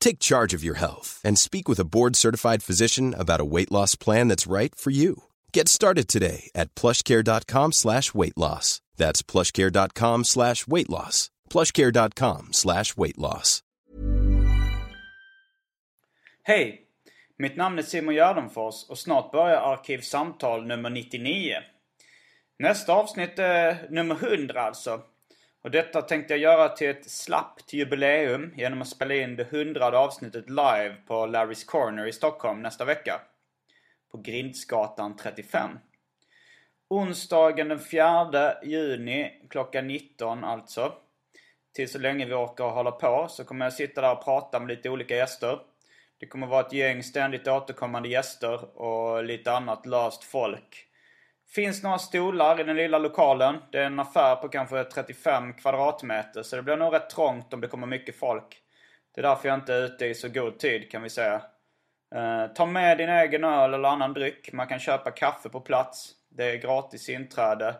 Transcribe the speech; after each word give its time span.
Take 0.00 0.18
charge 0.18 0.54
of 0.54 0.64
your 0.64 0.78
health 0.78 1.20
and 1.24 1.38
speak 1.38 1.68
with 1.68 1.80
a 1.80 1.84
board-certified 1.84 2.62
physician 2.62 3.14
about 3.14 3.40
a 3.40 3.44
weight 3.54 3.72
loss 3.72 3.96
plan 3.96 4.28
that's 4.28 4.46
right 4.46 4.74
for 4.74 4.90
you. 4.90 5.24
Get 5.52 5.68
started 5.68 6.08
today 6.08 6.50
at 6.54 6.74
plushcare.com 6.74 7.72
slash 7.72 8.14
weight 8.14 8.36
loss. 8.36 8.80
That's 8.96 9.22
plushcare.com 9.22 10.24
slash 10.24 10.66
weight 10.66 10.90
loss. 10.90 11.30
plushcare.com 11.50 12.48
slash 12.52 12.96
weight 12.96 13.18
loss. 13.18 13.62
Hej! 16.42 16.84
Mitt 17.38 17.56
namn 17.56 17.78
är 17.78 17.82
Simon 17.82 18.14
Gärdenfors 18.14 18.84
och 18.88 18.98
snart 18.98 19.32
börjar 19.32 19.56
Arkivsamtal 19.60 20.66
nummer 20.66 20.90
99. 20.90 21.56
Nästa 22.58 22.92
avsnitt 22.92 23.38
är 23.38 23.86
nummer 23.90 24.14
100 24.14 24.62
alltså. 24.62 25.02
Och 25.68 25.72
detta 25.72 26.02
tänkte 26.02 26.32
jag 26.32 26.40
göra 26.40 26.68
till 26.68 26.88
ett 26.88 27.10
slappt 27.10 27.72
jubileum 27.72 28.54
genom 28.56 28.82
att 28.82 28.88
spela 28.88 29.14
in 29.14 29.36
det 29.36 29.50
hundrade 29.50 29.98
avsnittet 29.98 30.50
live 30.50 30.94
på 31.06 31.14
Larry's 31.26 31.66
Corner 31.66 32.06
i 32.06 32.12
Stockholm 32.12 32.62
nästa 32.62 32.84
vecka. 32.84 33.20
På 34.10 34.18
Grindsgatan 34.18 35.16
35. 35.16 35.70
Onsdagen 36.88 37.68
den 37.68 37.78
4 37.78 38.54
juni 38.62 39.42
klockan 39.50 39.86
19 39.86 40.44
alltså. 40.44 40.92
Till 41.74 41.88
så 41.88 41.98
länge 41.98 42.26
vi 42.26 42.34
orkar 42.34 42.68
hålla 42.68 42.90
på 42.90 43.26
så 43.30 43.44
kommer 43.44 43.66
jag 43.66 43.72
sitta 43.72 44.00
där 44.00 44.12
och 44.12 44.24
prata 44.24 44.60
med 44.60 44.68
lite 44.68 44.90
olika 44.90 45.16
gäster. 45.16 45.58
Det 46.18 46.26
kommer 46.26 46.46
vara 46.46 46.66
ett 46.66 46.72
gäng 46.72 47.02
ständigt 47.02 47.48
återkommande 47.48 48.08
gäster 48.08 48.78
och 48.78 49.24
lite 49.24 49.52
annat 49.52 49.86
löst 49.86 50.24
folk. 50.24 50.87
Finns 51.50 51.82
några 51.82 51.98
stolar 51.98 52.60
i 52.60 52.64
den 52.64 52.76
lilla 52.76 52.98
lokalen. 52.98 53.56
Det 53.72 53.78
är 53.78 53.84
en 53.84 54.00
affär 54.00 54.36
på 54.36 54.48
kanske 54.48 54.84
35 54.84 55.54
kvadratmeter 55.54 56.42
så 56.42 56.56
det 56.56 56.62
blir 56.62 56.76
nog 56.76 56.94
rätt 56.94 57.10
trångt 57.10 57.54
om 57.54 57.60
det 57.60 57.68
kommer 57.68 57.86
mycket 57.86 58.18
folk. 58.18 58.62
Det 59.14 59.20
är 59.20 59.22
därför 59.22 59.48
jag 59.48 59.58
inte 59.58 59.74
är 59.74 59.84
ute 59.84 60.06
i 60.06 60.14
så 60.14 60.28
god 60.28 60.58
tid 60.58 60.90
kan 60.90 61.02
vi 61.02 61.10
säga. 61.10 61.42
Eh, 62.14 62.46
ta 62.46 62.66
med 62.66 62.98
din 62.98 63.08
egen 63.08 63.44
öl 63.44 63.74
eller 63.74 63.88
annan 63.88 64.12
dryck. 64.12 64.52
Man 64.52 64.66
kan 64.66 64.78
köpa 64.78 65.10
kaffe 65.10 65.48
på 65.48 65.60
plats. 65.60 66.12
Det 66.28 66.44
är 66.44 66.56
gratis 66.56 67.08
inträde. 67.08 67.74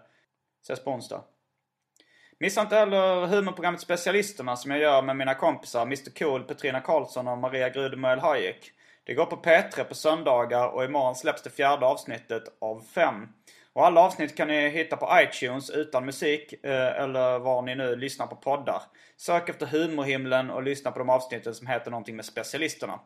Ses 0.63 0.85
på 0.85 0.91
onsdag. 0.91 1.25
Missa 2.41 2.61
inte 2.61 2.77
heller 2.77 3.27
humorprogrammet 3.27 3.81
Specialisterna 3.81 4.57
som 4.57 4.71
jag 4.71 4.81
gör 4.81 5.03
med 5.03 5.17
mina 5.17 5.35
kompisar 5.35 5.83
Mr 5.83 6.19
Cool, 6.19 6.45
Petrina 6.45 6.81
Karlsson 6.81 7.29
och 7.29 7.39
Maria 7.39 7.69
Grudemöl 7.69 8.19
Hayek. 8.19 8.73
Det 9.09 9.15
går 9.15 9.27
på 9.27 9.37
P3 9.37 9.85
på 9.85 9.95
söndagar 9.95 10.69
och 10.69 10.85
imorgon 10.85 11.15
släpps 11.15 11.43
det 11.43 11.51
fjärde 11.51 11.87
avsnittet 11.87 12.43
av 12.61 12.81
fem. 12.95 13.29
Och 13.73 13.87
alla 13.87 14.01
avsnitt 14.01 14.37
kan 14.37 14.49
ni 14.49 14.69
hitta 14.69 14.97
på 14.97 15.09
iTunes 15.21 15.71
utan 15.71 16.05
musik 16.05 16.53
eh, 16.65 17.03
eller 17.03 17.39
var 17.39 17.63
ni 17.63 17.75
nu 17.75 17.97
lyssnar 17.97 18.27
på 18.27 18.37
poddar. 18.37 18.83
Sök 19.17 19.49
efter 19.49 19.67
Humorhimlen 19.67 20.51
och 20.51 20.63
lyssna 20.63 20.91
på 20.91 20.99
de 20.99 21.11
avsnitten 21.11 21.55
som 21.55 21.67
heter 21.67 21.91
någonting 21.91 22.17
med 22.17 22.25
Specialisterna. 22.25 23.01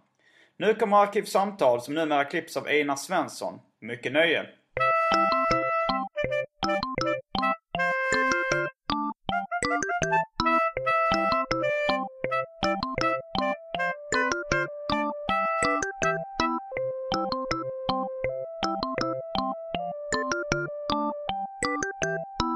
Nu 0.56 0.74
kommer 0.74 0.96
Arkivsamtal 0.96 1.80
som 1.80 1.94
numera 1.94 2.24
klipps 2.24 2.56
av 2.56 2.66
Einar 2.66 2.96
Svensson. 2.96 3.60
Mycket 3.80 4.12
nöje! 4.12 4.46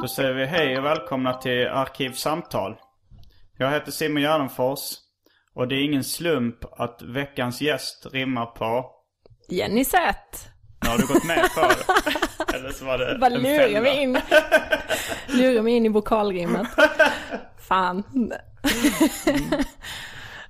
Då 0.06 0.10
säger 0.10 0.34
vi 0.34 0.44
hej 0.44 0.78
och 0.78 0.84
välkomna 0.84 1.34
till 1.34 1.68
Arkivsamtal. 1.68 2.76
Jag 3.58 3.70
heter 3.70 3.92
Simon 3.92 4.22
Gärdenfors. 4.22 4.80
Och 5.54 5.68
det 5.68 5.74
är 5.74 5.84
ingen 5.84 6.04
slump 6.04 6.56
att 6.72 7.02
veckans 7.02 7.60
gäst 7.60 8.06
rimmar 8.12 8.46
på... 8.46 8.90
Jenny 9.48 9.84
Zett. 9.84 10.48
Nu 10.82 10.88
har 10.88 10.98
du 10.98 11.06
gått 11.06 11.24
med 11.24 11.44
på 11.54 11.60
det. 11.60 12.54
Eller 12.56 12.70
så 12.70 12.84
var 12.84 12.98
det 12.98 13.18
Bara 13.18 13.28
lurar 13.28 13.80
mig 13.80 14.02
in. 14.02 14.12
lurar 15.28 15.62
mig 15.62 15.72
in 15.72 15.86
i 15.86 15.88
vokalrimmet. 15.88 16.66
Fan. 17.58 18.02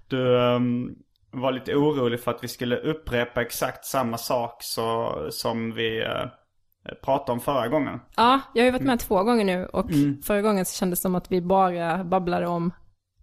Du 0.09 0.41
ehm, 0.41 0.95
var 1.31 1.53
lite 1.53 1.75
orolig 1.75 2.21
för 2.21 2.31
att 2.31 2.45
vi 2.45 2.49
skulle 2.49 2.77
upprepa 2.77 3.43
exakt 3.43 3.85
samma 3.85 4.19
sak 4.19 4.57
så, 4.61 5.17
som 5.31 5.75
vi 5.75 6.05
uh, 6.05 6.27
pratade 7.03 7.33
om 7.33 7.41
förra 7.41 7.69
gången. 7.69 8.01
Ja, 8.17 8.41
jag 8.55 8.63
har 8.63 8.67
ju 8.67 8.71
varit 8.71 8.83
med 8.83 9.01
två 9.01 9.23
gånger 9.25 9.45
nu 9.45 9.67
och 9.67 9.91
förra 10.25 10.43
gången 10.43 10.65
så 10.65 10.79
kändes 10.79 10.99
det 10.99 11.03
som 11.03 11.15
att 11.15 11.33
vi 11.33 11.41
bara 11.43 12.05
babblade 12.05 12.47
om 12.47 12.73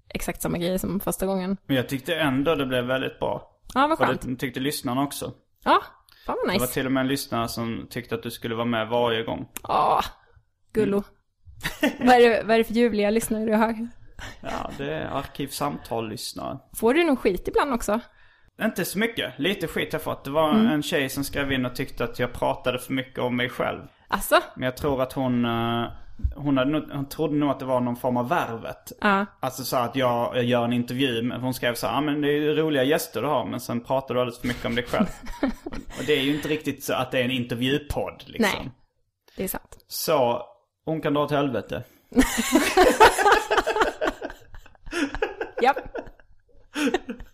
exakt 0.09 0.41
samma 0.41 0.57
grejer 0.57 0.77
som 0.77 0.99
första 0.99 1.25
gången. 1.25 1.57
Men 1.65 1.75
jag 1.75 1.89
tyckte 1.89 2.15
ändå 2.15 2.55
det 2.55 2.65
blev 2.65 2.85
väldigt 2.85 3.19
bra. 3.19 3.49
Ja, 3.73 3.81
vad 3.81 3.91
Och 3.91 3.97
skönt. 3.97 4.21
det 4.21 4.35
tyckte 4.35 4.59
lyssnarna 4.59 5.03
också. 5.03 5.31
Ja, 5.63 5.81
fan 6.25 6.35
vad 6.45 6.53
Det 6.53 6.59
var 6.59 6.65
nice. 6.65 6.73
till 6.73 6.85
och 6.85 6.91
med 6.91 7.01
en 7.01 7.07
lyssnare 7.07 7.47
som 7.47 7.87
tyckte 7.89 8.15
att 8.15 8.23
du 8.23 8.31
skulle 8.31 8.55
vara 8.55 8.65
med 8.65 8.87
varje 8.87 9.23
gång. 9.23 9.47
Ja, 9.63 10.01
gullo. 10.73 11.03
vad, 11.99 12.15
är 12.15 12.29
det, 12.29 12.43
vad 12.43 12.53
är 12.53 12.57
det 12.57 12.63
för 12.63 12.73
ljuvliga 12.73 13.09
lyssnare 13.09 13.45
du 13.45 13.53
har? 13.53 13.87
Ja, 14.41 14.71
det 14.77 14.93
är 14.93 15.05
arkivsamtal-lyssnare. 15.05 16.59
Får 16.75 16.93
du 16.93 17.03
nog 17.03 17.19
skit 17.19 17.47
ibland 17.47 17.73
också? 17.73 17.99
Inte 18.61 18.85
så 18.85 18.99
mycket. 18.99 19.39
Lite 19.39 19.67
skit 19.67 19.91
har 19.93 19.99
jag 19.99 20.03
fått. 20.03 20.23
Det 20.23 20.31
var 20.31 20.49
Mm. 20.51 20.67
en 20.67 20.83
tjej 20.83 21.09
som 21.09 21.23
skrev 21.23 21.51
in 21.51 21.65
och 21.65 21.75
tyckte 21.75 22.03
att 22.03 22.19
jag 22.19 22.33
pratade 22.33 22.79
för 22.79 22.93
mycket 22.93 23.19
om 23.19 23.35
mig 23.35 23.49
själv. 23.49 23.79
Alltså? 24.07 24.35
Men 24.55 24.63
jag 24.65 24.77
tror 24.77 25.01
att 25.01 25.13
hon, 25.13 25.45
eh, 25.45 25.85
hon, 26.35 26.57
hade, 26.57 26.95
hon 26.95 27.09
trodde 27.09 27.35
nog 27.35 27.49
att 27.49 27.59
det 27.59 27.65
var 27.65 27.79
någon 27.81 27.95
form 27.95 28.17
av 28.17 28.29
värvet. 28.29 28.91
Ja. 29.01 29.25
Alltså 29.39 29.63
så 29.63 29.77
att 29.77 29.95
jag, 29.95 30.35
jag 30.37 30.43
gör 30.43 30.63
en 30.65 30.73
intervju. 30.73 31.21
Men 31.23 31.41
hon 31.41 31.53
skrev 31.53 31.73
så 31.75 31.87
här, 31.87 31.97
ah, 31.97 32.01
men 32.01 32.21
det 32.21 32.27
är 32.27 32.31
ju 32.41 32.53
roliga 32.55 32.83
gäster 32.83 33.21
du 33.21 33.27
har. 33.27 33.45
Men 33.45 33.59
sen 33.59 33.81
pratar 33.83 34.13
du 34.15 34.21
alldeles 34.21 34.39
för 34.39 34.47
mycket 34.47 34.65
om 34.65 34.75
dig 34.75 34.85
själv. 34.85 35.05
och, 35.41 35.71
och 35.99 36.03
det 36.07 36.13
är 36.13 36.21
ju 36.21 36.35
inte 36.35 36.47
riktigt 36.47 36.83
så 36.83 36.93
att 36.93 37.11
det 37.11 37.19
är 37.19 37.23
en 37.25 37.31
intervjupodd 37.31 38.23
liksom. 38.25 38.51
Nej. 38.59 38.71
Det 39.37 39.43
är 39.43 39.47
sant. 39.47 39.77
Så, 39.87 40.41
hon 40.85 41.01
kan 41.01 41.13
dra 41.13 41.23
åt 41.23 41.31
helvete. 41.31 41.83
Japp. 45.61 45.77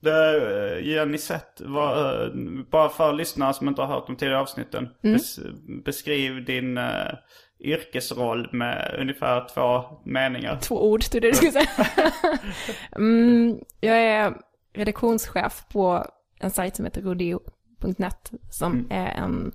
Det, 0.00 0.76
eh, 0.76 0.86
Jenny 0.86 1.18
Sett, 1.18 1.60
var, 1.60 2.22
eh, 2.24 2.32
bara 2.70 2.88
för 2.88 3.12
lyssnare 3.12 3.54
som 3.54 3.68
inte 3.68 3.82
har 3.82 3.88
hört 3.88 4.06
de 4.06 4.16
tidigare 4.16 4.40
avsnitten. 4.40 4.88
Bes, 5.02 5.40
beskriv 5.84 6.44
din 6.44 6.78
uh, 6.78 7.14
yrkesroll 7.60 8.48
med 8.52 8.96
ungefär 8.98 9.48
två 9.54 9.84
meningar. 10.04 10.58
Två 10.60 10.90
ord, 10.90 11.02
trodde 11.02 11.28
du 11.28 11.34
skulle 11.34 11.52
säga. 11.52 11.68
mm, 12.96 13.58
jag 13.80 13.98
är 13.98 14.34
redaktionschef 14.74 15.64
på 15.72 16.06
en 16.40 16.50
sajt 16.50 16.76
som 16.76 16.84
heter 16.84 17.02
rodeo.net 17.02 18.32
som 18.50 18.86
är 18.90 19.10
en 19.10 19.52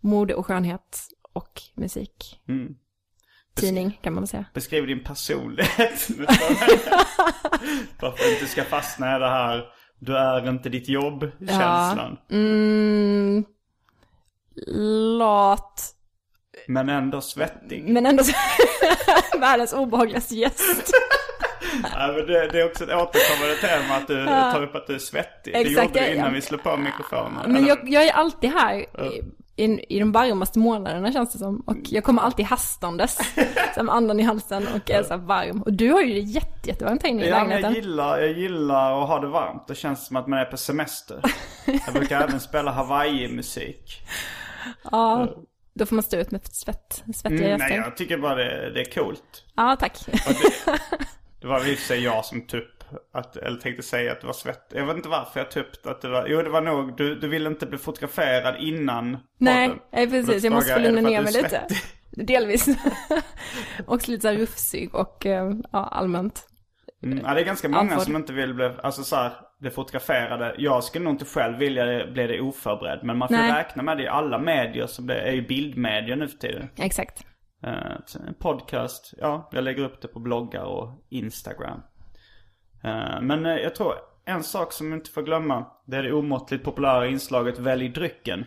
mode 0.00 0.34
och 0.34 0.46
skönhet 0.46 1.08
och 1.32 1.62
musik. 1.74 2.40
Mm. 2.48 2.74
Tidning 3.54 3.98
kan 4.02 4.12
man 4.12 4.22
väl 4.22 4.28
säga. 4.28 4.44
Beskriv 4.54 4.86
din 4.86 5.04
personlighet. 5.04 6.08
Varför 8.00 8.32
inte 8.32 8.46
ska 8.46 8.64
fastna 8.64 9.16
i 9.16 9.18
det 9.18 9.28
här, 9.30 9.64
du 9.98 10.16
är 10.16 10.48
inte 10.48 10.68
ditt 10.68 10.88
jobb-känslan. 10.88 12.16
Mm, 12.30 13.44
lat, 15.18 15.80
Men 16.68 16.88
ändå 16.88 17.20
svettig. 17.20 17.84
men 17.88 18.06
ändå 18.06 18.22
världens 19.40 19.72
obehagligaste 19.72 20.34
gäst. 20.34 20.90
Ja, 21.92 22.06
men 22.16 22.26
det, 22.26 22.48
det 22.48 22.60
är 22.60 22.66
också 22.66 22.84
ett 22.84 22.90
återkommande 22.90 23.56
tema 23.56 23.94
att 23.96 24.06
du 24.06 24.26
tar 24.26 24.62
upp 24.62 24.74
att 24.74 24.86
du 24.86 24.94
är 24.94 24.98
svettig. 24.98 25.54
Exakt, 25.54 25.94
det 25.94 26.00
gjorde 26.00 26.00
du 26.10 26.14
innan 26.14 26.26
jag- 26.26 26.34
vi 26.34 26.40
slog 26.40 26.62
på 26.62 26.76
mikrofonen. 26.76 27.52
Men 27.52 27.66
jag, 27.66 27.88
jag 27.88 28.04
är 28.06 28.12
alltid 28.12 28.50
här 28.50 28.86
i, 29.56 29.96
i, 29.96 29.98
de 29.98 30.12
varmaste 30.12 30.58
månaderna 30.58 31.12
känns 31.12 31.32
det 31.32 31.38
som. 31.38 31.60
Och 31.60 31.76
jag 31.84 32.04
kommer 32.04 32.22
alltid 32.22 32.46
hastandes. 32.46 33.18
som 33.74 33.88
andan 33.88 34.20
i 34.20 34.22
halsen 34.22 34.66
och 34.74 34.90
är 34.90 35.02
så 35.02 35.16
varm. 35.16 35.62
Och 35.62 35.72
du 35.72 35.92
har 35.92 36.00
ju 36.02 36.14
det 36.14 36.20
jätte, 36.20 36.68
jättevarmt 36.68 37.02
här 37.02 37.10
inne 37.10 37.24
i 37.24 37.28
Ja, 37.28 37.34
men 37.38 37.50
jag 37.50 37.60
lägenheten. 37.60 37.82
gillar, 37.90 38.18
jag 38.18 38.32
gillar 38.32 39.02
att 39.02 39.08
ha 39.08 39.20
det 39.20 39.28
varmt. 39.28 39.66
Det 39.68 39.74
känns 39.74 40.06
som 40.06 40.16
att 40.16 40.26
man 40.26 40.38
är 40.38 40.44
på 40.44 40.56
semester. 40.56 41.20
Jag 41.86 41.94
brukar 41.94 42.20
även 42.20 42.40
spela 42.40 42.70
Hawaii-musik. 42.72 44.00
Ja, 44.90 45.28
då 45.74 45.86
får 45.86 45.96
man 45.96 46.02
stå 46.02 46.16
ut 46.16 46.30
med 46.30 46.46
svett, 46.46 47.02
svettiga 47.14 47.46
Mm, 47.54 47.58
nej, 47.58 47.76
jag 47.76 47.96
tycker 47.96 48.18
bara 48.18 48.34
det, 48.34 48.70
det 48.74 48.80
är 48.80 48.94
coolt. 48.94 49.44
Ja, 49.56 49.76
tack. 49.80 49.98
Det 51.40 51.48
var 51.48 51.68
i 51.68 51.74
och 51.74 51.78
för 51.78 51.86
sig 51.86 52.00
jag 52.04 52.24
som 52.24 52.46
typ, 52.46 52.73
att, 53.12 53.36
eller 53.36 53.60
tänkte 53.60 53.82
säga 53.82 54.12
att 54.12 54.20
det 54.20 54.26
var 54.26 54.34
svett. 54.34 54.72
Jag 54.74 54.86
vet 54.86 54.96
inte 54.96 55.08
varför 55.08 55.40
jag 55.40 55.50
typ 55.50 55.86
att 55.86 56.00
det 56.02 56.08
var, 56.08 56.26
jo 56.26 56.42
det 56.42 56.50
var 56.50 56.60
nog, 56.60 56.96
du, 56.96 57.14
du 57.14 57.28
ville 57.28 57.48
inte 57.48 57.66
bli 57.66 57.78
fotograferad 57.78 58.56
innan 58.58 59.18
Nej, 59.38 59.68
podden. 59.68 59.82
nej 59.92 60.06
Och 60.06 60.12
då 60.12 60.26
precis. 60.26 60.44
Jag 60.44 60.52
måste 60.52 60.74
få 60.74 60.80
lugna 60.80 61.00
det 61.00 61.08
ner 61.08 61.22
mig 61.22 61.32
lite. 61.32 61.66
Delvis. 62.10 62.68
Också 63.86 64.10
lite 64.10 64.22
så 64.22 64.28
här 64.28 64.36
rufsig 64.36 64.94
och 64.94 65.26
eh, 65.26 65.50
ja, 65.72 65.88
allmänt. 65.88 66.48
Mm, 67.02 67.20
ja, 67.24 67.34
det 67.34 67.40
är 67.40 67.44
ganska 67.44 67.68
många 67.68 67.80
Andfådd. 67.80 68.02
som 68.02 68.16
inte 68.16 68.32
vill 68.32 68.54
bli, 68.54 68.70
alltså 68.82 69.02
så 69.02 69.16
här, 69.16 69.32
bli 69.60 69.70
fotograferade. 69.70 70.54
Jag 70.58 70.84
skulle 70.84 71.04
nog 71.04 71.14
inte 71.14 71.24
själv 71.24 71.58
vilja 71.58 72.06
bli 72.06 72.26
det 72.26 72.40
oförberedd. 72.40 73.00
Men 73.02 73.18
man 73.18 73.28
får 73.28 73.34
Nej. 73.36 73.52
räkna 73.52 73.82
med 73.82 73.96
det 73.96 74.02
i 74.02 74.08
alla 74.08 74.38
medier 74.38 74.86
så 74.86 75.02
det 75.02 75.20
är 75.20 75.32
ju 75.32 75.46
bildmedier 75.46 76.16
nu 76.16 76.28
för 76.28 76.38
tiden. 76.38 76.68
Exakt. 76.76 77.24
Eh, 77.62 78.26
en 78.26 78.34
podcast, 78.38 79.14
ja, 79.20 79.48
jag 79.52 79.64
lägger 79.64 79.84
upp 79.84 80.02
det 80.02 80.08
på 80.08 80.20
bloggar 80.20 80.64
och 80.64 81.06
Instagram. 81.10 81.80
Eh, 82.84 83.20
men 83.20 83.46
eh, 83.46 83.52
jag 83.52 83.74
tror 83.74 83.94
en 84.24 84.42
sak 84.42 84.72
som 84.72 84.90
vi 84.90 84.94
inte 84.96 85.10
får 85.10 85.22
glömma, 85.22 85.66
det 85.86 85.96
är 85.96 86.02
det 86.02 86.12
omåttligt 86.12 86.64
populära 86.64 87.06
inslaget 87.06 87.58
Välj 87.58 87.88
drycken. 87.88 88.44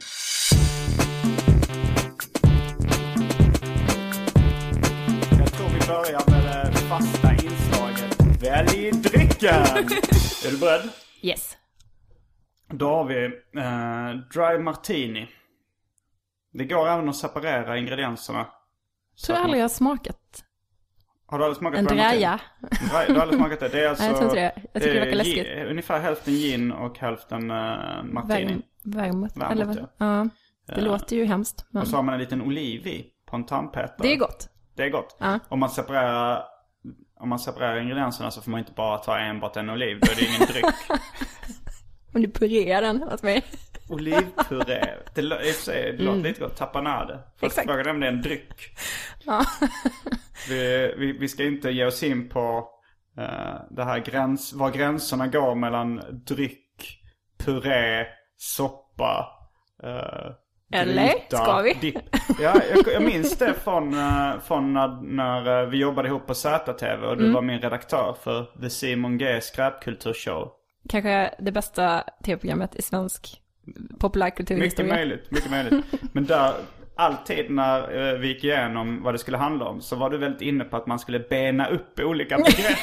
Jag 5.39 5.53
tror 5.53 5.69
vi 5.69 5.87
börjar 5.87 6.29
med 6.31 6.65
det 6.65 6.77
fasta 6.77 7.31
inslaget 7.33 8.43
Välj 8.43 8.91
drycken! 8.91 9.53
är 10.45 10.51
du 10.51 10.57
beredd? 10.57 10.89
Yes. 11.21 11.57
Då 12.69 12.89
har 12.89 13.05
vi 13.05 13.25
eh, 13.25 14.09
Dry 14.33 14.63
Martini. 14.63 15.27
Det 16.53 16.65
går 16.65 16.87
även 16.87 17.09
att 17.09 17.15
separera 17.15 17.77
ingredienserna. 17.77 18.47
Tror 19.25 19.37
jag 19.37 19.43
aldrig 19.43 19.59
jag 19.59 19.63
har 19.63 19.69
smakat 19.69 20.43
Har 21.29 21.39
du 21.39 21.43
aldrig 21.45 21.57
smakat. 21.57 21.95
Nej, 21.95 23.05
du 23.07 23.13
har 23.13 23.21
aldrig 23.21 23.39
smakat 23.39 23.59
det? 23.59 23.67
Det 23.69 23.83
är 23.85 23.89
alltså... 23.89 24.03
Nej, 24.09 24.11
jag 24.11 24.17
tror 24.17 24.29
inte 24.29 24.39
det. 24.41 24.61
Jag 24.73 24.81
tycker 24.83 24.93
det 24.93 24.99
verkar 24.99 25.15
läskigt. 25.15 25.47
Ungefär 25.69 25.99
hälften 25.99 26.33
gin 26.33 26.71
och 26.71 26.97
hälften 26.99 27.51
uh, 27.51 28.03
martini. 28.03 28.61
Värmot, 28.83 29.31
Eller 29.51 29.65
vad? 29.65 29.77
ja. 29.77 29.87
Ja. 29.97 30.27
Det 30.67 30.73
Ja. 30.75 30.81
låter 30.81 31.15
ju 31.15 31.25
hemskt. 31.25 31.65
Men 31.69 31.81
Och 31.81 31.87
så 31.87 31.95
har 31.95 32.03
man 32.03 32.13
en 32.13 32.19
liten 32.19 32.41
oliv 32.41 32.87
i 32.87 33.05
på 33.29 33.35
en 33.35 33.45
tandpetare. 33.45 33.95
det 33.99 34.13
är 34.13 34.17
gott. 34.17 34.49
Det 34.75 34.83
är 34.83 34.89
gott. 34.89 35.15
Ja. 35.19 35.39
Om 35.49 35.59
man 35.59 35.69
separerar 35.69 36.43
om 37.19 37.29
man 37.29 37.39
separerar 37.39 37.79
ingredienserna 37.81 38.31
så 38.31 38.41
får 38.41 38.51
man 38.51 38.59
inte 38.59 38.71
bara 38.71 38.97
ta 38.97 39.17
enbart 39.17 39.57
en 39.57 39.69
oliv. 39.69 39.99
Då 40.01 40.11
är 40.11 40.15
det 40.15 40.25
ingen 40.25 40.47
dryck. 40.47 40.65
Om 42.15 42.21
du 42.21 42.31
purerar 42.31 42.81
den 42.81 43.03
åt 43.03 43.23
mig. 43.23 43.43
Olivpuré. 43.89 44.85
Det, 45.15 45.53
sig, 45.55 45.93
det 45.97 46.03
låter 46.03 46.19
lite 46.21 46.39
gott. 46.39 46.55
Tapanade. 46.55 47.13
Fast 47.13 47.41
Mm. 47.41 47.47
Exakt. 47.47 47.67
frågan 47.67 47.85
är 47.87 47.89
om 47.89 47.99
det 47.99 48.07
är 48.07 48.11
en 48.11 48.21
dryck. 48.21 48.77
Ja. 49.25 49.45
Vi, 50.49 50.93
vi, 50.97 51.11
vi 51.11 51.27
ska 51.27 51.43
inte 51.43 51.69
ge 51.71 51.85
oss 51.85 52.03
in 52.03 52.29
på 52.29 52.69
eh, 53.17 53.55
det 53.69 53.83
här 53.83 53.99
gräns, 53.99 54.53
var 54.53 54.71
gränserna 54.71 55.27
går 55.27 55.55
mellan 55.55 56.01
dryck, 56.27 57.01
puré, 57.45 58.05
soppa, 58.37 59.27
uh, 59.83 60.31
Eller? 60.79 61.13
Ska 61.29 61.61
vi? 61.61 61.73
Dipp. 61.73 61.97
Ja, 62.41 62.61
jag, 62.75 62.93
jag 62.93 63.03
minns 63.03 63.37
det 63.37 63.53
från, 63.53 63.93
eh, 63.93 64.39
från 64.39 64.73
när, 64.73 65.01
när 65.01 65.65
vi 65.65 65.77
jobbade 65.77 66.07
ihop 66.07 66.27
på 66.27 66.33
ZTV 66.33 67.05
och 67.07 67.17
du 67.17 67.23
Mm. 67.23 67.33
var 67.33 67.41
min 67.41 67.59
redaktör 67.61 68.15
för 68.23 68.61
The 68.61 68.69
Simon 68.69 69.17
G 69.17 69.41
skräpkulturshow. 69.41 70.51
Kanske 70.89 71.35
det 71.39 71.51
bästa 71.51 72.03
tv-programmet 72.23 72.75
i 72.75 72.81
svensk 72.81 73.41
Mycket 73.65 73.99
populärkulturhistoria. 73.99 74.93
möjligt, 74.93 75.31
mycket 75.31 75.51
möjligt. 75.51 75.85
Men 76.13 76.25
där, 76.25 76.53
alltid 76.97 77.51
när 77.51 78.11
eh, 78.13 78.19
vi 78.19 78.27
gick 78.27 78.43
igenom 78.43 79.03
vad 79.03 79.13
det 79.13 79.17
skulle 79.17 79.37
handla 79.37 79.65
om 79.65 79.81
så 79.81 79.95
var 79.95 80.09
du 80.09 80.17
väldigt 80.17 80.41
inne 80.41 80.63
på 80.63 80.77
att 80.77 80.87
man 80.87 80.99
skulle 80.99 81.19
bena 81.19 81.67
upp 81.67 81.99
olika 81.99 82.37
begrepp. 82.45 82.77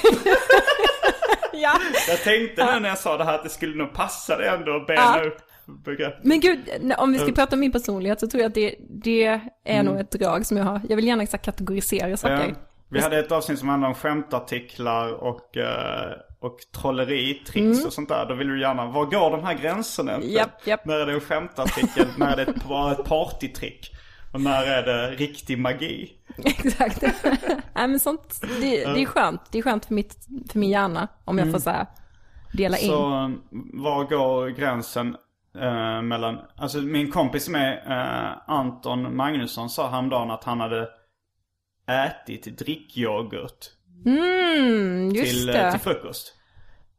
Ja. 1.52 1.72
Jag 2.08 2.22
tänkte 2.22 2.74
nu 2.74 2.80
när 2.80 2.88
jag 2.88 2.98
sa 2.98 3.16
det 3.18 3.24
här 3.24 3.34
att 3.34 3.42
det 3.42 3.48
skulle 3.50 3.76
nog 3.76 3.92
passa 3.92 4.36
dig 4.36 4.48
ändå 4.48 4.76
att 4.76 4.86
bena 4.86 5.00
Ja. 5.00 5.24
upp 5.24 5.38
begrepp. 5.84 6.14
Men 6.22 6.40
gud, 6.40 6.58
om 6.98 7.12
vi 7.12 7.18
ska 7.18 7.32
prata 7.32 7.56
om 7.56 7.60
min 7.60 7.72
personlighet 7.72 8.20
så 8.20 8.26
tror 8.26 8.40
jag 8.42 8.48
att 8.48 8.54
det, 8.54 8.74
det 8.80 9.40
är 9.64 9.82
nog 9.82 10.00
ett 10.00 10.10
drag 10.10 10.46
som 10.46 10.56
jag 10.56 10.64
har. 10.64 10.80
Jag 10.88 10.96
vill 10.96 11.06
gärna 11.06 11.22
exakt 11.22 11.44
kategorisera 11.44 12.16
saker. 12.16 12.34
Mm. 12.34 12.48
Ja. 12.48 12.54
Vi 12.88 13.00
hade 13.00 13.18
ett 13.18 13.32
avsnitt 13.32 13.58
som 13.58 13.68
handlade 13.68 13.88
om 13.88 13.94
skämtartiklar 13.94 15.12
och, 15.12 15.56
eh, 15.56 16.12
och 16.40 16.58
trolleri, 16.76 17.34
tricks 17.34 17.84
och 17.84 17.92
sånt 17.92 18.08
där. 18.08 18.26
Då 18.26 18.34
vill 18.34 18.48
du 18.48 18.60
gärna, 18.60 18.86
var 18.86 19.04
går 19.04 19.30
de 19.30 19.44
här 19.44 19.54
gränserna? 19.54 20.12
Mm. 20.12 20.28
Japp, 20.30 20.66
japp. 20.66 20.84
När 20.84 20.94
är 20.94 21.06
det 21.06 21.12
en 21.12 21.20
skämtartikel? 21.20 22.06
när 22.18 22.32
är 22.32 22.36
det 22.36 22.42
ett, 22.42 23.00
ett 23.00 23.06
partytrick? 23.06 23.93
Och 24.34 24.40
när 24.40 24.64
är 24.66 24.82
det 24.82 25.10
riktig 25.10 25.58
magi? 25.58 26.12
Exakt. 26.44 27.02
Nej 27.74 27.88
men 27.88 28.00
sånt, 28.00 28.40
det, 28.60 28.84
det 28.84 29.02
är 29.02 29.06
skönt. 29.06 29.40
Det 29.50 29.58
är 29.58 29.62
skönt 29.62 29.84
för, 29.86 29.94
mitt, 29.94 30.26
för 30.50 30.58
min 30.58 30.70
hjärna 30.70 31.08
om 31.24 31.38
jag 31.38 31.50
får 31.52 31.58
så 31.58 31.70
här 31.70 31.86
dela 32.52 32.78
in. 32.78 32.90
Mm. 32.90 32.98
Så 33.00 33.32
var 33.82 34.04
går 34.04 34.48
gränsen 34.48 35.16
eh, 35.60 36.02
mellan, 36.02 36.38
alltså 36.56 36.78
min 36.78 37.10
kompis 37.10 37.48
med 37.48 37.82
eh, 37.86 38.50
Anton 38.52 39.16
Magnusson 39.16 39.70
sa 39.70 39.90
häromdagen 39.90 40.30
att 40.30 40.44
han 40.44 40.60
hade 40.60 40.88
ätit 41.86 42.58
drickyoghurt 42.58 43.70
Mm, 44.06 45.10
just 45.10 45.30
till, 45.30 45.46
det. 45.46 45.60
eh, 45.62 45.70
till 45.70 45.80
frukost. 45.80 46.34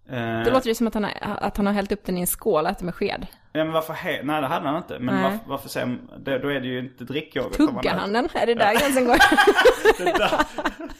Eh, 0.09 0.43
Då 0.45 0.51
låter 0.51 0.69
det 0.69 0.75
som 0.75 0.87
att 0.87 0.93
han, 0.93 1.03
har, 1.03 1.11
att 1.21 1.57
han 1.57 1.65
har 1.65 1.73
hällt 1.73 1.91
upp 1.91 2.05
den 2.05 2.17
i 2.17 2.21
en 2.21 2.27
skål 2.27 2.65
och 2.65 2.71
ätit 2.71 2.81
med 2.83 2.95
sked. 2.95 3.27
Ja 3.53 3.63
men 3.63 3.73
varför, 3.73 3.93
he- 3.93 4.19
nej 4.23 4.41
det 4.41 4.47
hade 4.47 4.67
han 4.67 4.77
inte. 4.77 4.99
Men 4.99 5.23
varför, 5.23 5.39
varför 5.47 5.69
säger 5.69 5.97
det, 6.25 6.39
då 6.39 6.47
är 6.51 6.59
det 6.59 6.67
ju 6.67 6.79
inte 6.79 7.03
drickyoghurt. 7.03 7.53
Tuggar 7.57 7.97
han 7.97 8.13
den? 8.13 8.29
Är 8.33 8.45
det 8.45 8.53
där 8.53 8.79
gränsen 8.79 9.05
går? 9.05 9.15
Det 9.97 10.03
där, 10.17 10.41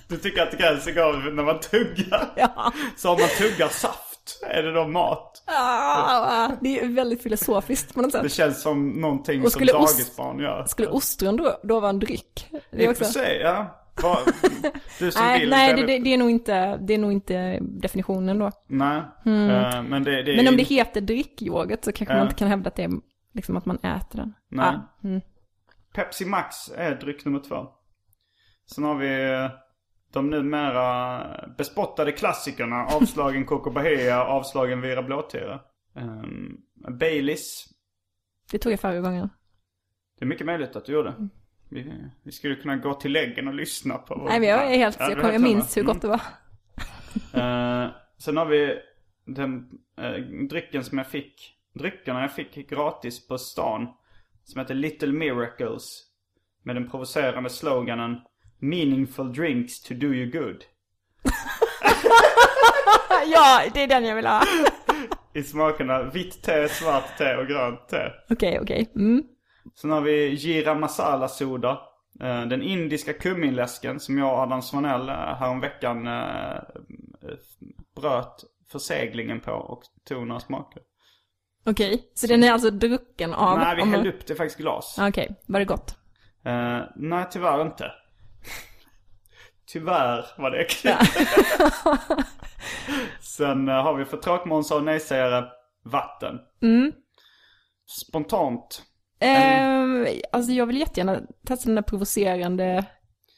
du 0.07 0.18
tycker 0.18 0.42
att 0.44 0.57
gränsen 0.57 0.94
går 0.96 1.31
när 1.31 1.44
man 1.44 1.60
tuggar? 1.60 2.28
ja. 2.36 2.72
Så 2.98 3.10
om 3.12 3.19
man 3.19 3.30
tuggar 3.30 3.68
saft, 3.68 4.40
är 4.50 4.63
det 4.63 4.74
då 4.74 4.88
mat? 4.88 5.44
Ah, 5.46 6.51
det 6.62 6.80
är 6.80 6.88
väldigt 6.88 7.24
filosofiskt 7.24 7.94
på 7.94 8.01
något 8.01 8.12
Det 8.12 8.19
sätt. 8.22 8.34
känns 8.34 8.62
som 8.62 8.90
någonting 8.90 9.50
som 9.50 9.65
dagisbarn 9.65 10.39
gör. 10.39 10.65
Skulle 10.68 10.88
ostron 10.88 11.36
då, 11.38 11.60
då 11.63 11.79
vara 11.79 11.89
en 11.89 12.00
dryck? 12.00 12.48
Det 12.72 12.77
I 12.82 12.86
är 12.86 12.89
och 12.91 12.98
för 12.98 13.06
sig, 13.06 13.39
ja. 13.44 13.82
Du 15.00 15.12
som 15.12 15.22
Nej, 15.24 15.40
vill. 15.40 15.50
nej 15.50 15.74
det, 15.75 16.00
det, 16.00 16.14
är 16.14 16.18
nog 16.18 16.30
inte, 16.30 16.78
det 16.78 16.94
är 16.94 16.98
nog 16.98 17.12
inte 17.12 17.60
definitionen 17.62 18.40
då. 18.40 18.52
Nej. 18.68 18.98
eh, 19.25 19.84
men 19.84 20.04
det, 20.04 20.24
det 20.24 20.36
Men 20.36 20.48
om 20.48 20.54
ju- 20.54 20.58
det 20.58 20.64
heter 20.64 21.02
drickyoghurt 21.02 21.84
så 21.84 21.92
kanske 21.92 22.14
Ja. 22.14 22.18
man 22.18 22.28
inte 22.28 22.38
kan 22.40 22.48
hävda 22.48 22.68
att 22.68 22.75
det 22.75 22.84
är 22.84 22.92
liksom 23.34 23.58
att 23.58 23.66
man 23.66 23.78
äter 23.78 24.20
den. 24.20 24.34
Nej. 24.50 24.74
Ja. 25.02 25.10
Mm. 25.10 25.22
Pepsi 25.94 26.25
Max 26.25 26.56
är 26.78 26.96
dryck 26.96 27.25
nummer 27.25 27.40
två. 27.40 27.68
Sen 28.75 28.84
har 28.84 28.96
vi 28.96 29.32
eh, 29.34 29.50
de 30.14 30.30
numera 30.30 31.28
bespottade 31.58 32.12
klassikerna. 32.12 32.86
Avslagen 32.96 33.46
Coco 33.46 33.72
Bahia, 33.72 34.24
avslagen 34.25 34.82
Vira 34.82 35.04
Blåtira. 35.04 35.60
Um, 35.96 36.58
Baileys. 37.00 37.66
Det 38.52 38.58
tog 38.58 38.72
jag 38.72 38.80
förra 38.80 39.00
gången. 39.00 39.30
Det 40.20 40.25
är 40.25 40.30
mycket 40.30 40.46
möjligt 40.46 40.75
att 40.75 40.86
du 40.86 40.94
gjorde. 40.94 41.16
Vi, 41.75 42.10
vi 42.24 42.32
skulle 42.32 42.55
kunna 42.55 42.75
gå 42.75 42.94
till 42.94 43.12
läggen 43.12 43.48
och 43.48 43.53
lyssna 43.53 43.98
på. 43.98 44.15
Nej 44.15 44.39
men 44.39 44.50
jag 44.50 44.74
är 44.74 44.77
helt, 44.77 44.98
Ja, 45.00 45.10
jag, 45.10 45.22
kom, 45.22 45.32
jag 45.32 45.41
minns 45.41 45.77
hur 45.77 45.84
gott 45.84 46.01
det 46.01 46.08
var. 46.08 46.22
Eh, 47.34 47.89
sen 48.17 48.38
har 48.38 48.46
vi 48.46 48.79
den 49.25 49.70
eh, 49.98 50.12
drycken 50.50 50.84
som 50.84 50.98
jag 50.98 51.08
fick. 51.08 51.51
Dryckerna 51.74 52.22
jag 52.22 52.32
fick 52.32 52.70
gratis 52.70 53.27
på 53.27 53.38
stan. 53.38 53.88
Som 54.44 54.60
heter 54.60 54.74
Little 54.74 55.12
Miracles. 55.12 56.01
Med 56.63 56.75
den 56.75 56.89
provocerande 56.89 57.50
sloganen 57.50 58.17
Meaningful 58.60 59.34
drinks 59.34 59.82
to 59.82 59.94
do 59.94 60.08
you 60.08 60.32
good. 60.32 60.63
ja, 63.25 63.62
det 63.74 63.84
är 63.84 63.88
den 63.88 64.05
jag 64.05 64.15
vill 64.15 64.25
ha. 64.25 64.41
I 65.34 65.44
smakerna 65.44 66.03
vitt 66.03 66.44
te, 66.44 66.70
svart 66.70 67.17
te 67.17 67.36
och 67.36 67.48
grönt 67.48 67.89
te. 67.89 68.12
Okej, 68.29 68.60
okej. 68.60 68.91
Mm. 68.96 69.24
Sen 69.75 69.91
har 69.91 70.01
vi 70.01 70.29
Gira 70.29 70.75
Masala 70.75 71.27
Soda. 71.27 71.81
eh, 72.22 72.41
Den 72.41 72.62
indiska 72.62 73.13
kumminläsken 73.13 74.00
som 74.00 74.17
jag 74.17 74.34
och 74.34 74.39
Adam 74.39 74.62
Svanell 74.62 75.10
eh, 75.10 75.15
häromveckan 75.15 76.07
eh, 76.07 76.57
bröt 77.95 78.43
förseglingen 78.72 79.39
på 79.39 79.51
och 79.51 79.84
tog 80.07 80.27
några 80.27 80.39
smaker. 80.39 80.81
Okej, 81.65 82.12
så 82.13 82.27
den 82.27 82.43
är 82.43 82.51
alltså 82.51 82.69
drucken 82.69 83.34
av... 83.34 83.60
Nej, 83.60 83.75
vi 83.75 83.81
om 83.81 83.91
hällde 83.91 84.10
upp 84.10 84.25
det 84.27 84.36
faktiskt 84.36 84.60
glas. 84.60 84.95
Okej, 85.00 85.36
var 85.45 85.60
det 85.60 85.65
gott? 85.65 85.98
Eh, 86.45 86.79
nej, 86.95 87.25
tyvärr 87.31 87.62
inte. 87.62 87.91
tyvärr 89.67 90.25
var 90.38 90.51
det 90.51 90.57
äckligt. 90.57 90.98
Sen 93.22 93.69
eh, 93.69 93.84
har 93.84 93.93
vi 93.93 94.05
för 94.05 94.17
tråkmånsar 94.17 94.75
och 94.75 94.84
nejsägare 94.84 95.45
vatten. 95.84 96.39
Spontant. 97.86 98.84
Ehm, 99.27 100.08
alltså 100.32 100.51
jag 100.51 100.65
vill 100.65 100.77
jättegärna 100.79 101.20
testa 101.48 101.65
den 101.65 101.75
där 101.75 101.82
provocerande... 101.82 102.86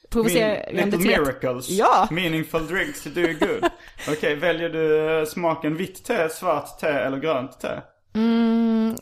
Provocerande 0.10 0.72
Little 0.72 0.92
teet. 0.92 1.20
miracles. 1.22 1.70
Ja. 1.70 2.08
Meaningful 2.12 2.68
drinks 2.68 3.04
to 3.04 3.10
do 3.10 3.22
good. 3.22 3.72
Okej, 4.10 4.36
väljer 4.36 4.70
du 4.70 5.18
eh, 5.20 5.26
smaken 5.26 5.78
vitt 5.78 6.06
te, 6.06 6.30
svart 6.30 6.80
te 6.80 6.88
eller 6.88 7.18
grönt 7.18 7.60
te? 7.60 7.82
Mm, 8.16 8.96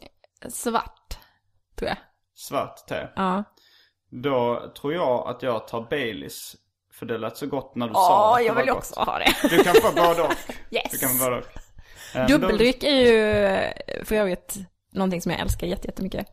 svart, 0.49 1.17
tror 1.79 1.87
jag. 1.89 1.97
Svart 2.35 2.87
te. 2.87 3.07
Ja. 3.15 3.43
Då 4.23 4.71
tror 4.81 4.93
jag 4.93 5.27
att 5.27 5.43
jag 5.43 5.67
tar 5.67 5.87
Baileys. 5.89 6.55
För 6.93 7.05
det 7.05 7.17
lät 7.17 7.37
så 7.37 7.47
gott 7.47 7.75
när 7.75 7.87
du 7.87 7.93
sa 7.93 7.99
Åh, 8.29 8.31
att 8.31 8.37
det 8.37 8.43
jag 8.43 8.53
var 8.53 8.61
vill 8.61 8.69
gott. 8.69 8.77
också 8.77 8.99
ha 8.99 9.19
det. 9.19 9.33
Du 9.49 9.63
kan 9.63 9.73
få 9.75 9.91
både 9.95 10.21
och. 10.21 10.33
Yes. 10.71 10.91
Du 10.91 10.97
kan 10.97 11.09
få 11.09 11.23
både 11.25 11.37
och. 11.37 11.45
Eh, 12.15 12.27
Dubbeldryck 12.27 12.83
är 12.83 12.95
ju 12.95 13.45
eh, 13.45 13.71
för 14.03 14.15
övrigt 14.15 14.55
någonting 14.93 15.21
som 15.21 15.31
jag 15.31 15.41
älskar 15.41 15.67
jätte- 15.67 15.87
jättemycket. 15.87 16.27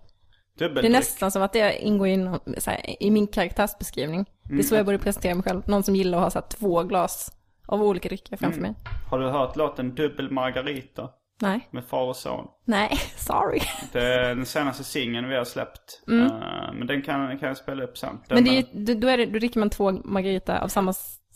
Då- 0.59 0.69
Det 0.69 0.87
är 0.87 0.91
nästan 0.91 1.31
som 1.31 1.43
att 1.43 1.53
det 1.53 1.83
ingår 1.83 2.09
i, 2.09 2.17
någon, 2.17 2.41
så 2.59 2.71
här, 2.71 3.03
i 3.03 3.11
min 3.11 3.27
karaktärsbeskrivning. 3.27 4.25
Det 4.49 4.59
är 4.59 4.63
så 4.63 4.75
jag 4.75 4.87
borde 4.87 4.99
presentera 4.99 5.35
mig 5.35 5.43
själv. 5.45 5.63
Någon 5.67 5.83
som 5.83 5.97
gillar 5.97 6.19
att 6.19 6.25
ha 6.25 6.31
så 6.31 6.39
här, 6.39 6.47
två 6.49 6.83
glas 6.83 7.33
av 7.67 7.83
olika 7.83 8.09
drycker 8.09 8.37
framför 8.37 8.61
mig. 8.61 8.75
Har 9.11 9.19
du 9.19 9.29
hört 9.29 9.57
låten 9.57 9.95
Dubbel 9.95 10.31
Margarita? 10.31 11.11
Nej, 11.41 11.69
Med 11.71 11.85
far 11.85 12.07
och 12.09 12.17
son. 12.17 12.47
nej, 12.65 12.91
sorry. 13.17 13.61
Det 13.93 14.01
är 14.15 14.35
den 14.35 14.47
senaste 14.47 14.85
singeln 14.85 15.29
vi 15.29 15.37
har 15.37 15.45
släppt. 15.45 16.03
Eh, 16.09 16.73
men 16.75 16.87
den 16.87 17.03
kan, 17.03 17.39
kan 17.39 17.49
jag 17.49 17.57
spela 17.57 17.85
upp 17.85 17.99
sen. 17.99 18.21
Den 18.29 18.39
Mm. 18.39 18.55
Men 18.55 18.85
det 18.85 18.93
är, 18.93 18.95
då, 18.97 19.09
är 19.09 19.17
det, 19.19 19.27
då 19.27 19.39
dricker 19.39 19.61
man 19.61 19.71
två 19.71 19.91
margarita 19.93 20.61
av 20.61 20.69
samma 20.69 20.93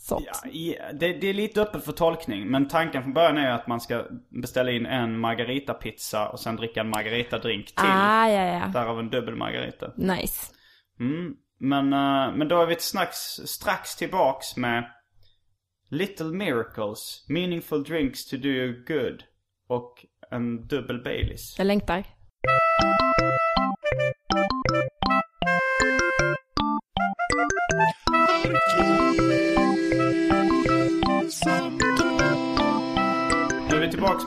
sort. 0.07 0.23
Ja, 0.51 0.91
det, 0.93 1.13
det 1.13 1.27
är 1.27 1.33
lite 1.33 1.61
öppet 1.61 1.85
för 1.85 1.91
tolkning. 1.91 2.47
Men 2.47 2.67
tanken 2.67 3.03
från 3.03 3.13
början 3.13 3.37
är 3.37 3.51
att 3.51 3.67
man 3.67 3.81
ska 3.81 4.05
beställa 4.41 4.71
in 4.71 4.85
en 4.85 5.19
margarita-pizza 5.19 6.27
och 6.27 6.39
sen 6.39 6.55
dricka 6.55 6.81
en 6.81 6.89
margarita-drink 6.89 7.65
till. 7.65 7.75
Ah, 7.77 8.29
ja, 8.29 8.45
ja. 8.45 8.67
Därav 8.67 8.99
en 8.99 9.09
dubbel 9.09 9.35
margarita. 9.35 9.91
Nice. 9.95 10.53
Mm. 10.99 11.35
Men, 11.59 11.93
eh, 11.93 12.35
men 12.35 12.47
då 12.47 12.61
är 12.61 12.65
vi 12.65 12.75
strax, 12.79 13.17
strax 13.45 13.95
tillbaks 13.95 14.57
med 14.57 14.91
Little 15.89 16.25
Miracles, 16.25 17.25
Meaningful 17.27 17.83
Drinks 17.83 18.25
to 18.25 18.37
do 18.37 18.49
you 18.49 18.85
good 18.87 19.23
och 19.67 20.05
en 20.31 20.67
dubbel 20.67 21.03
Baileys. 21.03 21.55
Jag 21.57 21.67
längtar. 21.67 22.03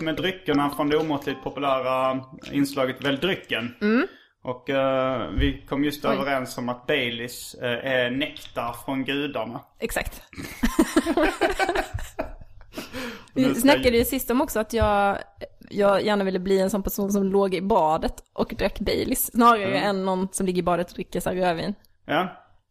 Med 0.00 0.16
dryckerna 0.16 0.70
från 0.70 0.88
det 0.88 0.96
omåttligt 0.96 1.42
populära 1.44 2.20
inslaget 2.52 3.04
Välj 3.04 3.18
drycken. 3.18 3.74
Och 4.42 4.70
eh, 4.70 5.28
vi 5.38 5.62
kom 5.68 5.84
just 5.84 6.04
Mm. 6.04 6.16
Oj. 6.18 6.22
överens 6.22 6.58
om 6.58 6.68
att 6.68 6.86
Baileys 6.86 7.54
eh, 7.54 7.92
är 7.92 8.10
nektar 8.10 8.72
från 8.84 9.04
gudarna. 9.04 9.60
Exakt. 9.78 10.22
Vi 13.34 13.54
snackade 13.54 13.96
ju 13.98 14.04
sist 14.04 14.30
om 14.30 14.40
också 14.40 14.60
att 14.60 14.72
jag, 14.72 15.18
jag 15.70 16.02
gärna 16.02 16.24
ville 16.24 16.38
bli 16.38 16.60
en 16.60 16.70
sån 16.70 16.82
person 16.82 17.12
som 17.12 17.24
låg 17.24 17.54
i 17.54 17.60
badet 17.60 18.14
och 18.32 18.54
drack 18.58 18.80
Baileys. 18.80 19.26
Snarare 19.32 19.78
än 19.78 20.04
någon 20.04 20.28
som 20.32 20.46
ligger 20.46 20.58
i 20.58 20.62
badet 20.62 20.88
och 20.88 20.94
dricker 20.94 21.20
så 21.20 21.30
rödvin. 21.30 21.74
Ja, 22.06 22.28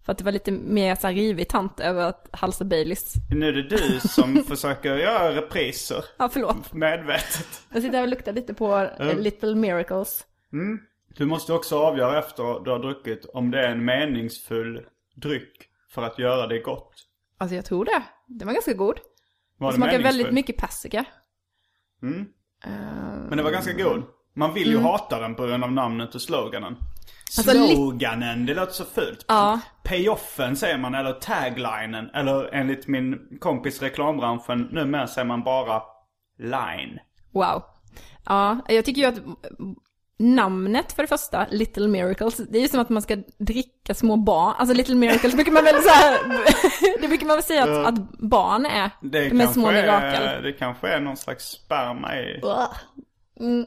För 0.10 0.12
att 0.12 0.18
det 0.18 0.24
var 0.24 0.32
lite 0.32 0.52
mer 0.52 0.96
så 0.96 1.08
här 1.08 1.14
rivig 1.14 1.50
tant 1.50 1.80
över 1.80 2.04
att 2.04 2.30
halsa 2.32 2.66
Baileys. 2.66 3.14
nu 3.32 3.48
är 3.48 3.54
det 3.54 3.62
du 3.62 4.00
som 4.00 4.44
försöker 4.48 4.96
göra 4.98 5.36
repriser. 5.36 6.06
Ja, 6.18 6.30
förlåt. 6.34 6.74
Medvetet. 6.74 7.62
Jag 7.74 7.82
sitter 7.82 7.98
här 7.98 8.04
och 8.04 8.10
luktar 8.10 8.34
lite 8.34 8.54
på 8.54 8.90
eh, 9.00 9.20
Little 9.20 9.56
Miracles. 9.56 10.26
Du 11.18 11.26
måste 11.26 11.54
också 11.54 11.80
avgöra 11.80 12.20
efter 12.20 12.64
du 12.66 12.72
har 12.72 12.80
druckit 12.80 13.26
om 13.34 13.52
det 13.52 13.60
är 13.66 13.70
en 13.72 13.86
meningsfull 13.86 14.82
dryck 15.16 15.70
för 15.90 16.02
att 16.04 16.20
göra 16.20 16.48
det 16.48 16.60
gott. 16.60 16.94
Alltså 17.38 17.56
jag 17.56 17.66
tror 17.66 17.86
det. 17.86 18.04
Den 18.28 18.48
var 18.48 18.54
ganska 18.54 18.74
god. 18.74 19.00
Var 19.58 19.68
Det 19.68 19.74
det 19.74 19.76
smakar 19.76 19.92
meningsfull? 19.92 20.18
väldigt 20.18 20.34
mycket 20.34 20.58
persika. 20.58 21.06
Mm. 22.04 22.20
Eh, 22.66 22.72
Men 23.30 23.38
det 23.38 23.44
var 23.44 23.52
ganska 23.52 23.74
god. 23.74 24.04
Man 24.34 24.54
vill 24.54 24.68
ju 24.72 24.78
hata 24.80 25.20
den 25.20 25.36
på 25.36 25.46
grund 25.46 25.64
av 25.64 25.72
namnet 25.72 26.16
och 26.16 26.22
sloganen. 26.22 26.76
Alltså, 27.38 27.52
Sloganen, 27.52 28.46
det 28.46 28.54
låter 28.54 28.74
så 28.74 28.86
fult. 28.86 29.26
Ja. 29.28 29.60
Payoffen 29.84 30.56
säger 30.56 30.78
man, 30.78 30.96
eller 30.96 31.14
taglinen. 31.14 32.10
Eller 32.14 32.54
enligt 32.54 32.88
min 32.88 33.18
kompis 33.40 33.82
reklambranschen, 33.82 34.70
numera 34.72 35.08
säger 35.08 35.28
man 35.28 35.44
bara 35.44 35.82
line. 36.40 37.00
Wow. 37.32 37.64
Ja, 38.26 38.58
jag 38.68 38.86
tycker 38.86 39.02
ju 39.02 39.08
att 39.08 39.20
namnet 40.20 40.92
för 40.92 41.04
det 41.04 41.08
första, 41.08 41.48
Little 41.50 41.88
Miracles, 41.88 42.38
det 42.38 42.58
är 42.58 42.62
ju 42.62 42.68
som 42.68 42.80
att 42.80 42.90
man 42.90 43.02
ska 43.02 43.18
dricka 43.38 43.94
små 43.94 44.16
barn. 44.16 44.56
Alltså 44.58 44.76
Little 44.76 44.96
Miracles 44.96 45.36
brukar 45.36 45.52
man 45.52 45.64
väl 45.64 45.82
så 45.82 45.90
här, 45.90 46.20
det 47.02 47.08
brukar 47.08 47.28
man 47.28 47.36
väl 47.36 47.44
säga 47.44 47.64
att, 47.64 47.88
att 47.88 48.20
barn 48.20 48.66
är. 48.66 48.92
Det 49.02 49.30
de 49.30 49.42
är 49.42 49.48
små 49.48 49.72
mirakel. 49.72 50.24
är, 50.24 50.42
det 50.42 50.54
kanske 50.54 50.88
är 50.88 51.00
någon 51.00 51.18
slags 51.18 51.46
sperma 51.46 52.16
i... 52.20 52.42
Mm. 53.40 53.66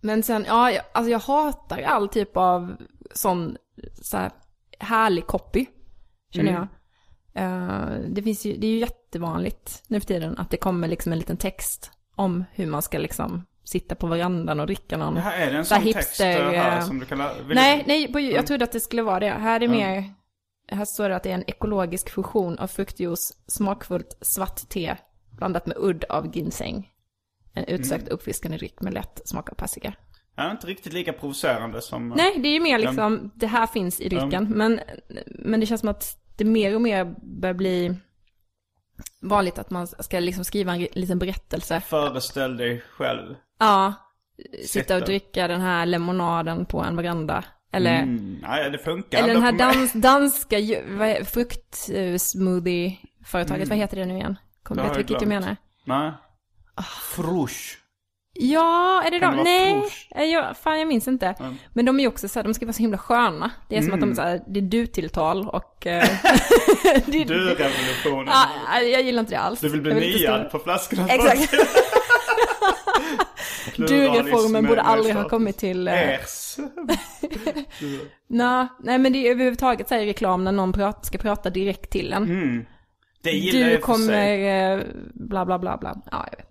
Men 0.00 0.22
sen, 0.22 0.44
ja, 0.48 0.70
jag, 0.70 0.84
alltså 0.92 1.10
jag 1.10 1.18
hatar 1.18 1.82
all 1.82 2.08
typ 2.08 2.36
av 2.36 2.76
sån 3.14 3.56
så 4.02 4.16
här, 4.16 4.30
härlig 4.78 5.26
copy, 5.26 5.66
känner 6.30 6.52
jag. 6.52 6.66
Eh, 7.44 7.98
det 8.08 8.22
finns 8.22 8.46
ju, 8.46 8.56
det 8.56 8.66
är 8.66 8.70
ju 8.70 8.78
jättevanligt 8.78 9.82
nu 9.86 10.00
för 10.00 10.06
tiden 10.06 10.38
att 10.38 10.50
det 10.50 10.56
kommer 10.56 10.88
liksom 10.88 11.12
en 11.12 11.18
liten 11.18 11.36
text 11.36 11.90
om 12.14 12.44
hur 12.52 12.66
man 12.66 12.82
ska 12.82 12.98
liksom 12.98 13.46
sitta 13.64 13.94
på 13.94 14.06
verandan 14.06 14.60
och 14.60 14.66
dricka 14.66 14.96
någon. 14.96 15.14
Det 15.14 15.20
här 15.20 15.38
är 15.46 15.52
det 15.52 15.58
en 15.58 15.64
sån 15.64 15.82
text 15.82 15.96
hipster, 15.98 16.52
eh, 16.52 16.60
här 16.60 16.78
eh, 16.78 16.84
som 16.86 16.98
du 16.98 17.06
kan... 17.06 17.18
lä- 17.18 17.42
vill 17.46 17.54
Nej, 17.54 17.84
nej, 17.86 18.32
jag 18.34 18.46
trodde 18.46 18.64
att 18.64 18.72
det 18.72 18.80
skulle 18.80 19.02
vara 19.02 19.20
det. 19.20 19.30
Här 19.30 19.62
är 19.62 19.68
mer, 19.68 20.04
här 20.72 20.84
står 20.84 21.08
det 21.08 21.16
att 21.16 21.22
det 21.22 21.30
är 21.30 21.34
en 21.34 21.50
ekologisk 21.50 22.10
fusion 22.10 22.58
av 22.58 22.66
fruktjuice, 22.66 23.32
smakfullt 23.46 24.18
svart 24.20 24.68
te 24.68 24.96
blandat 25.30 25.66
med 25.66 25.76
udd 25.80 26.04
av 26.08 26.36
ginseng. 26.36 26.88
En 27.54 27.64
utsökt 27.64 28.08
uppfriskande 28.08 28.56
dryck 28.56 28.80
med 28.80 28.94
lätt 28.94 29.20
smak 29.24 29.50
av 29.50 29.54
persika. 29.54 29.92
Är 30.36 30.50
inte 30.50 30.66
riktigt 30.66 30.92
lika 30.92 31.12
provocerande 31.12 31.82
som... 31.82 32.08
Nej, 32.08 32.38
det 32.38 32.48
är 32.48 32.52
ju 32.52 32.60
mer 32.60 32.78
liksom, 32.78 33.30
det 33.34 33.46
här 33.46 33.66
finns 33.66 34.00
i 34.00 34.08
drycken. 34.08 34.48
Men, 34.50 34.80
men 35.26 35.60
det 35.60 35.66
känns 35.66 35.80
som 35.80 35.88
att 35.90 36.16
det 36.36 36.44
mer 36.44 36.74
och 36.74 36.80
mer 36.82 37.14
börjar 37.40 37.54
bli 37.54 37.96
vanligt 39.22 39.58
att 39.58 39.70
man 39.70 39.86
ska 39.86 40.20
liksom 40.20 40.44
skriva 40.44 40.74
en 40.74 40.86
liten 40.92 41.18
berättelse. 41.18 41.80
Föreställ 41.80 42.56
dig 42.56 42.82
själv. 42.90 43.34
Ja, 43.58 43.94
sitta 44.66 44.96
och 44.96 45.02
dricka 45.02 45.48
den 45.48 45.60
här 45.60 45.86
lemonaden 45.86 46.66
på 46.66 46.80
en 46.80 46.96
veranda. 46.96 47.44
Eller, 47.72 48.02
Mm, 48.02 48.38
nej, 48.42 48.70
det 48.70 48.78
funkar 48.78 49.18
eller 49.22 49.34
den 49.34 49.42
här 49.42 49.52
dans, 49.52 49.92
danska 49.92 50.58
ju- 50.58 50.96
vad 50.96 51.08
är- 51.08 51.24
fruktsmoothie-företaget, 51.24 53.68
vad 53.68 53.78
heter 53.78 53.96
det 53.96 54.04
nu 54.06 54.14
igen? 54.14 54.36
Kommer 54.62 54.82
du 54.82 54.88
jag 54.88 54.94
vilket 54.94 55.08
glömt. 55.18 55.28
menar? 55.28 55.56
Nej. 55.84 56.12
Frush. 56.82 57.76
Ja, 58.40 59.02
är 59.06 59.10
det 59.10 59.20
Kan 59.20 59.36
de? 59.36 59.44
det 59.44 59.44
Nej, 59.44 59.82
eh, 60.14 60.24
jag, 60.24 60.56
fan 60.56 60.78
jag 60.78 60.88
minns 60.88 61.08
inte. 61.08 61.34
Men 61.72 61.84
de 61.84 61.98
är 61.98 62.02
ju 62.02 62.08
också 62.08 62.28
så 62.28 62.38
här, 62.38 62.44
de 62.44 62.54
ska 62.54 62.66
vara 62.66 62.72
så 62.72 62.78
himla 62.82 62.98
sköna. 62.98 63.50
Det 63.68 63.76
är 63.76 63.82
som 63.82 63.92
att 63.94 64.00
de 64.00 64.10
är 64.10 64.14
så 64.14 64.22
här, 64.22 64.40
det 64.48 64.60
är 64.60 64.62
du-tilltal 64.62 65.48
och... 65.48 65.86
eh, 65.86 66.04
Du-revolutionen. 67.06 68.28
Ah, 68.28 68.80
jag 68.80 69.02
gillar 69.02 69.20
inte 69.20 69.32
det 69.34 69.38
alls. 69.40 69.60
Du 69.60 69.68
vill 69.68 69.80
bli 69.80 69.90
Jag 69.92 70.00
niad 70.00 70.50
på 70.50 70.58
flaskorna. 70.58 71.08
Exakt. 71.08 71.50
Du-reformen 73.76 74.66
borde 74.66 74.82
aldrig 74.82 75.14
ha 75.14 75.28
kommit 75.28 75.56
till... 75.58 75.88
eh, 75.88 75.94
Ers. 75.94 76.56
Nej, 78.28 78.68
men 78.98 79.12
det 79.12 79.26
är 79.26 79.30
överhuvudtaget 79.30 79.88
så 79.88 79.94
här 79.94 80.04
reklam 80.06 80.44
när 80.44 80.52
någon 80.52 80.72
prat, 80.72 81.06
ska 81.06 81.18
prata 81.18 81.50
direkt 81.50 81.90
till 81.90 82.12
en. 82.12 82.66
Det 83.22 83.30
gillar 83.30 83.60
jag 83.60 83.70
Du 83.70 83.74
och 83.76 83.80
för 83.80 83.92
kommer, 83.92 84.06
sig. 84.06 84.86
bla 85.14 85.46
bla 85.46 85.58
bla 85.58 85.76
bla. 85.76 86.02
Ja, 86.10 86.26
jag 86.30 86.36
vet. 86.38 86.47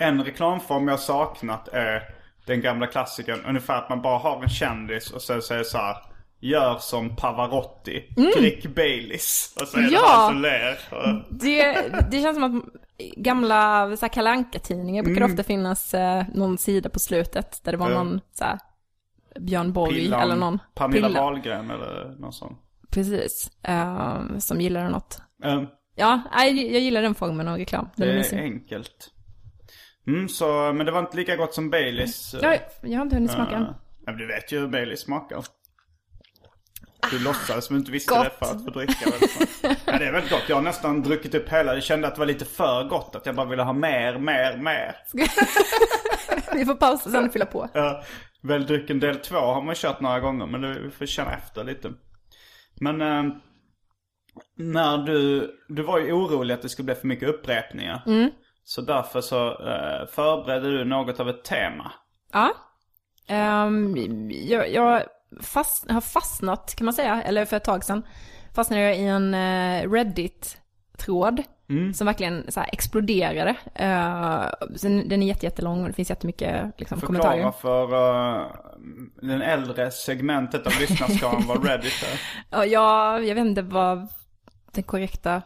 En 0.00 0.24
reklamform 0.24 0.88
jag 0.88 1.00
saknat 1.00 1.68
är 1.68 2.02
den 2.46 2.60
gamla 2.60 2.86
klassikern. 2.86 3.40
Ungefär 3.48 3.78
att 3.78 3.88
man 3.88 4.02
bara 4.02 4.18
har 4.18 4.42
en 4.42 4.48
kändis 4.48 5.10
och 5.10 5.22
sen 5.22 5.42
säger 5.42 5.62
så 5.62 5.78
här. 5.78 5.96
Gör 6.42 6.78
som 6.78 7.16
Pavarotti. 7.16 8.04
Drick 8.36 8.66
Baileys. 8.66 9.56
Och 9.60 9.68
så 9.68 9.76
är 9.76 9.80
det 9.82 9.88
Mm. 9.88 10.00
Ja. 10.02 10.12
han 10.16 10.28
som 10.32 10.42
ler. 10.42 10.78
Det, 11.30 11.88
det 12.10 12.22
känns 12.22 12.36
som 12.36 12.44
att 12.44 12.64
gamla 13.16 13.96
så 13.96 14.00
här, 14.06 14.12
Kalle 14.12 14.30
Anka-tidningar 14.30 15.02
brukar 15.02 15.20
Mm. 15.20 15.32
ofta 15.32 15.42
finnas 15.42 15.94
eh, 15.94 16.24
någon 16.34 16.58
sida 16.58 16.88
på 16.88 16.98
slutet 16.98 17.60
där 17.64 17.72
det 17.72 17.78
var 17.78 17.88
någon 17.90 18.20
så 18.32 18.44
här, 18.44 18.58
Björn 19.40 19.72
Borg 19.72 19.94
Pillan, 19.94 20.20
eller 20.20 20.36
någon. 20.36 20.58
Pernilla 20.74 21.08
Pillan. 21.08 21.24
Wahlgren 21.24 21.70
eller 21.70 22.14
någon 22.18 22.32
sån. 22.32 22.56
Precis. 22.90 23.50
eh, 23.62 24.18
som 24.38 24.60
gillade 24.60 24.88
något. 24.88 25.22
Um, 25.44 25.66
Ja, 25.94 26.20
nej, 26.36 26.72
jag 26.72 26.80
gillar 26.82 27.02
den 27.02 27.14
formen 27.14 27.48
av 27.48 27.56
reklam. 27.56 27.88
Den 27.96 28.08
är 28.08 28.12
det 28.12 28.14
är 28.14 28.18
mysig. 28.18 28.38
enkelt. 28.38 29.10
Mm, 30.06 30.28
så, 30.28 30.72
men 30.72 30.86
det 30.86 30.92
var 30.92 31.00
inte 31.00 31.16
lika 31.16 31.36
gott 31.36 31.54
som 31.54 31.70
Baileys. 31.70 32.34
Ja, 32.42 32.56
jag 32.82 32.98
har 32.98 33.02
inte 33.02 33.16
hunnit 33.16 33.30
smaka 33.30 33.58
Uh, 33.58 33.68
ja, 34.06 34.12
du 34.12 34.26
vet 34.26 34.52
ju 34.52 34.58
hur 34.60 34.68
Baileys 34.68 35.00
smakar. 35.00 35.36
Ah, 37.02 37.08
Du 37.10 37.18
låtsades 37.24 37.64
som 37.64 37.74
du 37.74 37.80
inte 37.80 37.92
visste 37.92 38.14
Gott. 38.14 38.24
det 38.24 38.46
för 38.46 38.54
att 38.54 38.64
få 38.64 38.70
dricka. 38.70 38.94
Ja, 39.62 39.98
det 39.98 40.06
är 40.06 40.12
väldigt 40.12 40.30
gott. 40.30 40.44
Jag 40.48 40.56
har 40.56 40.62
nästan 40.62 41.02
druckit 41.02 41.34
upp 41.34 41.48
hela. 41.48 41.74
Jag 41.74 41.82
kände 41.82 42.08
att 42.08 42.14
det 42.14 42.18
var 42.18 42.26
lite 42.26 42.44
för 42.44 42.84
gott. 42.88 43.16
Att 43.16 43.26
jag 43.26 43.34
bara 43.34 43.46
ville 43.46 43.62
ha 43.62 43.72
mer, 43.72 44.18
mer, 44.18 44.56
mer. 44.56 44.96
Vi 46.54 46.64
får 46.64 46.74
pausa 46.74 47.10
sen 47.10 47.24
och 47.24 47.32
fylla 47.32 47.46
på. 47.46 47.68
Ja, 47.74 48.02
väldrycken 48.42 49.00
del 49.00 49.16
två 49.16 49.36
har 49.38 49.62
man 49.62 49.74
kört 49.74 50.00
några 50.00 50.20
gånger. 50.20 50.46
Men 50.46 50.60
det, 50.60 50.80
vi 50.80 50.90
får 50.90 51.06
känna 51.06 51.34
efter 51.34 51.64
lite. 51.64 51.92
Men 52.80 53.00
eh, 53.00 53.34
när 54.56 54.98
du, 54.98 55.50
du 55.68 55.82
var 55.82 55.98
ju 56.00 56.12
orolig 56.12 56.54
att 56.54 56.62
det 56.62 56.68
skulle 56.68 56.86
bli 56.86 56.94
för 56.94 57.06
mycket 57.06 57.28
upprepningar. 57.28 58.02
Så 58.64 58.80
därför 58.80 59.20
så 59.20 59.48
eh, 59.48 60.06
förberedde 60.06 60.78
du 60.78 60.84
något 60.84 61.20
av 61.20 61.28
ett 61.28 61.44
tema. 61.44 61.92
Ja. 62.32 62.52
Ehm, 63.26 63.96
jag 64.30 64.72
jag 64.72 65.02
fast, 65.40 65.90
har 65.90 66.00
fastnat, 66.00 66.74
kan 66.74 66.84
man 66.84 66.94
säga, 66.94 67.22
eller 67.22 67.44
för 67.44 67.56
ett 67.56 67.64
tag 67.64 67.84
sedan, 67.84 68.02
fastnade 68.54 68.82
jag 68.82 68.96
i 68.96 69.04
en 69.04 69.34
eh, 69.34 69.90
Reddit-tråd. 69.90 71.42
Som 71.94 72.06
verkligen 72.06 72.52
så 72.52 72.60
exploderade. 72.60 73.50
Uh, 73.50 75.06
den 75.08 75.22
är 75.22 75.26
jätte, 75.26 75.46
jättelång 75.46 75.80
och 75.82 75.88
det 75.88 75.92
finns 75.92 76.10
jättemycket 76.10 76.74
liksom, 76.76 77.00
kommentarer. 77.00 77.50
Förklara 77.52 77.52
för 77.52 78.40
uh, 78.40 78.46
den 79.22 79.42
äldre 79.42 79.90
segmentet 79.90 80.66
av 80.66 80.72
lyssnarskaran 80.80 81.44
vad 81.46 81.66
Reddit 81.66 81.92
är. 82.02 82.20
Ja, 82.66 83.18
jag 83.18 83.34
vet 83.34 83.46
inte 83.46 83.62
vad 83.62 84.08
den 84.72 84.82
korrekta 84.82 85.42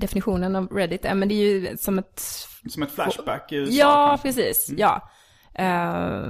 definitionen 0.00 0.56
av 0.56 0.68
Reddit 0.68 1.04
är, 1.04 1.14
men 1.14 1.28
det 1.28 1.34
är 1.34 1.36
ju 1.52 1.76
som 1.76 1.98
ett... 1.98 2.20
Som 2.68 2.82
ett 2.82 2.90
flashback 2.90 3.52
i 3.52 3.56
USA 3.56 3.72
Ja, 3.72 4.08
kanske. 4.08 4.28
precis. 4.28 4.70
Ja. 4.76 5.10
Eh, 5.54 6.24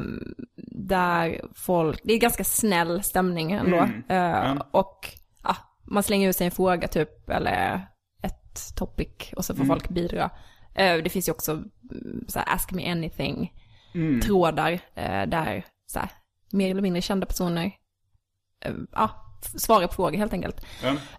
där 0.87 1.41
folk, 1.55 2.01
det 2.05 2.13
är 2.13 2.19
ganska 2.19 2.45
snäll 2.45 3.03
stämning 3.03 3.53
ändå. 3.53 3.77
Mm. 3.77 4.03
Eh, 4.09 4.63
Och 4.71 5.09
ja, 5.45 5.57
man 5.91 6.03
slänger 6.03 6.29
ut 6.29 6.37
sig 6.37 6.45
en 6.45 6.51
fråga 6.51 6.89
typ, 6.89 7.31
eller 7.31 7.87
ett 8.23 8.77
topic, 8.77 9.33
och 9.37 9.45
så 9.45 9.55
får 9.55 9.65
folk 9.65 9.89
bidra. 9.89 10.31
Eh, 10.75 10.97
det 10.97 11.11
finns 11.11 11.29
ju 11.29 11.33
också 11.33 11.53
mm, 11.53 12.25
så 12.29 12.39
här, 12.39 12.55
ask 12.55 12.73
me 12.73 12.91
anything, 12.93 13.53
trådar, 14.23 14.73
eh, 14.95 15.27
där 15.27 15.65
så 15.87 15.99
här, 15.99 16.09
mer 16.53 16.71
eller 16.71 16.83
mindre 16.83 17.03
kända 17.03 17.27
personer 17.27 17.73
ja, 18.93 19.30
svarar 19.45 19.87
på 19.87 19.93
frågor 19.95 20.19
helt 20.19 20.33
enkelt. 20.33 20.67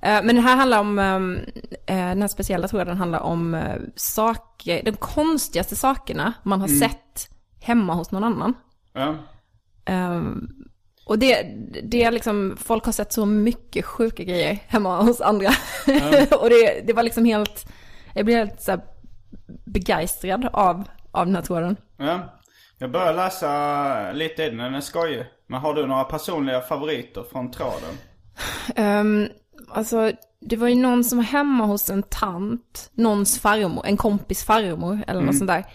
Eh, 0.02 0.24
Men 0.24 0.36
det 0.36 0.42
här 0.42 0.56
handlar 0.56 0.80
om, 0.80 1.00
ehm, 1.00 1.40
eh, 1.88 1.96
den 1.96 2.22
här 2.22 2.28
speciella 2.28 2.68
tråden 2.68 2.98
handlar 2.98 3.20
om 3.20 3.54
eh, 3.54 3.76
saker, 3.96 4.84
de 4.84 4.92
konstigaste 4.92 5.76
sakerna 5.76 6.34
man 6.44 6.62
har 6.62 6.68
sett 6.68 7.30
hemma 7.62 7.94
hos 7.94 8.12
någon 8.12 8.24
annan. 8.24 8.54
Ehm, 9.86 10.50
och 11.06 11.20
det, 11.20 11.44
det 11.84 12.04
är 12.04 12.12
liksom, 12.12 12.58
folk 12.60 12.86
har 12.86 12.92
sett 12.92 13.14
så 13.14 13.26
mycket 13.26 13.86
sjuka 13.86 14.24
grejer 14.24 14.60
hemma 14.68 15.02
hos 15.02 15.22
andra. 15.22 15.50
och 16.42 16.50
det, 16.50 16.88
det 16.88 16.94
var 16.94 17.04
liksom 17.04 17.26
helt, 17.26 17.66
jag 18.14 18.26
blev 18.26 18.38
helt 18.38 18.62
så 18.62 18.82
begeistrad 19.66 20.50
av, 20.54 20.84
av 21.12 21.26
den 21.26 21.36
här 21.36 21.42
tråden. 21.42 21.76
Ja. 21.98 22.38
Jag 22.78 22.92
börjar 22.92 23.14
läsa 23.14 24.12
lite 24.12 24.44
i 24.44 24.50
den, 24.50 24.58
den 24.58 24.76
är 24.76 24.82
skojig. 24.82 25.26
Men 25.48 25.62
har 25.62 25.74
du 25.74 25.88
några 25.88 26.04
personliga 26.04 26.62
favoriter 26.62 27.24
från 27.32 27.52
tråden? 27.52 27.98
Um, 28.78 29.28
alltså, 29.70 30.12
det 30.40 30.56
var 30.56 30.68
ju 30.68 30.76
någon 30.76 31.04
som 31.04 31.18
var 31.18 31.26
hemma 31.26 31.66
hos 31.66 31.90
en 31.90 32.04
tant, 32.04 32.90
någons 32.94 33.40
farmor, 33.40 33.86
en 33.86 33.98
kompis 33.98 34.44
farmor 34.44 35.04
eller 35.08 35.22
något 35.22 35.38
sånt 35.38 35.48
där. 35.48 35.66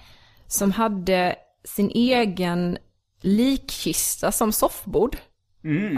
Som 0.46 0.72
hade 0.72 1.36
sin 1.64 1.90
egen 1.90 2.78
likkista 3.20 4.32
som 4.32 4.52
soffbord. 4.52 5.16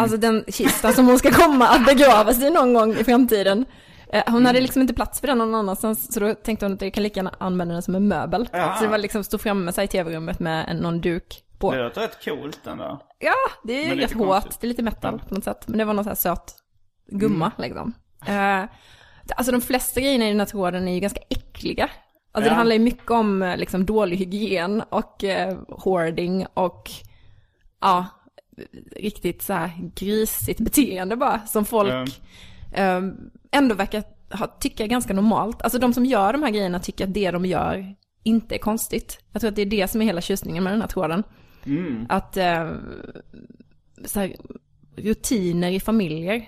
Alltså 0.01 0.17
den 0.17 0.45
kistan 0.49 0.93
som 0.95 1.07
hon 1.07 1.19
ska 1.19 1.31
komma 1.31 1.69
att 1.69 1.87
begravas 1.87 2.43
i 2.43 2.51
någon 2.51 2.75
gång 2.75 2.93
i 2.97 3.05
framtiden. 3.05 3.65
Eh, 4.13 4.23
Hon 4.27 4.47
hade 4.47 4.61
liksom 4.61 4.83
inte 4.83 4.95
plats 4.95 5.21
för 5.21 5.27
den 5.27 5.39
någon 5.39 5.55
annanstans, 5.55 6.15
så 6.15 6.21
då 6.21 6.35
tänkte 6.35 6.67
hon 6.67 6.73
att 6.75 6.83
jag 6.83 6.93
kan 6.95 7.03
lika 7.03 7.19
gärna 7.19 7.35
använda 7.41 7.73
den 7.75 7.83
som 7.83 7.95
en 7.95 8.09
möbel. 8.09 8.49
Jaha. 8.53 8.77
Så 8.77 8.85
det 8.85 8.91
var 8.91 8.99
liksom 8.99 9.25
stå 9.25 9.39
framme 9.39 9.73
sig 9.73 9.85
i 9.85 9.89
tv-rummet 9.89 10.41
med 10.41 10.77
någon 10.77 11.01
duk 11.01 11.43
på. 11.59 11.73
Det 11.73 11.83
låter 11.83 12.01
rätt 12.01 12.25
coolt 12.25 12.67
ändå. 12.67 13.01
Ja, 13.19 13.35
det 13.65 13.91
är 13.91 13.97
rätt 13.97 14.13
hårt. 14.13 14.29
konstigt. 14.43 14.61
Det 14.61 14.67
är 14.67 14.69
lite 14.69 14.83
metal 14.83 15.23
på 15.29 15.35
något 15.35 15.45
sätt. 15.45 15.69
Men 15.69 15.79
det 15.79 15.85
var 15.85 15.95
någon 15.95 16.05
sån 16.05 16.11
här 16.11 16.15
söt 16.17 16.55
gumma 17.07 17.53
liksom. 17.59 17.93
Eh, 18.27 18.65
alltså 19.37 19.53
de 19.53 19.61
flesta 19.61 20.01
grejerna 20.01 20.25
i 20.27 20.29
den 20.29 20.41
här 20.41 20.47
tråden 20.47 20.89
är 20.89 20.93
ju 20.95 21.01
ganska 21.01 21.21
äckliga. 21.31 21.85
Alltså 22.33 22.49
Ja. 22.49 22.53
det 22.53 22.57
handlar 22.57 22.75
ju 22.77 22.83
mycket 22.83 23.11
om 23.11 23.43
eh, 23.43 23.57
liksom 23.57 23.87
dålig 23.87 24.17
hygien 24.17 24.83
och 24.89 25.25
eh, 25.25 25.59
hoarding 25.69 26.47
och 26.55 26.91
ja, 27.81 28.07
riktigt 28.97 29.43
så 29.43 29.53
här 29.53 29.71
grisigt 29.95 30.61
beteende 30.61 31.17
bara 31.17 31.41
som 31.47 31.65
folk 31.65 32.21
eh, 32.73 33.01
ändå 33.53 33.75
verkar 33.75 34.03
ha, 34.31 34.47
tycka 34.47 34.85
är 34.85 34.89
ganska 34.89 35.15
normalt. 35.15 35.63
Alltså 35.63 35.79
de 35.79 35.93
som 35.95 36.05
gör 36.07 36.33
de 36.33 36.43
här 36.43 36.51
grejerna 36.51 36.81
tycker 36.81 37.05
att 37.05 37.15
det 37.15 37.31
de 37.31 37.47
gör 37.47 37.95
inte 38.23 38.55
är 38.55 38.59
konstigt. 38.59 39.19
Jag 39.33 39.41
tror 39.41 39.49
att 39.49 39.57
det 39.57 39.63
är 39.63 39.67
det 39.67 39.89
som 39.89 40.03
är 40.03 40.07
hela 40.07 40.21
tjusningen 40.21 40.65
med 40.65 40.73
den 40.73 40.81
här 40.81 40.89
tråden. 40.89 41.23
Att 42.09 42.37
eh, 42.37 42.73
så 44.05 44.21
här, 44.21 44.37
rutiner 44.97 45.71
i 45.71 45.81
familjer 45.81 46.47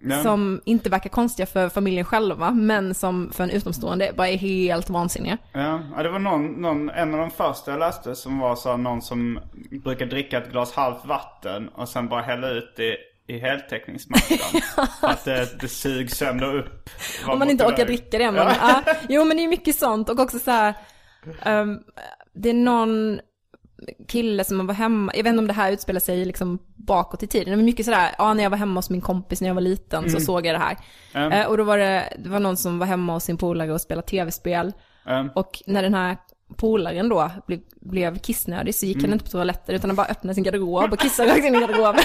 Ja. 0.00 0.22
som 0.22 0.60
inte 0.64 0.90
verkar 0.90 1.10
konstiga 1.10 1.46
för 1.46 1.68
familjen 1.68 2.04
själva, 2.04 2.50
men 2.50 2.94
som 2.94 3.32
för 3.32 3.44
en 3.44 3.50
utomstående 3.50 4.12
bara 4.16 4.28
är 4.28 4.36
helt 4.36 4.90
vansinniga. 4.90 5.38
Ja, 5.52 5.80
ja, 5.96 6.02
det 6.02 6.08
var 6.08 6.18
någon, 6.18 6.46
någon, 6.46 6.90
en 6.90 7.14
av 7.14 7.20
de 7.20 7.30
första 7.30 7.70
jag 7.70 7.80
läste 7.80 8.14
som 8.14 8.38
var 8.38 8.56
så 8.56 8.76
någon 8.76 9.02
som 9.02 9.38
brukar 9.84 10.06
dricka 10.06 10.38
ett 10.38 10.50
glas 10.50 10.72
halvt 10.72 11.04
vatten 11.06 11.68
och 11.68 11.88
sen 11.88 12.08
bara 12.08 12.22
hälla 12.22 12.50
ut 12.50 12.72
det 12.76 12.96
i 13.26 13.38
heltäckningsmattan. 13.38 14.38
För 15.00 15.06
att 15.08 15.24
det, 15.24 15.60
det 15.60 15.68
sugs 15.68 16.22
ändå 16.22 16.46
upp. 16.46 16.90
Om 17.26 17.38
man 17.38 17.50
inte 17.50 17.64
orkar 17.64 17.76
väg. 17.76 17.86
dricka 17.86 18.18
det. 18.18 18.30
Men, 18.30 18.46
ja. 18.60 18.82
jo, 19.08 19.24
men 19.24 19.36
det 19.36 19.42
är 19.42 19.48
mycket 19.48 19.76
sånt. 19.76 20.08
Och 20.08 20.18
också 20.18 20.38
så 20.38 20.50
här, 20.50 20.74
ehm, 21.42 21.78
det 22.34 22.50
är 22.50 22.54
någon 22.54 23.20
kille 24.08 24.44
som 24.44 24.66
var 24.66 24.74
hemma, 24.74 25.12
jag 25.14 25.22
vet 25.22 25.30
inte 25.30 25.38
om 25.38 25.46
det 25.46 25.52
här 25.52 25.72
utspelar 25.72 26.00
sig 26.00 26.24
liksom 26.24 26.58
bakåt 26.76 27.22
i 27.22 27.26
tiden, 27.26 27.56
men 27.56 27.64
mycket 27.64 27.84
sådär, 27.84 28.14
ja 28.18 28.34
när 28.34 28.42
jag 28.42 28.50
var 28.50 28.58
hemma 28.58 28.78
hos 28.78 28.90
min 28.90 29.00
kompis 29.00 29.40
när 29.40 29.48
jag 29.48 29.54
var 29.54 29.62
liten 29.62 30.10
så 30.10 30.20
såg 30.20 30.46
jag 30.46 30.54
det 30.54 30.58
här. 30.58 31.40
Eh, 31.40 31.46
och 31.46 31.56
då 31.56 31.64
var 31.64 31.78
det, 31.78 32.12
det 32.18 32.28
var 32.28 32.40
någon 32.40 32.56
som 32.56 32.78
var 32.78 32.86
hemma 32.86 33.12
hos 33.12 33.24
sin 33.24 33.36
polare 33.36 33.72
och 33.72 33.80
spelade 33.80 34.06
tv-spel. 34.06 34.72
Mm. 35.06 35.30
Och 35.34 35.62
när 35.66 35.82
den 35.82 35.94
här 35.94 36.16
polaren 36.56 37.08
då 37.08 37.30
blev, 37.46 37.60
blev 37.80 38.18
kissnödig 38.18 38.74
så 38.74 38.86
gick 38.86 39.02
han 39.02 39.12
inte 39.12 39.24
på 39.24 39.30
toaletten 39.30 39.74
utan 39.74 39.90
han 39.90 39.96
bara 39.96 40.06
öppnade 40.06 40.34
sin 40.34 40.44
garderob 40.44 40.92
och 40.92 40.98
kissade 40.98 41.32
rakt 41.32 41.44
in 41.44 41.54
i 41.54 41.60
garderoben. 41.60 42.04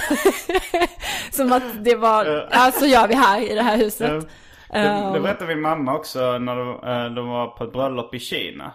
Som 1.31 1.53
att 1.53 1.84
det 1.84 1.95
var, 1.95 2.47
ja 2.51 2.71
så 2.79 2.86
gör 2.86 3.07
vi 3.07 3.15
här 3.15 3.51
i 3.51 3.55
det 3.55 3.63
här 3.63 3.77
huset. 3.77 4.27
Det, 4.71 5.13
det 5.13 5.19
berättade 5.19 5.55
min 5.55 5.62
mamma 5.62 5.95
också 5.95 6.38
när 6.38 6.55
de, 6.55 6.69
eh, 6.69 7.13
de 7.15 7.27
var 7.27 7.47
på 7.47 7.63
ett 7.63 7.73
bröllop 7.73 8.13
i 8.13 8.19
Kina. 8.19 8.73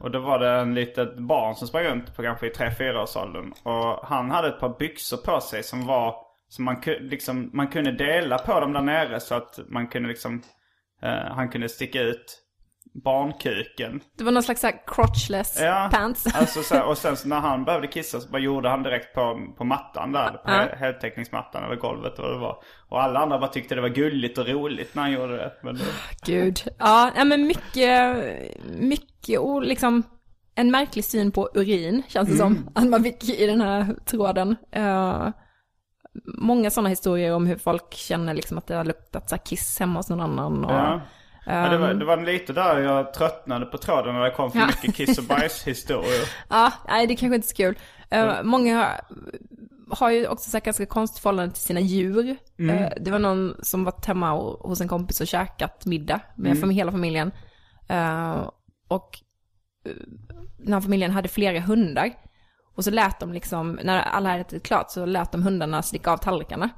Och 0.00 0.10
då 0.10 0.18
var 0.18 0.38
det 0.38 0.50
en 0.50 0.74
litet 0.74 1.18
barn 1.18 1.54
som 1.54 1.68
sprang 1.68 1.84
runt 1.84 2.16
på 2.16 2.22
kanske 2.22 2.46
i 2.46 2.50
3-4 2.50 3.02
års 3.02 3.16
åldern. 3.16 3.52
Och 3.62 4.06
han 4.06 4.30
hade 4.30 4.48
ett 4.48 4.60
par 4.60 4.78
byxor 4.78 5.16
på 5.16 5.40
sig 5.40 5.62
som 5.62 5.86
var, 5.86 6.14
som 6.48 6.64
man, 6.64 6.76
liksom, 7.00 7.50
man 7.52 7.68
kunde 7.68 7.92
dela 7.92 8.38
på 8.38 8.60
dem 8.60 8.72
där 8.72 8.80
nere 8.80 9.20
så 9.20 9.34
att 9.34 9.58
man 9.68 9.86
kunde 9.86 10.08
liksom, 10.08 10.42
eh, 11.02 11.32
han 11.34 11.48
kunde 11.48 11.68
sticka 11.68 12.02
ut 12.02 12.42
barnkuken. 13.04 14.00
Det 14.18 14.24
var 14.24 14.32
någon 14.32 14.42
slags 14.42 14.60
så 14.60 14.66
här 14.66 14.76
crotchless 14.86 15.58
Ja, 15.60 15.88
pants. 15.92 16.26
alltså 16.34 16.62
så 16.62 16.74
här, 16.74 16.84
och 16.88 16.98
sen 16.98 17.16
så 17.16 17.28
när 17.28 17.40
han 17.40 17.64
behövde 17.64 17.86
kissa 17.88 18.20
så 18.20 18.28
bara 18.28 18.38
gjorde 18.38 18.68
han 18.68 18.82
direkt 18.82 19.14
på, 19.14 19.40
på 19.58 19.64
mattan 19.64 20.12
där. 20.12 20.30
På 20.30 20.50
Ja. 20.50 20.66
heltäckningsmattan 20.78 21.64
eller 21.64 21.76
golvet 21.76 22.18
eller 22.18 22.28
vad 22.28 22.36
det 22.36 22.40
var. 22.42 22.56
Och 22.88 23.02
alla 23.02 23.20
andra 23.20 23.38
bara 23.38 23.50
tyckte 23.50 23.74
det 23.74 23.80
var 23.80 23.88
gulligt 23.88 24.38
och 24.38 24.46
roligt 24.48 24.94
när 24.94 25.02
han 25.02 25.12
gjorde 25.12 25.36
det. 25.36 25.52
Men 25.62 25.74
det, 25.74 25.82
Gud. 26.26 26.60
Ja, 26.78 27.10
men 27.24 27.46
mycket, 27.46 28.16
mycket, 28.78 29.38
o- 29.40 29.60
liksom, 29.60 30.02
en 30.54 30.70
märklig 30.70 31.04
syn 31.04 31.30
på 31.32 31.48
urin, 31.54 32.02
känns 32.08 32.28
det 32.28 32.36
som, 32.36 32.70
att 32.74 32.86
man 32.88 33.02
fick 33.04 33.24
i 33.28 33.46
den 33.46 33.60
här 33.60 33.94
tråden. 34.06 34.56
Eh, 34.72 35.28
många 36.38 36.70
sådana 36.70 36.88
historier 36.88 37.34
om 37.34 37.46
hur 37.46 37.56
folk 37.56 37.94
känner 37.94 38.34
liksom 38.34 38.58
att 38.58 38.66
det 38.66 38.74
har 38.74 38.84
luktat 38.84 39.28
så 39.28 39.36
här 39.36 39.44
kiss 39.44 39.80
hemma 39.80 39.98
hos 39.98 40.08
någon 40.10 40.20
annan. 40.20 40.64
Och, 40.64 40.70
ja. 40.72 41.00
Ja, 41.46 41.68
det, 41.68 41.78
var, 41.78 41.94
det 41.94 42.04
var 42.04 42.16
lite 42.16 42.52
där 42.52 42.78
jag 42.78 43.14
tröttnade 43.14 43.66
på 43.66 43.78
tråden 43.78 44.14
när 44.14 44.22
det 44.22 44.30
kom 44.30 44.50
för 44.52 44.58
Ja. 44.58 44.66
mycket 44.66 44.94
kiss 44.94 45.18
och 45.18 45.24
bajs-historier. 45.24 46.28
Ja, 46.50 46.72
nej 46.88 47.06
det 47.06 47.16
kanske 47.16 47.34
inte 47.36 47.46
är 47.46 47.48
så 47.48 47.56
kul. 47.56 47.78
Eh, 48.10 48.42
Många 48.42 48.76
har, 48.76 49.00
har 49.96 50.10
ju 50.10 50.26
också 50.28 50.50
så 50.50 50.56
här 50.56 50.64
ganska 50.64 50.86
konstigt 50.86 51.22
förhållande 51.22 51.54
till 51.54 51.62
sina 51.62 51.80
djur. 51.80 52.36
Eh, 52.58 52.88
det 53.00 53.10
var 53.10 53.18
någon 53.18 53.54
som 53.62 53.84
varit 53.84 54.06
hemma 54.06 54.32
ho- 54.32 54.66
hos 54.68 54.80
en 54.80 54.88
kompis 54.88 55.20
och 55.20 55.26
käkat 55.26 55.86
middag 55.86 56.20
med 56.36 56.56
fam- 56.56 56.70
hela 56.72 56.92
familjen. 56.92 57.30
Och 58.88 59.18
eh, 59.88 59.92
den 60.58 60.72
här 60.72 60.80
familjen 60.80 61.10
hade 61.10 61.28
flera 61.28 61.60
hundar. 61.60 62.10
Och 62.76 62.84
så 62.84 62.90
lät 62.90 63.20
de 63.20 63.32
liksom, 63.32 63.78
när 63.82 64.00
alla 64.00 64.28
hade 64.28 64.40
ätit 64.40 64.62
klart 64.62 64.90
så 64.90 65.06
lät 65.06 65.32
de 65.32 65.42
hundarna 65.42 65.82
slicka 65.82 66.10
av 66.10 66.16
tallrikarna. 66.16 66.70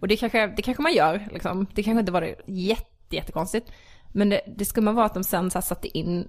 Och 0.00 0.08
det 0.08 0.16
kanske, 0.16 0.46
det 0.46 0.62
kanske 0.62 0.82
man 0.82 0.94
gör, 0.94 1.28
liksom. 1.32 1.66
Det 1.74 1.82
kanske 1.82 2.00
inte 2.00 2.12
var 2.12 2.20
det 2.20 2.34
jätte, 2.46 3.16
jättekonstigt. 3.16 3.72
Men 4.12 4.28
det, 4.28 4.40
det 4.58 4.64
skulle 4.64 4.84
man 4.84 4.94
vara 4.94 5.06
att 5.06 5.14
de 5.14 5.24
sen 5.24 5.50
så 5.50 5.62
satte 5.62 5.98
in 5.98 6.28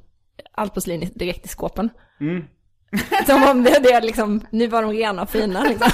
allt 0.52 0.74
porslin 0.74 1.12
direkt 1.16 1.46
i 1.46 1.48
skåpen. 1.48 1.90
Som 3.26 3.44
om 3.44 3.64
det, 3.64 3.80
det 3.84 4.02
liksom, 4.02 4.46
nu 4.52 4.68
var 4.68 4.82
de 4.82 4.92
rena 4.92 5.22
och 5.22 5.30
fina 5.30 5.64
liksom. 5.64 5.90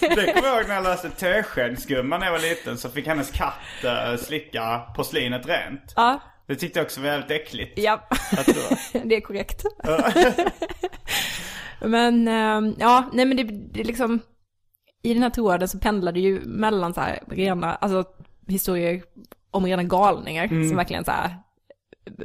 Det 0.00 0.32
kommer 0.32 0.48
jag 0.48 0.58
ihåg 0.58 0.68
när 0.68 0.74
jag 0.74 0.84
läste 0.84 1.10
Teskedsgumman 1.10 2.20
när 2.20 2.26
jag 2.26 2.32
var 2.32 2.40
liten. 2.40 2.78
Så 2.78 2.90
fick 2.90 3.06
hennes 3.06 3.30
katt 3.30 3.54
uh, 3.84 4.16
slicka 4.16 4.82
porslinet 4.96 5.46
rent. 5.46 5.92
Ja, 5.96 6.20
Det 6.46 6.54
tyckte 6.56 6.78
jag 6.78 6.84
också 6.84 7.00
var 7.00 7.08
väldigt 7.10 7.30
äckligt. 7.30 7.78
ja. 7.78 8.08
Det 9.04 9.16
är 9.16 9.20
korrekt. 9.20 9.62
men, 11.80 12.28
eh, 12.28 12.74
ja, 12.78 13.10
nej 13.12 13.24
men 13.24 13.36
det, 13.36 13.42
det 13.72 13.84
liksom, 13.84 14.20
i 15.02 15.14
den 15.14 15.22
här 15.22 15.30
tråden 15.30 15.68
så 15.68 15.78
pendlar 15.78 16.12
det 16.12 16.20
ju 16.20 16.40
mellan 16.44 16.94
så 16.94 17.00
här 17.00 17.22
rena, 17.30 17.74
alltså 17.74 18.04
historier 18.48 19.02
om 19.54 19.66
rena 19.66 19.82
galningar 19.82 20.48
som 20.48 20.76
verkligen 20.76 21.04
så 21.04 21.10
här 21.10 21.36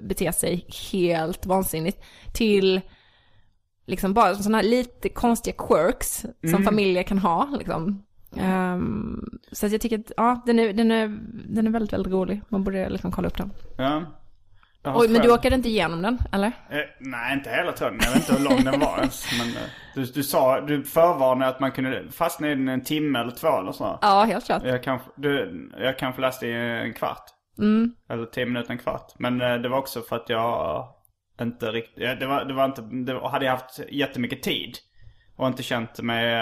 beter 0.02 0.32
sig 0.32 0.66
helt 0.92 1.46
vansinnigt 1.46 2.04
till 2.34 2.82
liksom 3.86 4.14
bara 4.14 4.36
sådana 4.36 4.58
här 4.58 4.66
lite 4.66 5.10
konstiga 5.10 5.56
quirks 5.58 6.26
som 6.52 6.64
familjer 6.64 7.04
kan 7.04 7.18
ha 7.18 7.56
liksom. 7.58 8.04
Ehm, 8.38 9.30
så 9.52 9.66
att 9.66 9.72
jag 9.72 9.82
tycker 9.82 10.00
att, 10.00 10.12
ja, 10.18 10.44
den 10.46 10.60
är, 10.60 10.74
den 10.74 10.92
är, 10.92 11.08
den 11.50 11.68
är 11.68 11.72
väldigt, 11.72 11.94
väldigt 11.94 12.14
rolig. 12.14 12.42
Man 12.50 12.64
borde 12.64 12.90
liksom 12.90 13.12
kolla 13.12 13.28
upp 13.28 13.38
den. 13.38 13.52
Ja. 13.78 14.04
Oj, 14.84 15.08
men 15.10 15.22
du 15.22 15.34
åkade 15.34 15.56
inte 15.56 15.70
igenom 15.70 16.02
den, 16.02 16.20
eller? 16.32 16.48
Eh, 16.48 16.80
nej, 17.00 17.34
inte 17.34 17.50
hela 17.50 17.72
tråden. 17.72 18.00
Jag 18.02 18.12
vet 18.12 18.30
inte 18.30 18.34
hur 18.34 18.50
lång 18.50 18.64
den 18.64 18.80
var 18.80 18.98
ens. 18.98 19.26
Men 19.40 19.48
eh, 19.48 19.70
du, 19.96 20.06
du 20.06 20.24
sa, 20.24 20.62
du 20.62 20.84
förvarnade 20.84 21.52
att 21.52 21.60
man 21.60 21.72
kunde 21.72 22.12
fastna 22.12 22.48
i 22.52 22.56
den 22.56 22.68
en 22.70 22.84
timme 22.84 23.20
eller 23.20 23.32
två 23.32 23.60
eller 23.60 23.72
så. 23.72 24.00
Ja, 24.02 24.24
helt 24.24 24.46
klart. 24.46 24.64
Jag 24.66 24.84
kanske, 24.84 25.10
du, 25.16 25.70
jag 25.80 26.00
kanske 26.00 26.22
läste 26.22 26.48
i 26.48 26.54
en 26.54 26.94
kvart. 26.94 27.24
Eller 28.10 28.26
tio 28.26 28.46
minuter, 28.46 28.72
en 28.72 28.78
kvart. 28.78 29.12
Men 29.18 29.42
eh, 29.42 29.56
det 29.56 29.70
var 29.70 29.78
också 29.78 30.02
för 30.02 30.16
att 30.16 30.30
jag 30.30 30.88
inte 31.42 31.72
riktigt, 31.72 32.20
det 32.20 32.26
var, 32.28 32.46
det 32.46 32.54
var 32.54 32.66
inte, 32.66 32.82
det 32.82 33.14
var, 33.14 33.30
hade 33.30 33.46
jag 33.46 33.52
haft 33.52 33.80
jättemycket 33.90 34.44
tid. 34.44 34.78
Och 35.36 35.48
inte 35.48 35.64
känt 35.64 36.02
mig 36.02 36.34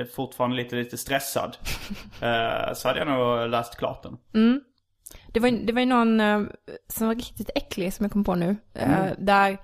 eh, 0.00 0.06
fortfarande 0.16 0.56
lite, 0.56 0.76
lite 0.76 0.98
stressad. 0.98 1.56
eh, 2.22 2.72
så 2.74 2.88
hade 2.88 2.98
jag 2.98 3.08
nog 3.08 3.50
läst 3.50 3.78
klart 3.78 4.02
den. 4.02 4.16
Det 5.32 5.40
var, 5.40 5.50
det 5.50 5.72
var 5.72 5.80
ju 5.80 5.86
någon 5.86 6.20
eh, 6.20 6.40
som 6.88 7.06
var 7.06 7.14
riktigt 7.14 7.50
äcklig 7.54 7.92
som 7.92 8.04
jag 8.04 8.12
kom 8.12 8.24
på 8.24 8.34
nu. 8.34 8.56
eh, 8.74 9.06
Där 9.18 9.58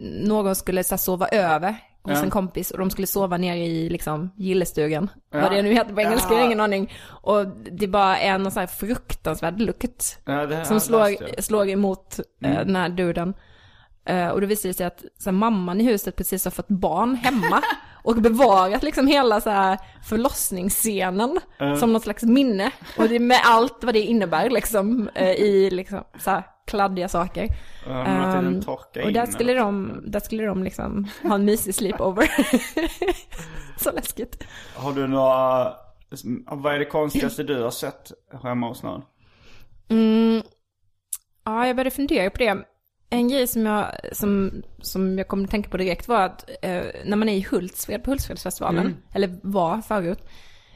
någon 0.00 0.54
skulle 0.54 0.84
så 0.84 0.94
här, 0.94 0.98
sova 0.98 1.28
över 1.28 1.70
hos 2.02 2.18
Ja. 2.18 2.24
en 2.24 2.30
kompis 2.30 2.70
och 2.70 2.78
de 2.78 2.90
skulle 2.90 3.06
sova 3.06 3.36
nere 3.36 3.58
i 3.58 3.88
liksom 3.90 4.30
gillestugan. 4.36 5.10
Ja. 5.30 5.40
Vad 5.40 5.52
det 5.52 5.62
nu 5.62 5.72
heter 5.72 5.94
på 5.94 6.00
engelska, 6.00 6.28
jag 6.28 6.34
har 6.34 6.40
Ja. 6.40 6.46
ingen 6.46 6.60
aning. 6.60 6.92
Och 7.04 7.46
det 7.72 7.86
bara 7.86 8.18
är 8.18 8.38
någon 8.38 8.52
så 8.52 8.60
här 8.60 8.66
fruktansvärd 8.66 9.60
lukt 9.60 10.18
Ja, 10.24 10.64
som 10.64 10.80
slår, 10.80 11.40
slår 11.40 11.68
emot 11.68 12.18
eh, 12.44 12.66
den 12.66 12.76
här 12.76 12.88
duden. 12.88 13.34
Eh, 14.04 14.28
och 14.28 14.40
då 14.40 14.46
visade 14.46 14.68
det 14.68 14.76
sig 14.76 14.86
att 14.86 15.04
så 15.18 15.30
här, 15.30 15.32
mamman 15.32 15.80
i 15.80 15.84
huset 15.84 16.16
precis 16.16 16.44
har 16.44 16.50
fått 16.50 16.68
barn 16.68 17.14
hemma 17.14 17.62
och 18.04 18.16
bevarat 18.16 18.82
liksom 18.82 19.06
hela 19.06 19.40
så 19.40 19.50
här 19.50 19.78
förlossningsscenen 20.04 21.40
som 21.78 21.92
något 21.92 22.02
slags 22.02 22.22
minne. 22.22 22.70
Och 22.98 23.08
det 23.08 23.18
med 23.18 23.40
allt 23.44 23.84
vad 23.84 23.94
det 23.94 24.00
innebär 24.00 24.50
liksom 24.50 25.08
eh, 25.14 25.30
i 25.30 25.70
liksom 25.70 26.04
så 26.18 26.30
här 26.30 26.42
kladdiga 26.66 27.08
saker. 27.08 27.48
Ehm, 27.86 28.62
torkar 28.62 29.04
och 29.04 29.12
där 29.12 29.26
skulle, 29.26 29.54
de, 29.54 30.02
där 30.06 30.20
skulle 30.20 30.46
de 30.46 30.62
liksom 30.62 31.08
ha 31.22 31.34
en 31.34 31.44
mysig 31.44 31.74
sleepover. 31.74 32.30
så 33.78 33.92
läskigt. 33.92 34.44
Har 34.76 34.92
du 34.92 35.06
några, 35.06 35.74
vad 36.46 36.74
är 36.74 36.78
det 36.78 36.84
konstigaste 36.84 37.42
du 37.42 37.62
har 37.62 37.70
sett 37.70 38.12
hemma 38.42 38.68
hos 38.68 38.82
någon? 38.82 39.02
Mm, 39.88 40.42
ja, 41.44 41.66
jag 41.66 41.76
började 41.76 41.90
fundera 41.90 42.30
på 42.30 42.38
det. 42.38 42.64
En 43.12 43.28
grej 43.28 43.46
som 43.46 43.66
jag, 43.66 43.86
som, 44.12 44.62
som 44.80 45.18
jag 45.18 45.28
kom 45.28 45.44
att 45.44 45.50
tänka 45.50 45.70
på 45.70 45.76
direkt 45.76 46.08
var 46.08 46.20
att 46.22 46.50
eh, 46.62 46.82
när 47.04 47.16
man 47.16 47.28
är 47.28 47.34
i 47.36 47.46
Hultsfred 47.50 48.04
på 48.04 48.10
Hultsfredsfestivalen, 48.10 48.96
eller 49.14 49.38
var 49.42 49.80
förut, 49.80 50.18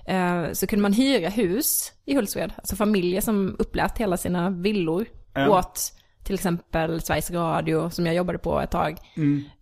eh, 0.06 0.44
så 0.52 0.66
kunde 0.66 0.82
man 0.82 0.92
hyra 0.92 1.28
hus 1.28 1.92
i 2.04 2.14
Hultsfred. 2.14 2.52
Alltså 2.56 2.76
familjer 2.76 3.20
som 3.20 3.56
upplät 3.58 3.98
hela 3.98 4.16
sina 4.16 4.50
villor 4.50 5.06
Ja. 5.34 5.48
åt 5.58 5.92
till 6.24 6.34
exempel 6.34 7.00
Sveriges 7.00 7.30
Radio 7.30 7.90
som 7.90 8.06
jag 8.06 8.14
jobbade 8.14 8.38
på 8.38 8.60
ett 8.60 8.70
tag. 8.70 8.98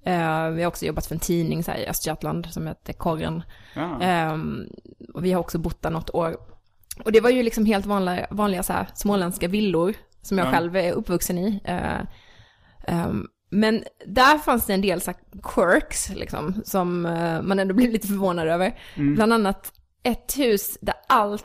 Eh, 0.05 0.49
vi 0.51 0.63
har 0.63 0.67
också 0.67 0.87
jobbat 0.87 1.07
för 1.07 1.15
en 1.15 1.21
tidning 1.21 1.65
så 1.65 1.71
här, 1.71 1.79
i 1.79 1.87
Östergötland 1.89 2.47
som 2.53 2.67
heter 2.67 2.93
Korren. 2.93 3.43
Ehm, 4.01 4.67
och 5.15 5.25
vi 5.25 5.33
har 5.33 5.41
också 5.41 5.59
bott 5.59 5.83
där 5.83 5.91
något 5.91 6.11
år. 6.11 6.37
Och 7.05 7.13
det 7.13 7.21
var 7.21 7.31
ju 7.31 7.43
liksom 7.43 7.65
helt 7.67 7.87
vanliga, 7.87 8.27
vanliga 8.31 8.63
så 8.63 8.73
här, 8.73 8.87
småländska 8.95 9.49
villor 9.49 9.95
som 10.23 10.39
jag 10.39 10.47
Ja. 10.47 10.51
själv 10.53 10.77
är 10.77 10.93
uppvuxen 10.93 11.39
i. 11.39 11.61
Ehm, 12.87 13.27
men 13.51 13.85
där 14.07 14.39
fanns 14.39 14.67
det 14.67 14.75
en 14.75 14.81
del 14.81 15.01
så 15.01 15.13
quirks 15.43 16.09
liksom, 16.09 16.63
som 16.65 17.07
eh, 17.07 17.43
man 17.43 17.59
ändå 17.59 17.75
blev 17.75 17.91
lite 17.91 18.07
förvånad 18.07 18.49
över. 18.49 18.79
Mm. 18.95 19.15
Bland 19.15 19.33
annat 19.33 19.73
ett 20.03 20.39
hus 20.39 20.79
där 20.81 20.95
all, 21.09 21.39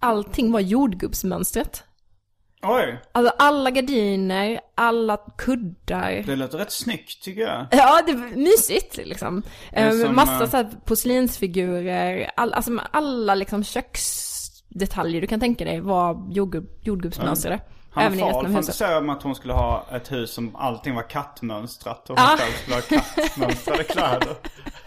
allting 0.00 0.52
var 0.52 0.60
jordgubbsmönstret. 0.60 1.84
Oj, 2.66 3.00
Alltså 3.12 3.34
alla 3.38 3.70
gardiner, 3.70 4.60
alla 4.74 5.16
kuddar. 5.38 6.22
det 6.26 6.36
låter 6.36 6.58
rätt 6.58 6.72
snyggt 6.72 7.22
tycker 7.22 7.40
jag. 7.42 7.66
Ja, 7.70 8.02
det 8.06 8.12
var 8.12 8.36
mysigt 8.36 8.96
liksom. 8.96 9.42
är 9.72 9.86
Eh, 9.86 10.06
som, 10.06 10.14
Massa 10.14 10.44
eh, 10.44 10.50
så 10.50 10.56
här 10.56 10.70
porslinsfigurer, 10.84 12.30
all, 12.36 12.52
alltså 12.52 12.78
alla 12.90 13.34
liksom 13.34 13.64
köksdetaljer 13.64 15.20
du 15.20 15.26
kan 15.26 15.40
tänka 15.40 15.64
dig 15.64 15.80
var 15.80 16.26
jordgubb, 16.30 16.68
jordgubbsmönstrade. 16.82 17.60
Hanna 17.94 18.06
Även 18.06 18.18
Fahl 18.18 18.52
fantiserade 18.52 18.96
om 18.96 19.10
att 19.10 19.22
hon 19.22 19.34
skulle 19.34 19.52
ha 19.52 19.86
ett 19.92 20.12
hus 20.12 20.30
som 20.34 20.56
allting 20.56 20.94
var 20.94 21.02
kattmönstrat 21.02 22.10
och 22.10 22.18
hon 22.20 22.38
själv 22.38 22.52
skulle 22.52 22.76
ha 22.76 22.82
kattmönstrade 22.82 23.84
kläder. 23.84 24.34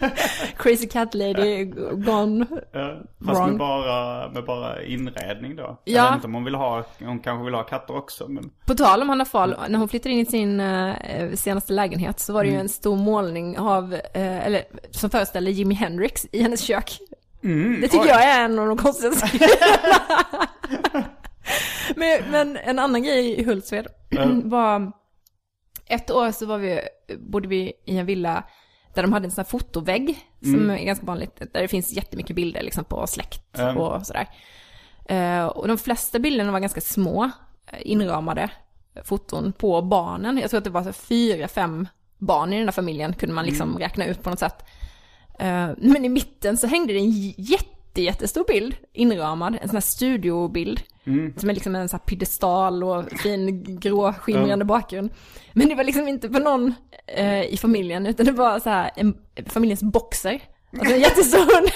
Crazy 0.56 0.88
Cat 0.88 1.14
Lady 1.14 1.64
gone. 1.92 2.46
Ja, 2.72 2.96
Fast 3.26 3.38
Wrong. 3.40 3.48
med 3.48 3.58
bara, 3.58 4.28
med 4.30 4.44
bara 4.44 4.82
inredning 4.82 5.56
då. 5.56 5.62
Jag 5.84 5.96
Ja. 5.96 6.04
vet 6.04 6.14
inte 6.14 6.26
om 6.26 6.34
hon 6.34 6.44
vill 6.44 6.54
ha, 6.54 6.84
hon 6.98 7.18
kanske 7.20 7.44
vill 7.44 7.54
ha 7.54 7.62
katter 7.62 7.96
också 7.96 8.28
men. 8.28 8.50
På 8.66 8.74
tal 8.74 9.02
om 9.02 9.08
Hanna 9.08 9.24
Fahl, 9.24 9.56
när 9.68 9.78
hon 9.78 9.88
flyttade 9.88 10.14
in 10.14 10.20
i 10.20 10.26
sin 10.26 10.60
eh, 10.60 11.32
senaste 11.34 11.72
lägenhet 11.72 12.20
så 12.20 12.32
var 12.32 12.44
det 12.44 12.50
ju 12.50 12.56
en 12.56 12.68
stor 12.68 12.96
målning 12.96 13.58
av, 13.58 13.94
eh, 13.94 14.46
eller 14.46 14.62
som 14.90 15.10
föreställer 15.10 15.50
Jimi 15.50 15.74
Hendrix 15.74 16.26
i 16.32 16.42
hennes 16.42 16.60
kök. 16.60 16.98
det 17.80 17.88
tycker 17.88 17.98
oj. 18.04 18.08
jag 18.08 18.22
är 18.24 18.44
en 18.44 18.58
av 18.58 18.66
de 18.66 18.76
konstigaste 18.76 19.28
men, 21.96 22.30
men 22.30 22.56
en 22.56 22.78
annan 22.78 23.02
grej 23.02 23.40
i 23.40 23.44
Hultsfred 23.44 23.86
var, 24.44 24.92
ett 25.86 26.10
år 26.10 26.30
så 26.30 26.46
var 26.46 26.58
vi, 26.58 26.80
bodde 27.18 27.48
vi 27.48 27.72
i 27.84 27.98
en 27.98 28.06
villa 28.06 28.44
där 28.94 29.02
de 29.02 29.12
hade 29.12 29.26
en 29.26 29.30
sån 29.30 29.42
här 29.42 29.50
fotovägg 29.50 30.18
som 30.42 30.70
är 30.70 30.84
ganska 30.84 31.06
vanligt, 31.06 31.36
där 31.52 31.62
det 31.62 31.68
finns 31.68 31.92
jättemycket 31.92 32.36
bilder 32.36 32.62
liksom 32.62 32.84
på 32.84 33.06
släkt 33.06 33.58
Mm. 33.58 33.76
och 33.76 34.06
sådär. 34.06 34.28
Eh, 35.08 35.46
och 35.46 35.68
de 35.68 35.78
flesta 35.78 36.18
bilderna 36.18 36.52
var 36.52 36.60
ganska 36.60 36.80
små, 36.80 37.24
eh, 37.66 37.78
inramade 37.80 38.50
foton 39.04 39.52
på 39.52 39.82
barnen. 39.82 40.38
Jag 40.38 40.50
tror 40.50 40.58
att 40.58 40.64
det 40.64 40.70
var 40.70 40.82
så 40.82 40.92
fyra, 40.92 41.48
fem 41.48 41.88
barn 42.18 42.52
i 42.52 42.56
den 42.56 42.66
där 42.66 42.72
familjen 42.72 43.12
kunde 43.12 43.34
man 43.34 43.44
liksom 43.44 43.78
räkna 43.78 44.04
ut 44.06 44.22
på 44.22 44.30
något 44.30 44.38
sätt. 44.38 44.64
Eh, 45.38 45.68
men 45.76 46.04
i 46.04 46.08
mitten 46.08 46.56
så 46.56 46.66
hängde 46.66 46.92
det 46.92 46.98
en 46.98 47.10
jätte, 47.36 47.77
jättestor 47.94 48.44
bild 48.48 48.76
inramad, 48.92 49.58
en 49.62 49.68
sån 49.68 49.76
här 49.76 49.80
studiobild. 49.80 50.82
Som 51.36 51.50
är 51.50 51.54
liksom 51.54 51.74
en 51.74 51.88
sån 51.88 51.98
här 52.00 52.06
piedestal 52.06 52.84
och 52.84 53.04
fin 53.12 53.64
grå 53.80 54.12
skimrande 54.12 54.64
bakgrund. 54.64 55.10
Men 55.52 55.68
det 55.68 55.74
var 55.74 55.84
liksom 55.84 56.08
inte 56.08 56.28
på 56.28 56.38
någon 56.38 56.74
eh, 57.06 57.42
i 57.44 57.56
familjen 57.56 58.06
utan 58.06 58.26
det 58.26 58.32
var 58.32 58.58
så 58.60 58.70
här 58.70 58.90
en, 58.96 59.16
familjens 59.46 59.82
boxer. 59.82 60.42
Alltså 60.78 60.94
en 60.94 61.00
jättestor 61.00 61.38
hund. 61.38 61.68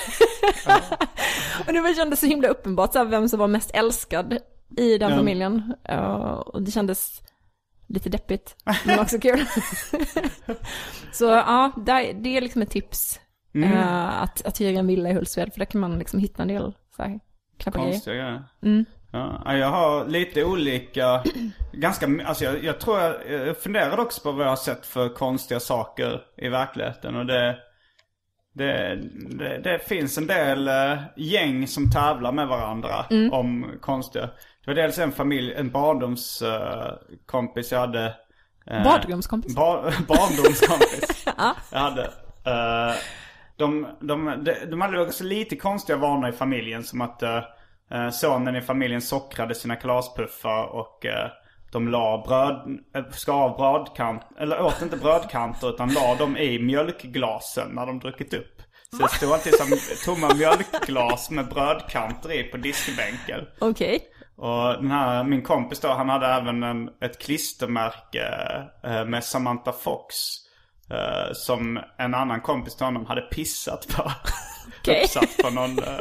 och 1.67 1.73
det 1.73 1.81
var, 1.81 1.95
kändes 1.95 2.21
så 2.21 2.27
himla 2.27 2.49
uppenbart 2.49 2.93
så 2.93 2.99
här, 2.99 3.07
vem 3.07 3.29
som 3.29 3.39
var 3.39 3.49
mest 3.49 3.71
älskad 3.75 4.39
i 4.77 4.99
den 4.99 5.11
Ja. 5.11 5.17
familjen. 5.17 5.75
Ja, 5.85 6.35
och 6.37 6.63
det 6.63 6.71
kändes 6.71 7.23
lite 7.89 8.09
deppigt, 8.09 8.57
men 8.85 8.99
också 9.01 9.19
kul. 9.19 9.45
så 11.13 11.25
ja, 11.25 11.73
det 11.77 12.37
är 12.37 12.41
liksom 12.41 12.63
ett 12.63 12.71
tips. 12.71 13.21
Eh, 13.55 14.23
att, 14.23 14.47
att 14.47 14.61
hyra 14.61 14.79
en 14.79 14.87
villa 14.87 15.11
i 15.11 15.15
Hultsfred, 15.15 15.53
för 15.53 15.59
där 15.59 15.67
kan 15.67 15.81
man 15.81 15.99
liksom 15.99 16.21
hitta 16.21 16.43
en 16.43 16.49
del 16.49 16.73
så 16.97 17.03
här, 17.03 17.21
knappa. 17.59 17.79
Konstiga 17.79 18.15
grejer. 18.17 18.43
Mm. 18.63 18.85
Ja, 19.15 19.43
ja, 19.45 19.57
jag 19.57 19.71
har 19.71 20.05
lite 20.07 20.45
olika, 20.45 21.23
ganska, 21.73 22.07
alltså 22.27 22.45
jag, 22.45 22.65
jag 22.65 22.81
tror 22.81 23.01
jag, 23.01 23.15
jag 23.31 23.57
funderade 23.59 24.03
också 24.03 24.21
på 24.23 24.33
vad 24.33 24.47
jag 24.47 24.51
har 24.51 24.57
sett 24.57 24.87
för 24.87 25.09
konstiga 25.09 25.61
saker 25.61 26.21
i 26.37 26.49
verkligheten 26.49 27.17
och 27.17 27.27
det, 27.27 27.57
det, 28.55 28.99
det, 29.39 29.61
det 29.65 29.79
finns 29.89 30.19
en 30.19 30.27
del 30.27 30.69
eh, 30.69 30.99
gäng 31.17 31.67
som 31.67 31.91
tävlar 31.91 32.33
med 32.33 32.49
varandra 32.49 33.07
Mm. 33.11 33.33
om 33.33 33.67
konstiga. 33.81 34.27
Det 34.65 34.71
var 34.71 34.75
dels 34.75 34.99
en 34.99 35.13
familj, 35.13 35.55
en 35.55 35.71
barndomskompis 35.71 37.73
jag 37.73 37.79
hade. 37.79 38.15
eh, 38.67 38.85
Badrumskompis. 38.85 39.57
Bar, 39.57 39.83
barndomskompis 40.09 41.25
jag 41.73 41.79
hade. 41.79 42.03
Eh, 42.45 42.95
de, 43.63 43.87
de, 44.01 44.45
de, 44.45 44.55
de 44.71 44.81
hade 44.81 45.01
också 45.01 45.25
lite 45.25 45.57
konstiga 45.57 45.99
vanor 45.99 46.29
i 46.29 46.33
familjen 46.33 46.85
som 46.85 47.01
att 47.01 47.23
eh, 47.23 47.43
eh, 47.91 48.11
sonen 48.11 48.57
i 48.57 48.61
familjen 48.61 49.01
sockrade 49.01 49.55
sina 49.55 49.77
kalaspuffar 49.77 50.65
och 50.65 51.07
eh, 51.07 51.31
de 51.73 51.89
la 51.89 52.25
bröd, 52.27 52.79
äh, 52.97 53.13
skar 53.13 53.35
av 53.35 53.57
brödkant, 53.57 54.23
eller 54.39 54.63
åt 54.63 54.83
inte 54.83 54.97
brödkanter 54.97 55.71
utan 55.71 55.89
la 55.89 56.15
dem 56.15 56.37
i 56.37 56.59
mjölkglasen 56.59 57.69
när 57.75 57.87
de 57.87 57.99
druckit 57.99 58.35
upp. 58.35 58.63
Så 58.91 59.03
det 59.03 59.09
stod 59.09 59.33
alltid 59.33 59.55
som 59.55 59.69
tomma 60.05 60.35
mjölkglas 60.35 61.31
med 61.31 61.49
brödkanter 61.49 62.33
i 62.33 62.43
på 62.43 62.57
diskbänken. 62.57 63.41
Okej. 63.61 64.01
Och 64.37 64.83
den 64.83 64.91
här, 64.91 65.25
min 65.25 65.43
kompis 65.43 65.81
då, 65.81 65.89
han 65.89 66.09
hade 66.09 66.27
även 66.27 66.63
en, 66.63 66.89
ett 67.01 67.19
klistermärke 67.19 68.27
eh, 68.85 69.05
med 69.05 69.25
Samantha 69.25 69.73
Fox. 69.73 70.15
Eh, 70.93 71.33
som 71.33 71.81
en 71.97 72.15
annan 72.15 72.41
kompis 72.41 72.77
till 72.77 72.85
honom 72.85 73.07
hade 73.07 73.21
pissat 73.21 73.89
på. 73.97 74.03
Okej. 74.81 75.03
Uppsatt 75.05 75.37
på 75.43 75.51
någon... 75.51 75.79
Eh, 75.79 75.99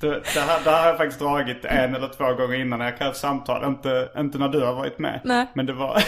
det, 0.00 0.10
det, 0.34 0.40
här, 0.40 0.64
det 0.64 0.70
här 0.70 0.80
har 0.80 0.86
jag 0.86 0.96
faktiskt 0.96 1.20
dragit 1.20 1.64
en 1.64 1.94
eller 1.94 2.08
två 2.08 2.34
gånger 2.34 2.60
innan 2.60 2.78
när 2.78 2.86
jag 2.86 2.98
krävt 2.98 3.16
samtal. 3.16 3.64
Inte, 3.68 4.10
inte 4.18 4.38
när 4.38 4.48
du 4.48 4.60
har 4.60 4.74
varit 4.74 4.98
med. 4.98 5.20
Nej. 5.24 5.46
Men 5.54 5.66
det 5.66 5.72
var... 5.72 6.02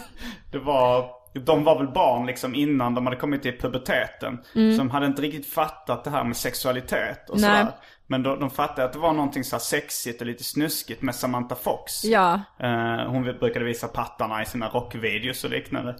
det 0.50 0.58
var... 0.58 1.20
De 1.34 1.64
var 1.64 1.78
väl 1.78 1.88
barn 1.88 2.26
liksom 2.26 2.54
innan 2.54 2.94
de 2.94 3.06
hade 3.06 3.16
kommit 3.16 3.42
till 3.42 3.58
puberteten. 3.58 4.38
Så 4.52 4.78
de 4.78 4.90
hade 4.90 5.06
inte 5.06 5.22
riktigt 5.22 5.52
fattat 5.52 6.04
det 6.04 6.10
här 6.10 6.24
med 6.24 6.36
sexualitet 6.36 7.30
och 7.30 7.38
Mm. 7.38 7.50
Sådär. 7.50 7.72
Men 8.06 8.22
de, 8.22 8.40
de 8.40 8.50
fattade 8.50 8.84
att 8.84 8.92
det 8.92 8.98
var 8.98 9.12
någonting 9.12 9.44
så 9.44 9.58
sexigt 9.58 10.20
och 10.20 10.26
lite 10.26 10.44
snuskigt 10.44 11.02
med 11.02 11.14
Samantha 11.14 11.54
Fox. 11.54 12.04
Ja. 12.04 12.40
Eh, 12.60 13.10
hon 13.10 13.22
brukade 13.22 13.64
visa 13.64 13.88
pattarna 13.88 14.42
i 14.42 14.46
sina 14.46 14.68
rockvideos 14.68 15.44
och 15.44 15.50
liknande. 15.50 15.96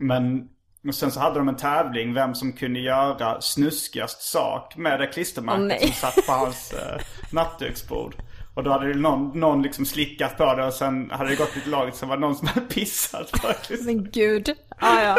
Men 0.00 0.48
och 0.88 0.94
sen 0.94 1.10
så 1.10 1.20
hade 1.20 1.38
de 1.38 1.48
en 1.48 1.56
tävling 1.56 2.14
vem 2.14 2.34
som 2.34 2.52
kunde 2.52 2.80
göra 2.80 3.40
snuskigast 3.40 4.22
sak 4.22 4.76
med 4.76 5.00
det 5.00 5.06
klistermärket 5.06 5.66
nej. 5.66 5.80
som 5.80 5.92
satt 6.10 6.26
på 6.26 6.32
hans 6.32 6.72
eh, 6.72 7.00
nattduksbord. 7.32 8.14
Och 8.54 8.64
då 8.64 8.70
hade 8.70 8.94
någon, 8.94 9.40
någon 9.40 9.62
liksom 9.62 9.86
slickat 9.86 10.36
på 10.36 10.54
det 10.54 10.64
och 10.66 10.72
sen 10.72 11.10
hade 11.10 11.30
det 11.30 11.36
gått 11.36 11.56
lite 11.56 11.68
lagligt 11.68 11.94
så 11.96 12.06
var 12.06 12.16
det 12.16 12.20
någon 12.20 12.34
som 12.36 12.46
hade 12.48 12.60
pissat 12.66 13.32
på 13.32 13.48
det. 13.68 13.84
Men 13.84 14.10
gud. 14.10 14.50
Ah, 14.78 15.02
ja. 15.02 15.18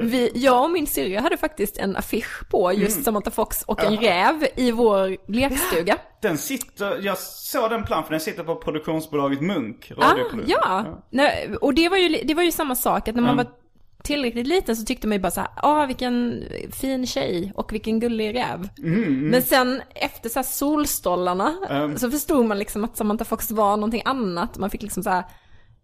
Vi, 0.00 0.30
jag 0.34 0.64
och 0.64 0.70
min 0.70 0.86
syrra 0.86 1.20
hade 1.20 1.36
faktiskt 1.36 1.78
en 1.78 1.96
affisch 1.96 2.48
på 2.50 2.72
just 2.72 2.94
Mm. 2.96 3.04
Samantha 3.04 3.30
Fox 3.30 3.62
och 3.62 3.84
en 3.84 3.96
räv 3.96 4.46
i 4.56 4.70
vår 4.70 5.32
lekstuga. 5.32 5.96
Den 6.22 6.38
sitter, 6.38 7.00
jag 7.02 7.18
såg 7.18 7.70
den 7.70 7.84
plan 7.84 8.04
för 8.04 8.10
den 8.10 8.20
sitter 8.20 8.44
på 8.44 8.56
produktionsbolaget 8.56 9.40
Munk. 9.40 9.92
Ah, 9.96 10.10
radioproduktion. 10.10 10.44
ja. 10.62 11.02
Nej, 11.10 11.54
och 11.60 11.74
det 11.74 11.88
var, 11.88 11.96
ju, 11.96 12.08
det 12.24 12.34
var 12.34 12.42
ju 12.42 12.52
samma 12.52 12.74
sak, 12.74 13.08
att 13.08 13.14
när 13.14 13.22
man 13.22 13.32
Mm. 13.32 13.46
var 13.46 13.63
tillräckligt 14.04 14.46
liten 14.46 14.76
så 14.76 14.84
tyckte 14.84 15.06
man 15.06 15.16
ju 15.16 15.22
bara 15.22 15.30
så 15.30 15.40
här, 15.40 15.50
ah 15.56 15.86
vilken 15.86 16.44
fin 16.72 17.06
tjej 17.06 17.52
och 17.54 17.72
vilken 17.72 18.00
gullig 18.00 18.34
räv. 18.34 18.68
Mm, 18.78 19.28
Men 19.28 19.42
sen 19.42 19.82
efter 19.94 20.28
så 20.28 20.38
här 20.38 20.44
solstollarna 20.44 21.54
så 21.96 22.10
förstod 22.10 22.46
man 22.46 22.58
liksom 22.58 22.84
att 22.84 22.96
Samantha 22.96 23.24
Fox 23.24 23.50
var 23.50 23.76
någonting 23.76 24.02
annat. 24.04 24.58
Man 24.58 24.70
fick 24.70 24.82
liksom 24.82 25.02
så 25.02 25.10
här 25.10 25.24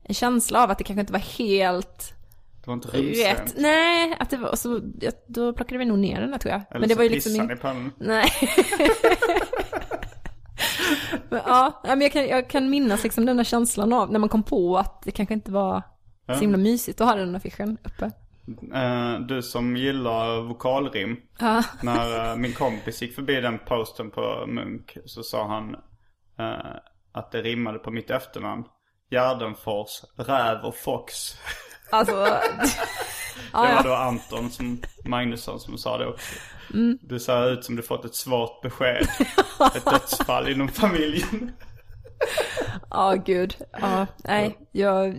en 0.02 0.14
känsla 0.14 0.64
av 0.64 0.70
att 0.70 0.78
det 0.78 0.84
kanske 0.84 1.00
inte 1.00 1.12
var 1.12 1.20
helt 1.20 2.14
Det 2.60 2.66
var 2.66 2.74
inte 2.74 2.88
rätt. 2.88 2.94
rumsrent. 2.94 3.54
Nej, 3.56 4.16
att 4.20 4.30
det 4.30 4.36
var, 4.36 4.56
så, 4.56 4.80
då 5.26 5.52
plockade 5.52 5.78
vi 5.78 5.84
nog 5.84 5.98
ner 5.98 6.20
den 6.20 6.30
där 6.30 6.38
tror 6.38 6.52
jag. 6.52 6.62
Eller 6.70 6.80
Men 6.80 6.88
det 6.88 6.94
så 6.94 6.98
var 6.98 7.04
ju 7.04 7.10
liksom 7.10 7.32
pissade 7.32 7.52
in... 7.52 7.54
ni 7.54 7.60
på 7.60 7.66
den. 7.66 7.92
Nej. 7.98 8.30
men, 11.30 11.40
ja, 11.46 11.80
men 11.84 12.00
jag 12.00 12.12
kan, 12.12 12.26
jag 12.28 12.50
kan 12.50 12.70
minnas 12.70 13.02
liksom 13.02 13.26
den 13.26 13.36
där 13.36 13.44
känslan 13.44 13.92
av 13.92 14.12
när 14.12 14.18
man 14.18 14.28
kom 14.28 14.42
på 14.42 14.78
att 14.78 15.02
det 15.02 15.10
kanske 15.10 15.34
inte 15.34 15.50
var 15.52 15.82
så 16.34 16.40
himla 16.40 16.58
mysigt 16.58 17.00
att 17.00 17.08
ha 17.08 17.14
den 17.14 17.34
affischen 17.34 17.78
uppe. 17.84 18.10
Eh, 18.74 19.20
du 19.20 19.42
som 19.42 19.76
gillar 19.76 20.40
vokalrim. 20.40 21.16
Ja. 21.38 21.64
När 21.82 22.30
eh, 22.30 22.36
min 22.40 22.52
kompis 22.52 23.02
gick 23.02 23.14
förbi 23.14 23.40
den 23.40 23.58
posten 23.58 24.10
på 24.10 24.44
Munk 24.46 24.96
så 25.04 25.22
sa 25.22 25.46
han 25.46 25.74
eh, 26.38 26.76
att 27.12 27.32
det 27.32 27.42
rimmade 27.42 27.78
på 27.78 27.90
mitt 27.90 28.10
efternamn. 28.10 28.64
Gärdenfors, 29.10 29.90
Räv 30.16 30.64
och 30.64 30.76
Fox. 30.76 31.14
Alltså, 31.92 32.12
Det 32.12 32.22
ja, 33.52 33.58
var 33.60 33.68
ja. 33.68 33.82
då 33.82 33.94
Anton 33.94 34.50
som, 34.50 34.82
Magnusson 35.04 35.60
som 35.60 35.78
sa 35.78 35.98
det 35.98 36.06
också. 36.06 36.34
Mm. 36.74 36.98
Du 37.02 37.20
ser 37.20 37.50
ut 37.52 37.64
som 37.64 37.76
du 37.76 37.82
fått 37.82 38.04
ett 38.04 38.14
svårt 38.14 38.62
besked. 38.62 39.08
Ett 39.76 39.84
dödsfall 39.84 40.48
inom 40.48 40.68
familjen. 40.68 41.52
Ja, 42.90 43.14
gud. 43.26 43.56
Ja, 43.72 44.06
nej, 44.24 44.58
jag, 44.72 45.16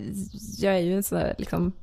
jag 0.57 0.75
är 0.75 0.79
ju 0.79 0.95
en 0.95 1.03
sån 1.03 1.19
där 1.19 1.35
liksom 1.37 1.73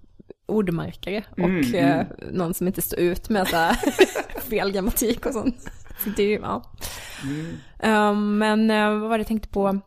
ordmärkare 0.46 1.24
och 1.31 1.74
eh, 1.74 2.07
någon 2.31 2.54
som 2.54 2.66
inte 2.66 2.83
står 2.83 2.98
ut 2.98 3.28
med 3.28 3.48
så 3.48 3.57
här 3.57 3.76
fel 4.40 4.72
grammatik 4.72 5.26
och 5.26 5.33
sånt. 5.33 5.70
Så 6.04 6.11
det 6.16 6.33
ja. 6.33 6.72
Um, 7.83 8.38
men 8.38 8.70
eh, 8.70 8.90
vad 8.90 9.00
var 9.00 9.18
det 9.18 9.22
jag 9.22 9.26
tänkte 9.26 9.48
på? 9.48 9.81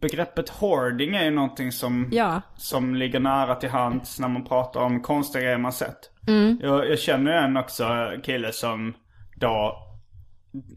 Begreppet 0.00 0.48
hoarding 0.48 1.16
är 1.16 1.24
ju 1.24 1.30
någonting 1.30 1.72
som, 1.72 2.08
Ja, 2.12 2.42
som 2.56 2.94
ligger 2.94 3.20
nära 3.20 3.54
till 3.54 3.68
hands 3.68 4.20
när 4.20 4.28
man 4.28 4.44
pratar 4.44 4.80
om 4.80 5.02
konstiga 5.02 5.42
grejer 5.42 5.58
man 5.58 5.72
sett. 5.72 6.10
Jag, 6.60 6.90
jag 6.90 6.98
känner 6.98 7.32
ju 7.32 7.38
en 7.38 7.56
också 7.56 7.86
kille 8.22 8.52
som 8.52 8.94
då, 9.36 9.76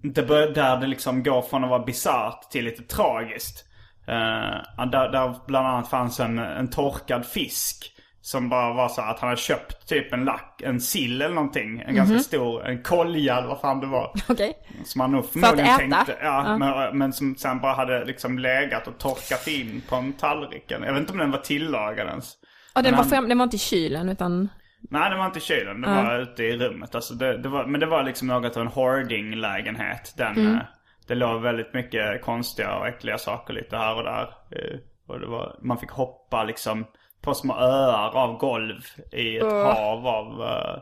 det 0.03 0.23
bör, 0.23 0.53
där 0.53 0.77
det 0.77 0.87
liksom 0.87 1.23
går 1.23 1.41
från 1.41 1.63
att 1.63 1.69
vara 1.69 1.85
bisarrt 1.85 2.51
till 2.51 2.65
lite 2.65 2.83
tragiskt. 2.83 3.65
Eh, 4.09 4.85
där, 4.91 5.11
där 5.11 5.35
bland 5.47 5.67
annat 5.67 5.89
fanns 5.89 6.19
en, 6.19 6.39
en 6.39 6.69
torkad 6.69 7.25
fisk. 7.25 7.95
Som 8.21 8.49
bara 8.49 8.73
var 8.73 8.89
så 8.89 9.01
att 9.01 9.19
han 9.19 9.29
hade 9.29 9.41
köpt 9.41 9.87
typ 9.89 10.13
en 10.13 10.25
lack, 10.25 10.61
en 10.65 10.81
sill 10.81 11.21
eller 11.21 11.35
någonting. 11.35 11.83
En 11.87 11.95
ganska 11.95 12.19
stor, 12.19 12.65
en 12.67 12.83
kolja 12.83 13.37
eller 13.37 13.47
vad 13.47 13.59
fan 13.61 13.79
det 13.79 13.87
var. 13.87 14.11
okej. 14.29 14.53
Som 14.85 15.01
han 15.01 15.11
nog 15.11 15.31
förmodligen 15.31 15.77
tänkte, 15.77 16.17
ja, 16.21 16.43
Ja. 16.47 16.57
Men, 16.57 16.97
men 16.97 17.13
som 17.13 17.35
sen 17.35 17.59
bara 17.59 17.73
hade 17.73 18.05
liksom 18.05 18.39
legat 18.39 18.87
och 18.87 18.97
torkat 18.97 19.47
in 19.47 19.81
på 19.89 19.95
en 19.95 20.13
tallriken. 20.13 20.83
Jag 20.83 20.91
vet 20.93 20.99
inte 20.99 21.11
om 21.11 21.17
den 21.19 21.31
var 21.31 21.39
tillagad 21.39 22.07
ens. 22.07 22.33
Ja, 22.75 22.81
den 22.81 22.91
Men 22.91 22.97
var, 22.97 23.03
han- 23.03 23.09
fram, 23.09 23.29
den 23.29 23.37
var 23.37 23.43
inte 23.43 23.55
i 23.55 23.59
kylen 23.59 24.09
utan, 24.09 24.49
Nej, 24.89 25.09
det 25.09 25.17
var 25.17 25.25
inte 25.25 25.39
i 25.39 25.41
kylen. 25.41 25.81
Det 25.81 25.87
var 25.87 26.19
ute 26.19 26.43
i 26.43 26.57
rummet. 26.57 26.95
Alltså 26.95 27.13
det, 27.13 27.37
det 27.37 27.49
var, 27.49 27.65
men 27.65 27.79
det 27.79 27.85
var 27.85 28.03
liksom 28.03 28.27
något 28.27 28.57
av 28.57 28.61
en 28.61 28.67
hoarding-lägenhet. 28.67 30.13
Den, 30.17 30.55
eh, 30.55 30.61
Det 31.09 31.15
låg 31.15 31.41
väldigt 31.41 31.73
mycket 31.73 32.21
konstiga 32.21 32.75
och 32.77 32.87
äckliga 32.87 33.17
saker 33.17 33.53
lite 33.53 33.77
här 33.77 33.95
och 33.95 34.03
där. 34.03 34.33
Eh, 34.51 34.79
Och 35.07 35.19
det 35.19 35.25
var, 35.27 35.55
man 35.61 35.77
fick 35.77 35.89
hoppa 35.91 36.43
liksom 36.43 36.85
på 37.21 37.33
små 37.33 37.53
öar 37.55 38.17
av 38.17 38.37
golv 38.37 38.79
i 39.11 39.37
ett 39.37 39.43
hav 39.51 40.07
av, 40.07 40.41
eh, 40.43 40.79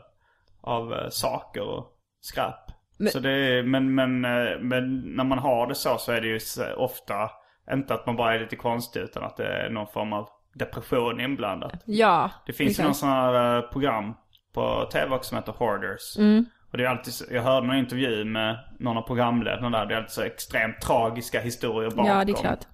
av 0.60 0.92
eh, 0.92 1.08
saker 1.10 1.62
och 1.62 1.86
skräp. 2.20 2.54
Men- 2.98 3.08
Så 3.12 3.18
det 3.18 3.30
är, 3.30 3.62
men, 3.62 3.94
men, 3.94 4.20
men 4.68 4.98
när 5.00 5.24
man 5.24 5.38
har 5.38 5.66
det 5.66 5.74
så 5.74 5.98
så 5.98 6.12
är 6.12 6.20
det 6.20 6.26
ju 6.28 6.38
ofta 6.76 7.30
inte 7.72 7.94
att 7.94 8.06
man 8.06 8.16
bara 8.16 8.34
är 8.34 8.40
lite 8.40 8.56
konstig 8.56 9.00
utan 9.00 9.22
att 9.24 9.36
det 9.36 9.46
är 9.46 9.70
någon 9.70 9.86
form 9.86 10.12
av 10.12 10.28
depression 10.54 11.20
inblandat. 11.20 11.72
ja. 11.84 12.30
Det 12.46 12.52
finns 12.52 12.78
ju 12.80 12.82
någon 12.84 12.94
sån 12.94 13.08
här 13.08 13.62
program 13.62 14.14
på 14.54 14.88
tv 14.92 15.14
också 15.16 15.28
som 15.28 15.38
heter 15.38 15.52
Hoarders. 15.52 16.18
Mm. 16.18 16.44
Och 16.70 16.78
det 16.78 16.84
är 16.84 16.88
alltid 16.88 17.14
jag 17.30 17.42
hörde 17.42 17.66
någon 17.66 17.76
intervju 17.76 18.24
med 18.24 18.58
någon 18.78 18.96
av 18.96 19.02
programledarna 19.02 19.78
där. 19.78 19.86
Det 19.86 19.94
är 19.94 19.98
alltid 19.98 20.10
så 20.10 20.22
extremt 20.22 20.80
tragiska 20.80 21.40
historier 21.40 21.90
bakom. 21.90 22.06
Ja, 22.06 22.24
det 22.24 22.32
är 22.32 22.36
klart. 22.36 22.66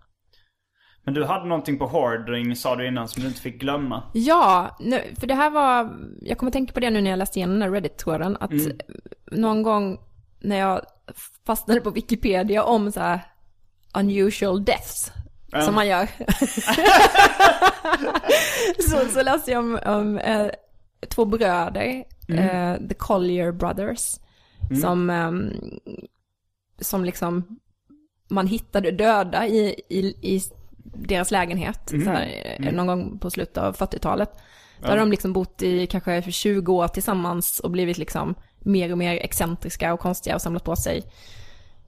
Men 1.04 1.14
du 1.14 1.24
hade 1.24 1.46
någonting 1.46 1.78
på 1.78 1.87
hoarding 1.87 2.57
sa 2.57 2.76
du 2.76 2.88
innan 2.88 3.09
som 3.09 3.22
du 3.22 3.28
inte 3.28 3.40
fick 3.40 3.61
glömma. 3.61 4.02
Ja, 4.14 4.76
nu, 4.80 5.00
för 5.20 5.26
det 5.26 5.35
här 5.35 5.50
var, 5.50 5.90
jag 6.20 6.38
kommer 6.38 6.52
tänka 6.52 6.72
på 6.72 6.80
det 6.80 6.90
nu 6.90 7.00
när 7.00 7.11
jag 7.11 7.18
läste 7.18 7.38
igenom 7.38 7.54
den 7.54 7.62
här 7.62 7.70
Reddit-tråden, 7.70 8.37
att 8.40 8.50
någon 9.33 9.62
gång 9.62 9.98
när 10.40 10.57
jag 10.57 10.80
fastnade 11.46 11.80
på 11.80 11.90
Wikipedia 11.90 12.64
om 12.64 12.92
så 12.92 13.00
här 13.00 13.20
unusual 13.94 14.64
deaths, 14.64 15.12
som 15.64 15.74
man 15.74 15.87
gör. 15.87 16.09
så, 18.90 19.09
så 19.09 19.22
läste 19.22 19.50
jag 19.50 19.59
om, 19.59 19.78
om 19.87 20.18
eh, 20.18 20.50
två 21.09 21.24
bröder, 21.24 22.04
eh, 22.29 22.89
The 22.89 22.95
Collier 22.95 23.53
Brothers, 23.53 24.19
som, 24.81 25.11
ehm, 25.11 25.53
som 26.81 27.05
liksom 27.05 27.59
man 28.29 28.47
hittade 28.47 28.91
döda 28.91 29.47
i, 29.47 29.81
i, 29.89 29.99
i 30.37 30.43
deras 30.85 31.31
lägenhet 31.31 31.81
så 31.89 32.11
här, 32.11 32.57
eh, 32.59 32.73
någon 32.73 32.87
gång 32.87 33.19
på 33.19 33.31
slutet 33.31 33.59
av 33.59 33.77
40-talet. 33.77 34.31
Då 34.81 34.89
hade 34.89 35.01
de 35.01 35.11
liksom 35.11 35.33
bott 35.33 35.63
i 35.63 35.87
kanske 35.87 36.23
20 36.23 36.73
år 36.73 36.89
tillsammans 36.89 37.61
och 37.61 37.71
blivit 37.71 37.99
liksom 37.99 38.35
mer 38.59 38.93
och 38.93 38.99
mer 38.99 39.17
excentriska 39.17 39.95
och 39.95 40.01
konstiga 40.01 40.35
och 40.35 40.43
samlat 40.43 40.65
på 40.65 40.77
sig 40.77 41.03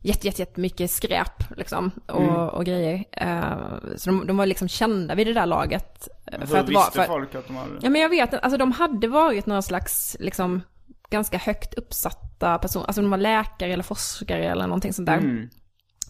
jätte, 0.01 0.27
jätte, 0.27 0.43
jättemycket 0.43 0.91
skräp 0.91 1.57
liksom 1.57 1.91
och, 2.07 2.49
och 2.55 2.65
grejer. 2.65 3.05
Eh, 3.13 3.97
så 3.97 4.11
de, 4.11 4.27
de 4.27 4.37
var 4.37 4.47
liksom 4.47 4.69
kända 4.69 5.15
vid 5.15 5.27
det 5.27 5.33
där 5.33 5.47
laget. 5.47 6.09
eh, 6.33 6.41
Hur 6.41 6.57
det 6.57 6.63
visste 6.63 6.91
för, 6.93 7.05
folk 7.05 7.35
att 7.35 7.47
de 7.47 7.57
hade 7.57 7.71
Ja 7.83 7.91
men 7.91 8.01
jag 8.01 8.09
vet 8.09 8.35
alltså 8.35 8.59
de 8.59 8.73
hade 8.73 9.09
varit 9.09 9.47
några 9.47 9.63
slags 9.63 10.17
liksom 10.21 10.63
ganska 11.11 11.39
högt 11.39 11.75
uppsatta 11.75 12.59
personer, 12.59 12.87
alltså 12.87 13.03
de 13.03 13.11
var 13.11 13.19
läkare 13.19 13.73
eller 13.73 13.83
forskare 13.85 14.45
eller 14.45 14.67
någonting 14.67 14.93
sånt 14.93 15.07
där. 15.07 15.19
Mm. 15.19 15.49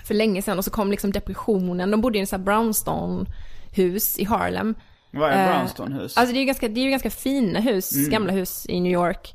För 0.04 0.14
länge 0.14 0.42
sedan 0.42 0.58
och 0.58 0.64
så 0.64 0.70
kom 0.70 0.90
liksom 0.90 1.12
depressionen, 1.12 1.90
de 1.90 2.00
bodde 2.00 2.18
i 2.18 2.20
en 2.20 2.26
sån 2.26 2.40
här 2.40 2.44
brownstone-hus 2.44 4.18
i 4.18 4.24
Harlem. 4.24 4.74
Vad 5.10 5.30
är 5.30 5.44
Eh, 5.48 5.52
brownstone-hus? 5.58 6.16
Alltså 6.16 6.32
det 6.32 6.38
är 6.38 6.40
ju 6.40 6.46
ganska, 6.46 6.68
det 6.68 6.80
är 6.80 6.84
ju 6.84 6.90
ganska 6.90 7.10
fina 7.10 7.60
hus, 7.60 7.92
Mm. 7.96 8.10
gamla 8.10 8.32
hus 8.32 8.66
i 8.68 8.80
New 8.80 8.92
York. 8.92 9.34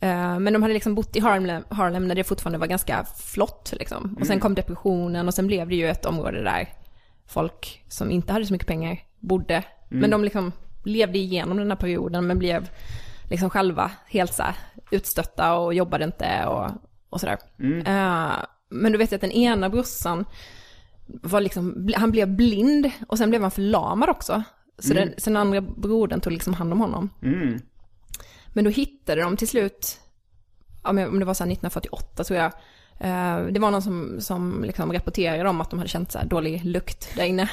Eh, 0.00 0.38
men 0.38 0.52
de 0.52 0.62
hade 0.62 0.74
liksom 0.74 0.94
bott 0.94 1.16
i 1.16 1.20
Harlem, 1.20 1.62
Harlem 1.70 2.08
när 2.08 2.14
det 2.14 2.24
fortfarande 2.24 2.58
var 2.58 2.66
ganska 2.66 3.04
flott 3.04 3.72
liksom. 3.78 4.16
Och 4.20 4.26
sen 4.26 4.32
Mm. 4.34 4.40
kom 4.40 4.54
depressionen 4.54 5.26
och 5.28 5.34
sen 5.34 5.46
blev 5.46 5.68
det 5.68 5.76
ju 5.76 5.88
ett 5.88 6.04
område 6.06 6.42
där 6.42 6.68
folk 7.28 7.84
som 7.88 8.10
inte 8.10 8.32
hade 8.32 8.46
så 8.46 8.52
mycket 8.52 8.68
pengar 8.68 8.98
bodde. 9.20 9.62
Men 9.88 10.10
de 10.10 10.24
liksom 10.24 10.52
levde 10.84 11.18
igenom 11.18 11.56
den 11.56 11.70
här 11.70 11.76
perioden 11.76 12.26
men 12.26 12.38
blev 12.38 12.68
liksom 13.30 13.50
själva 13.50 13.90
helt 14.06 14.34
så 14.34 14.42
utstötta 14.90 15.54
och 15.54 15.74
jobbade 15.74 16.04
inte 16.04 16.46
och, 16.46 16.70
och 17.10 17.20
sådär. 17.20 17.38
Eh, 17.86 18.32
men 18.70 18.92
du 18.92 18.98
vet 18.98 19.12
att 19.12 19.20
den 19.20 19.30
ena 19.32 19.70
brorsan 19.70 20.24
var 21.06 21.40
liksom, 21.40 21.88
han 21.96 22.10
blev 22.10 22.28
blind 22.36 22.90
och 23.08 23.18
sen 23.18 23.30
blev 23.30 23.42
han 23.42 23.50
förlamad 23.50 24.08
också. 24.08 24.42
Så, 24.78 24.94
den, 24.94 25.14
så 25.18 25.30
den 25.30 25.36
andra 25.36 25.60
brodern 25.60 26.20
tog 26.20 26.32
liksom 26.32 26.54
hand 26.54 26.72
om 26.72 26.80
honom. 26.80 27.10
Mm. 27.22 27.58
Men 28.56 28.64
då 28.64 28.70
hittade 28.70 29.22
de 29.22 29.36
till 29.36 29.48
slut, 29.48 30.00
om 30.82 30.96
det 30.96 31.24
var 31.24 31.34
så 31.34 31.44
här 31.44 31.52
1948 31.52 32.24
tror 32.24 32.38
jag, 32.38 32.52
eh, 33.00 33.46
det 33.46 33.60
var 33.60 33.70
någon 33.70 33.82
som, 33.82 34.20
som 34.20 34.64
liksom 34.64 34.92
rapporterade 34.92 35.48
om 35.48 35.60
att 35.60 35.70
de 35.70 35.78
hade 35.78 35.88
känt 35.88 36.12
så 36.12 36.18
här 36.18 36.26
dålig 36.26 36.64
lukt 36.64 37.16
där 37.16 37.24
inne. 37.24 37.50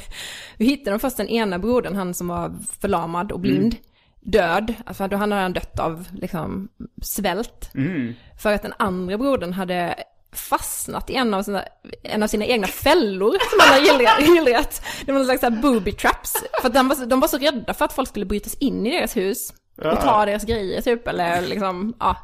Vi 0.56 0.64
hittade 0.66 0.90
de 0.90 0.98
först 1.00 1.16
den 1.16 1.28
ena 1.28 1.58
brodern, 1.58 1.96
han 1.96 2.14
som 2.14 2.28
var 2.28 2.54
förlamad 2.80 3.32
och 3.32 3.40
blind, 3.40 3.76
död. 4.20 4.74
Alltså 4.86 5.08
då 5.08 5.16
hade 5.16 5.34
han 5.34 5.52
dött 5.52 5.78
av 5.78 6.08
liksom 6.12 6.68
svält. 7.02 7.70
Mm. 7.74 8.14
För 8.38 8.52
att 8.52 8.62
den 8.62 8.74
andra 8.78 9.18
brodern 9.18 9.52
hade 9.52 9.94
fastnat 10.32 11.10
i 11.10 11.14
en 11.14 11.34
av 11.34 11.42
sina, 11.42 11.64
en 12.02 12.22
av 12.22 12.26
sina 12.26 12.44
egna 12.44 12.66
fällor 12.66 13.30
som 13.50 13.58
han 13.60 13.68
hade 13.68 13.86
gillrat-. 14.34 14.82
Det 15.06 15.12
var 15.12 15.18
någon 15.18 15.38
slags 15.38 15.62
booby 15.62 15.92
traps. 15.92 16.32
För 16.60 16.68
att 16.68 16.74
de 16.74 16.88
var, 16.88 16.96
så- 16.96 17.04
de 17.04 17.20
var 17.20 17.28
så 17.28 17.38
rädda 17.38 17.74
för 17.74 17.84
att 17.84 17.92
folk 17.92 18.08
skulle 18.08 18.26
brytas 18.26 18.54
in 18.54 18.86
i 18.86 18.90
deras 18.90 19.16
hus 19.16 19.52
och 19.76 20.00
ta 20.00 20.26
deras 20.26 20.44
grejer 20.44 20.80
typ. 20.80 21.08
Eller 21.08 21.42
liksom, 21.42 21.94
ja. 22.00 22.16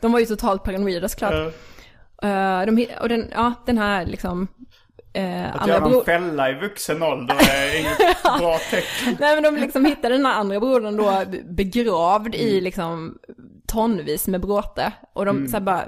De 0.00 0.12
var 0.12 0.20
ju 0.20 0.26
totalt 0.26 0.62
paranoida 0.62 1.08
såklart. 1.08 1.32
Eh, 2.22 2.62
de, 2.66 2.78
hi- 2.78 3.00
och 3.00 3.08
den, 3.08 3.28
ja, 3.32 3.52
den 3.66 3.78
här 3.78 4.06
liksom... 4.06 4.48
Uh, 5.18 5.56
Att 5.56 5.66
göra 5.68 5.86
en 5.86 6.04
fälla 6.04 6.50
i 6.50 6.54
vuxen 6.54 7.02
ålder 7.02 7.34
är 7.34 7.80
inget 7.80 8.22
bra 8.38 8.58
tecken. 8.70 9.16
Nej 9.20 9.34
men 9.34 9.42
de 9.54 9.60
liksom 9.60 9.84
hittade 9.84 10.14
den 10.16 10.26
här 10.26 10.34
andra 10.34 10.60
brodern 10.60 10.96
då 10.96 11.22
begravd 11.50 12.34
i 12.34 12.60
liksom 12.60 13.18
tonvis 13.68 14.28
med 14.28 14.40
bråte. 14.40 14.92
Och 15.12 15.26
de 15.26 15.48
så 15.48 15.52
här 15.56 15.60
bara, 15.60 15.84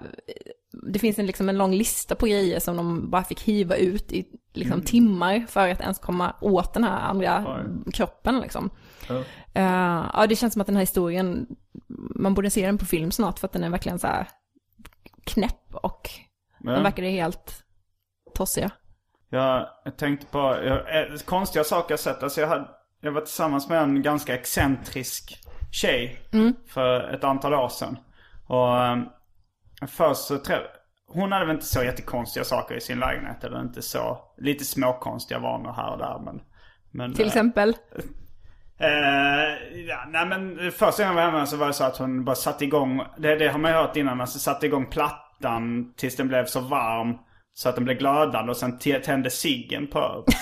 det 0.93 0.99
finns 0.99 1.19
en, 1.19 1.27
liksom 1.27 1.49
en 1.49 1.59
lång 1.59 1.75
lista 1.75 2.15
på 2.15 2.27
grejer 2.27 2.61
som 2.61 2.77
de 2.77 3.11
bara 3.11 3.25
fick 3.25 3.41
hiva 3.43 3.77
ut 3.77 4.13
i 4.13 4.27
liksom 4.53 4.83
timmar 4.83 5.45
för 5.49 5.69
att 5.69 5.81
ens 5.81 5.99
komma 5.99 6.35
åt 6.41 6.75
den 6.75 6.85
här 6.85 7.01
andra 7.01 7.45
kroppen 7.93 8.41
liksom. 8.41 8.71
Ja. 9.09 9.23
Eh, 9.57 10.11
ja 10.15 10.27
det 10.29 10.37
känns 10.37 10.53
som 10.53 10.61
att 10.61 10.67
den 10.67 10.77
här 10.77 10.83
historien, 10.83 11.47
man 12.15 12.35
borde 12.35 12.51
se 12.51 12.67
den 12.67 12.79
på 12.79 12.85
film 12.85 13.11
snart 13.11 13.39
för 13.39 13.47
att 13.47 13.53
den 13.53 13.65
är 13.65 13.71
verkligen 13.71 13.99
så 13.99 14.07
här 14.07 14.29
knäpp 15.25 15.75
och 15.75 16.11
Ja. 16.61 16.81
verkade 16.81 17.09
helt 17.09 17.65
tossiga. 18.35 18.71
Jag, 19.31 19.69
jag 19.85 19.97
tänkte 19.97 20.27
på 20.27 20.39
jag, 20.39 21.01
eh, 21.13 21.19
konstiga 21.25 21.65
saker 21.65 21.93
jag 21.93 22.01
sett. 22.01 22.23
Alltså 22.23 22.41
jag, 22.41 22.49
hade, 22.49 22.69
jag 23.01 23.13
var 23.13 23.21
tillsammans 23.21 23.69
med 23.69 23.83
en 23.83 24.03
ganska 24.03 24.35
excentrisk 24.35 25.43
tjej 25.73 26.21
för 26.67 27.15
ett 27.15 27.25
antal 27.25 27.55
år 27.55 27.69
sedan. 27.69 27.99
Och 28.47 28.93
um, 28.93 29.09
först 29.89 30.21
så 30.25 30.39
träff, 30.39 30.63
Hon 31.09 31.33
hade 31.33 31.47
väl 31.47 31.55
inte 31.55 31.67
så 31.67 31.83
jättekonstiga 31.83 32.45
saker 32.45 32.75
i 32.75 32.81
sin 32.81 32.99
lägenhet. 32.99 33.45
Eller 33.45 33.61
inte 33.61 33.83
så, 33.83 34.19
lite 34.39 34.65
småkonstiga 34.65 35.39
vanor 35.39 35.73
här 35.73 35.93
och 35.93 35.99
där. 35.99 36.19
Men, 36.25 36.41
men, 36.91 37.15
Till 37.15 37.27
exempel, 37.27 37.77
Eh, 38.79 39.79
ja, 39.89 40.05
nej 40.09 40.27
men 40.27 40.73
första 40.73 41.03
gången 41.03 41.19
jag 41.19 41.25
var 41.25 41.33
hemma 41.33 41.47
så 41.47 41.57
var 41.57 41.67
det 41.67 41.73
så 41.73 41.85
att 41.85 41.97
hon 41.97 42.25
bara 42.25 42.37
satte 42.37 42.65
igång, 42.65 43.03
det, 43.19 43.37
det 43.37 43.49
har 43.49 43.59
man 43.59 43.71
ju 43.71 43.77
hört 43.77 43.97
innan, 43.97 44.21
alltså 44.21 44.39
satte 44.39 44.67
igång 44.67 44.87
plattan 44.87 45.93
tills 45.97 46.17
den 46.17 46.29
blev 46.29 46.45
så 46.45 46.61
varm 46.61 47.19
så 47.55 47.69
att 47.69 47.75
den 47.75 47.85
blev 47.85 47.99
glödande 47.99 48.51
och 48.51 48.57
sen 48.57 48.79
tände 48.79 49.31
ciggen 49.31 49.87
på, 49.87 50.25
på 50.27 50.33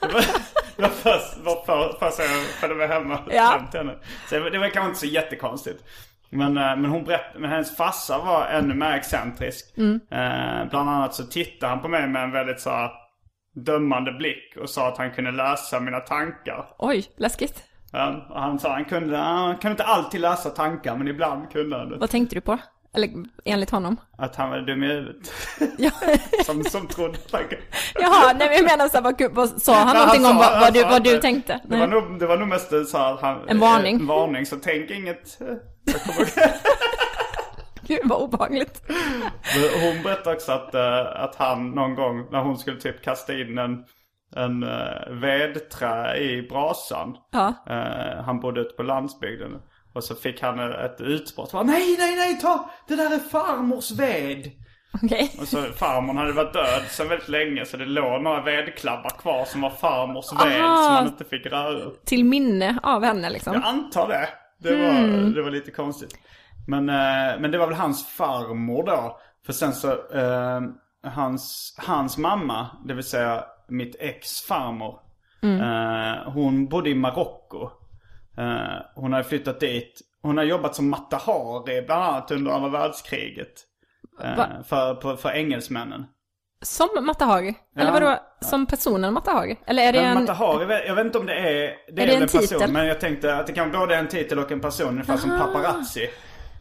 Det 0.06 0.12
var, 0.12 0.24
det 0.76 0.82
var 0.82 0.88
först, 0.88 1.38
var 1.38 1.64
för, 1.64 1.98
första 1.98 2.22
gången 2.22 2.38
jag 2.38 2.46
följde 2.46 2.76
med 2.76 2.88
hemma 2.88 3.18
Ja. 3.30 3.64
Så 4.28 4.34
det 4.34 4.40
var, 4.40 4.50
det 4.50 4.58
var 4.58 4.68
kanske 4.68 4.88
inte 4.88 5.00
så 5.00 5.06
jättekonstigt. 5.06 5.84
Men, 6.30 6.56
eh, 6.56 6.76
men 6.76 6.84
hon 6.84 7.04
berättade, 7.04 7.38
men 7.38 7.50
hennes 7.50 7.76
farsa 7.76 8.18
var 8.18 8.46
ännu 8.46 8.74
mer 8.74 8.92
excentrisk. 8.92 9.78
Eh, 10.10 10.68
bland 10.70 10.90
annat 10.90 11.14
så 11.14 11.24
tittade 11.24 11.70
han 11.70 11.82
på 11.82 11.88
mig 11.88 12.08
med 12.08 12.22
en 12.22 12.32
väldigt 12.32 12.60
så 12.60 12.70
dömande 13.56 14.12
blick 14.12 14.56
och 14.62 14.70
sa 14.70 14.88
att 14.88 14.98
han 14.98 15.10
kunde 15.10 15.30
läsa 15.30 15.80
mina 15.80 16.00
tankar. 16.00 16.66
oj, 16.78 17.06
läskigt. 17.16 17.62
Och 18.30 18.40
han 18.40 18.58
sa 18.58 18.72
han 18.72 18.84
kunde, 18.84 19.16
han 19.16 19.56
kunde 19.56 19.70
inte 19.70 19.84
alltid 19.84 20.20
läsa 20.20 20.50
tankar 20.50 20.96
men 20.96 21.08
ibland 21.08 21.50
kunde 21.52 21.78
han 21.78 21.88
det. 21.90 21.96
Vad 21.98 22.10
tänkte 22.10 22.34
du 22.34 22.40
på? 22.40 22.58
Eller 22.94 23.10
enligt 23.44 23.70
honom? 23.70 23.96
Att 24.18 24.36
han 24.36 24.50
var 24.50 24.58
dum 24.58 24.82
i 24.84 24.86
huvudet. 24.86 25.32
Ja. 25.78 25.90
som, 26.44 26.64
som 26.64 26.86
trodde 26.86 27.18
tankar. 27.18 27.58
Jaha, 27.94 28.32
nej 28.38 28.48
men 28.48 28.56
jag 28.56 28.64
menar 28.64 28.88
så 28.88 28.96
här, 28.96 29.28
vad, 29.34 29.62
sa 29.62 29.74
han 29.74 29.86
Nej, 29.86 29.94
någonting 29.96 30.22
sa- 30.22 30.30
om 30.30 30.36
vad, 30.36 30.46
han 30.46 30.60
vad, 30.60 30.74
du, 30.74 30.82
vad 30.82 31.04
du 31.04 31.18
tänkte? 31.18 31.60
Det 31.64 31.76
var, 31.78 31.86
Nej. 31.86 32.00
nog, 32.02 32.18
det 32.18 32.26
var 32.26 32.36
nog 32.36 32.48
mest 32.48 32.68
så 32.88 32.98
här, 32.98 33.18
han, 33.20 33.48
En 33.48 33.58
varning. 33.60 33.96
En 33.96 34.06
varning, 34.06 34.46
så 34.46 34.56
tänk 34.56 34.90
inget. 34.90 35.40
eh, 35.40 35.46
Jag 35.84 36.02
kommer 36.02 36.20
ihåg. 36.20 36.28
Gud 37.88 38.00
vad 38.04 38.22
obehagligt. 38.22 38.82
Hon 39.82 40.02
berättade 40.02 40.36
också 40.36 40.52
att, 40.52 40.74
eh, 40.74 41.22
att 41.22 41.34
han 41.36 41.70
någon 41.70 41.94
gång 41.94 42.26
när 42.30 42.40
hon 42.40 42.58
skulle 42.58 42.80
typ 42.80 43.02
kasta 43.04 43.32
in 43.40 43.58
en, 43.58 43.84
en 44.36 44.62
uh, 44.64 45.20
vedträ 45.20 46.16
i 46.16 46.42
brasan. 46.48 47.16
Ja. 47.32 47.54
Eh, 47.70 48.24
han 48.24 48.40
bodde 48.40 48.60
ute 48.60 48.74
på 48.76 48.82
landsbygden. 48.82 49.50
Och 49.94 50.04
så 50.04 50.14
fick 50.14 50.42
han 50.42 50.72
ett 50.72 51.00
utbrott. 51.00 51.52
Bara, 51.52 51.62
nej, 51.62 51.96
nej, 51.98 52.16
nej, 52.16 52.40
ta! 52.40 52.70
Det 52.88 52.96
där 52.96 53.14
är 53.14 53.18
farmors 53.18 53.90
ved! 53.90 54.50
Okej. 55.02 55.30
Och 55.40 55.48
så 55.48 55.62
farmor 55.62 56.14
hade 56.14 56.32
varit 56.32 56.52
död 56.52 56.82
sedan 56.88 57.08
väldigt 57.08 57.28
länge 57.28 57.64
så 57.64 57.76
det 57.76 57.84
låg 57.84 58.22
några 58.22 58.42
vedklabbar 58.42 59.10
kvar 59.10 59.44
som 59.44 59.60
var 59.60 59.70
farmors 59.70 60.32
ved 60.32 60.62
Ah. 60.64 60.76
som 60.84 60.94
han 60.94 61.06
inte 61.06 61.24
fick 61.24 61.46
röra. 61.46 61.90
Till 62.04 62.24
minne 62.24 62.78
av 62.82 63.04
henne 63.04 63.30
liksom. 63.30 63.54
Jag 63.54 63.62
antar 63.64 64.08
det. 64.08 64.28
Det 64.58 64.76
var, 64.76 64.90
Hmm. 64.90 65.34
det 65.34 65.42
var 65.42 65.50
lite 65.50 65.70
konstigt. 65.70 66.18
Men, 66.66 66.88
eh, 66.88 67.40
men 67.40 67.50
det 67.50 67.58
var 67.58 67.66
väl 67.66 67.76
hans 67.76 68.06
farmor 68.06 68.82
då. 68.86 69.20
För 69.46 69.52
sen 69.52 69.72
så, 69.72 69.90
eh, 69.92 70.60
hans, 71.02 71.74
hans 71.78 72.18
mamma, 72.18 72.66
det 72.84 72.94
vill 72.94 73.04
säga 73.04 73.44
mitt 73.68 73.96
ex 74.00 74.40
farmor. 74.40 75.00
Mm. 75.42 75.60
Eh, 75.60 76.32
hon 76.32 76.68
bodde 76.68 76.90
i 76.90 76.94
Marocko. 76.94 77.70
Eh, 78.38 78.82
hon 78.94 79.12
hade 79.12 79.24
flyttat 79.24 79.60
dit. 79.60 80.00
Hon 80.22 80.36
har 80.36 80.44
jobbat 80.44 80.74
som 80.74 80.90
matahari 80.90 81.82
bland 81.82 82.02
annat 82.04 82.30
under 82.30 82.52
andra 82.52 82.68
världskriget. 82.68 83.52
Eh, 84.22 84.62
för, 84.66 84.94
på, 84.94 85.16
för 85.16 85.30
engelsmännen. 85.30 86.06
Som 86.62 86.88
Matahari? 87.02 87.54
Eller 87.76 87.86
Ja. 87.86 87.92
vadå, 87.92 88.18
som 88.40 88.66
personen 88.66 89.14
Matahari? 89.14 89.58
Eller 89.66 89.82
är 89.82 89.92
det 89.92 89.98
en... 89.98 90.20
Matahari, 90.20 90.86
jag 90.86 90.94
vet 90.94 91.06
inte 91.06 91.18
om 91.18 91.26
det 91.26 91.34
är, 91.34 91.42
det 91.42 92.02
är, 92.02 92.06
det 92.06 92.06
väl 92.06 92.14
en 92.14 92.20
person. 92.20 92.40
titel? 92.40 92.72
Men 92.72 92.86
jag 92.86 93.00
tänkte 93.00 93.36
att 93.36 93.46
det 93.46 93.52
kan 93.52 93.72
både 93.72 93.96
en 93.96 94.08
titel 94.08 94.38
och 94.38 94.52
en 94.52 94.60
person. 94.60 94.88
Ungefär 94.88 95.16
som 95.16 95.30
paparazzi. 95.30 96.08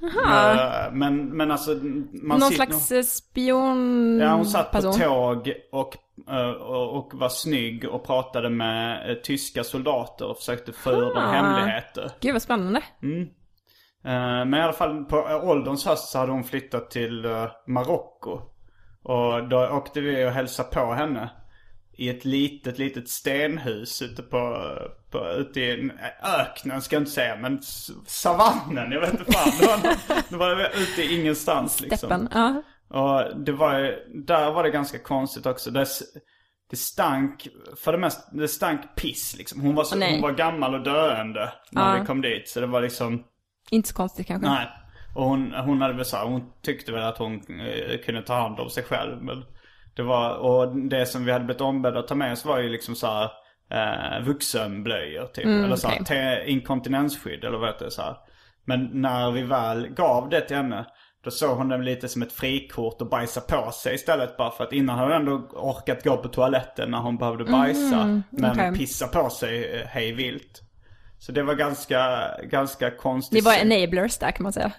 Eh, 0.08 0.92
Men, 0.94 1.38
men 1.38 1.52
alltså 1.52 1.72
man 2.24 2.40
Någon 2.40 2.52
slags 2.52 2.92
eh, 2.92 3.02
spion... 3.04 4.20
Ja, 4.20 4.36
hon 4.36 4.46
satt 4.46 4.72
på 4.72 4.78
person. 4.78 4.94
tåg 5.00 5.54
och, 5.72 5.98
eh, 6.30 6.50
och, 6.50 6.98
och 6.98 7.12
var 7.14 7.30
snygg 7.30 7.86
och 7.86 8.06
pratade 8.06 8.50
med 8.50 9.24
tyska 9.24 9.64
soldater 9.64 10.26
och 10.28 10.38
försökte 10.38 10.74
få 10.74 10.92
ur 10.92 11.14
dem 11.16 11.34
hemligheter. 11.34 12.12
Gud 12.20 12.34
vad 12.34 12.42
spännande. 12.42 12.82
Eh, 14.06 14.46
Men 14.46 14.54
i 14.54 14.62
alla 14.62 14.74
fall 14.74 15.06
på 15.06 15.18
ålderns 15.44 15.86
höst 15.86 16.10
så 16.10 16.18
hade 16.20 16.32
hon 16.32 16.44
flyttat 16.44 16.92
till 16.92 17.26
Marocko. 17.68 18.40
Och 19.04 19.48
då 19.50 19.68
åkte 19.68 20.02
vi 20.02 20.26
och 20.26 20.32
hälsade 20.32 20.70
på 20.70 20.94
henne. 20.94 21.30
I 21.98 22.10
ett 22.10 22.26
litet, 22.26 22.78
litet 22.78 23.10
stenhus 23.10 24.02
ute 24.02 24.24
på, 24.24 24.58
på 25.20 25.30
ute 25.30 25.60
i 25.62 25.72
en- 25.82 25.92
öknen 26.40 26.82
ska 26.82 26.96
jag 26.96 27.02
inte 27.02 27.12
säga, 27.12 27.36
men 27.36 27.62
savannen, 28.08 28.92
jag 28.92 29.02
vet 29.02 29.12
inte 29.20 29.32
fan. 29.32 29.52
Det 30.30 30.38
var, 30.38 30.50
det 30.50 30.56
var 30.56 30.70
ute 30.82 31.02
i 31.04 31.20
ingenstans 31.22 31.82
liksom. 31.82 31.98
Steppen. 31.98 32.30
Ja. 32.34 32.62
Och 32.90 33.40
det 33.40 33.52
var 33.52 33.96
där 34.28 34.52
var 34.52 34.64
det 34.64 34.70
ganska 34.70 35.00
konstigt 35.00 35.46
också. 35.46 35.72
Det, 35.72 35.86
det 36.70 36.76
stank, 36.78 37.48
för 37.78 37.92
det 37.92 37.98
mesta, 37.98 38.36
det 38.38 38.48
stank 38.48 38.96
piss 38.96 39.36
liksom. 39.38 39.62
Hon 39.62 39.76
var, 39.76 39.84
så, 39.84 40.00
hon 40.06 40.22
var 40.22 40.32
gammal 40.32 40.74
och 40.76 40.84
döende 40.84 41.52
när 41.72 41.94
Ja. 41.96 42.00
vi 42.02 42.06
kom 42.06 42.22
dit. 42.22 42.50
Så 42.50 42.60
det 42.60 42.68
var 42.68 42.82
liksom, 42.82 43.24
Inte 43.72 43.90
så 43.90 43.96
konstigt 43.96 44.28
kanske. 44.28 44.50
nej. 44.50 44.68
Och 45.16 45.24
hon, 45.24 45.54
hon 45.54 45.82
hade 45.82 45.94
väl 45.94 46.06
så 46.06 46.18
här, 46.18 46.26
hon 46.26 46.42
tyckte 46.62 46.92
väl 46.92 47.04
att 47.04 47.18
hon 47.18 47.34
eh, 47.36 47.98
kunde 48.06 48.22
ta 48.22 48.34
hand 48.34 48.60
om 48.60 48.70
sig 48.70 48.84
själv. 48.84 49.24
Men 49.24 49.44
det 49.96 50.04
var, 50.04 50.38
och 50.38 50.76
det 50.78 51.06
som 51.06 51.26
vi 51.26 51.32
hade 51.32 51.46
blivit 51.46 51.62
ombedda 51.62 52.00
att 52.00 52.08
ta 52.08 52.16
med 52.16 52.32
oss 52.32 52.46
var 52.46 52.60
ju 52.60 52.70
liksom 52.70 52.96
så 52.96 53.08
här, 53.08 53.30
eh, 53.72 54.26
vuxenblöjor 54.26 55.26
typ. 55.26 55.46
eller 55.46 55.76
så 55.76 55.88
här, 55.88 56.04
te, 56.04 56.52
inkontinensskydd 56.52 57.44
eller 57.44 57.58
vad 57.58 57.70
heter 57.70 57.86
det 57.86 57.92
så 57.92 58.02
här. 58.02 58.16
Men 58.66 58.90
när 58.94 59.32
vi 59.32 59.42
väl 59.42 59.88
gav 59.88 60.30
det 60.30 60.42
till 60.42 60.56
henne. 60.56 60.86
Då 61.24 61.32
såg 61.32 61.58
hon 61.58 61.70
det 61.70 61.78
lite 61.78 62.08
som 62.08 62.22
ett 62.22 62.34
frikort 62.34 63.02
och 63.02 63.10
bajsa 63.10 63.42
på 63.42 63.72
sig 63.72 63.96
istället. 63.96 64.38
Bara 64.38 64.52
för 64.52 64.64
att 64.64 64.74
innan 64.74 64.98
hade 64.98 65.14
hon 65.14 65.22
ändå 65.22 65.50
orkat 65.54 66.04
gå 66.04 66.18
på 66.18 66.28
toaletten 66.28 66.92
när 66.92 66.98
hon 66.98 67.18
behövde 67.18 67.46
bajsa. 67.46 68.22
men 68.30 68.52
okej. 68.52 68.74
pissa 68.74 69.08
på 69.08 69.30
sig 69.30 69.80
eh, 69.80 69.88
hej 69.88 70.14
vilt. 70.14 70.62
Så 71.20 71.32
det 71.32 71.44
var 71.44 71.54
ganska, 71.54 72.30
ganska 72.44 72.92
konstigt. 72.92 73.34
Ni 73.34 73.42
var 73.42 73.54
enablers 73.54 74.18
där 74.18 74.32
kan 74.32 74.44
man 74.44 74.54
säga. 74.54 74.72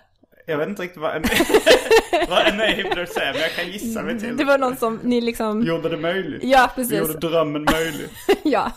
Jag 0.47 0.59
vet 0.59 0.69
inte 0.69 0.83
riktigt 0.83 1.03
vad 1.03 1.17
en, 1.17 1.23
vad 2.29 2.47
enablers 2.47 3.17
är, 3.17 3.33
men 3.33 3.41
jag 3.43 3.51
kan 3.51 3.67
gissa 3.67 4.03
mig 4.03 4.19
till. 4.19 4.37
Det 4.37 4.45
var 4.45 4.59
någon 4.59 4.77
som 4.77 5.01
ni 5.03 5.21
liksom... 5.21 5.63
Gjorde 5.63 5.89
det 5.89 5.97
möjligt. 5.97 6.45
Ja, 6.45 6.71
Vi 6.77 6.83
precis. 6.83 6.99
gjorde 6.99 7.29
drömmen 7.29 7.67
möjlig. 7.73 8.09
Ja. 8.45 8.73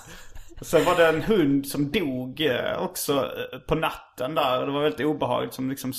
Sen 0.62 0.84
var 0.86 0.96
det 0.96 1.08
en 1.08 1.22
hund 1.22 1.68
som 1.68 1.92
dog 1.92 2.42
eh, 2.42 2.84
också 2.84 3.14
eh, 3.14 3.60
på 3.60 3.76
natten 3.76 4.36
där. 4.36 4.66
Det 4.66 4.72
var 4.72 4.82
väldigt 4.82 5.06
obehagligt 5.06 5.54
som 5.54 5.70
liksom 5.70 5.94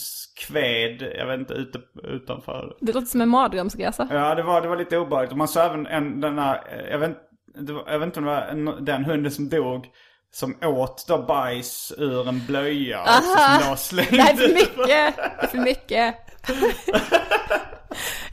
kved, 0.46 1.02
jag 1.18 1.26
vet 1.26 1.40
inte, 1.40 1.54
ute, 1.54 1.80
utanför. 2.02 2.76
Det 2.80 2.92
låter 2.92 3.06
som 3.06 3.20
en 3.20 3.28
mardrömsresa. 3.28 4.08
Ja, 4.10 4.34
det 4.34 4.42
var, 4.42 4.60
det 4.62 4.68
var 4.68 4.76
lite 4.76 4.98
obehagligt. 4.98 5.36
Man 5.36 5.48
såg 5.48 5.62
även 5.62 5.86
en, 5.86 6.20
den 6.20 6.38
här, 6.38 6.54
eh, 6.72 6.90
jag 6.90 6.98
vet, 6.98 7.16
det 7.60 7.72
var, 7.72 7.84
jag 7.86 7.98
vet 7.98 8.06
inte 8.06 8.18
om 8.20 8.24
det 8.26 8.30
var 8.30 8.42
en, 8.42 8.84
den 8.84 9.04
hunden 9.04 9.32
som 9.32 9.48
dog. 9.48 9.86
Som 10.32 10.56
åt 10.62 11.04
då 11.08 11.22
bajs 11.22 11.92
ur 11.98 12.28
en 12.28 12.46
blöja. 12.46 12.98
Alltså, 12.98 13.38
som 13.38 13.68
låg 13.70 13.78
slängd. 13.78 14.12
Det 14.12 14.22
här 14.22 14.32
är 14.32 14.36
för 14.36 14.54
mycket, 14.54 14.86
det 14.86 14.92
är 14.92 15.46
för 15.46 15.58
mycket. 15.58 16.16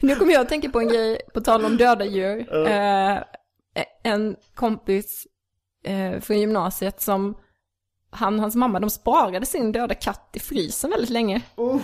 nu 0.00 0.14
kommer 0.14 0.32
jag 0.32 0.42
att 0.42 0.48
tänka 0.48 0.70
på 0.70 0.80
en 0.80 0.88
grej, 0.88 1.20
på 1.34 1.40
tal 1.40 1.64
om 1.64 1.76
döda 1.76 2.04
djur. 2.04 2.66
Eh, 2.68 3.18
en 4.02 4.36
kompis 4.54 5.26
eh, 5.84 6.20
från 6.20 6.40
gymnasiet 6.40 7.00
som, 7.00 7.36
han 8.10 8.34
och 8.34 8.40
hans 8.40 8.56
mamma, 8.56 8.80
de 8.80 8.90
sparade 8.90 9.46
sin 9.46 9.72
döda 9.72 9.94
katt 9.94 10.30
i 10.32 10.38
frysen 10.38 10.90
väldigt 10.90 11.10
länge. 11.10 11.42
Var 11.54 11.80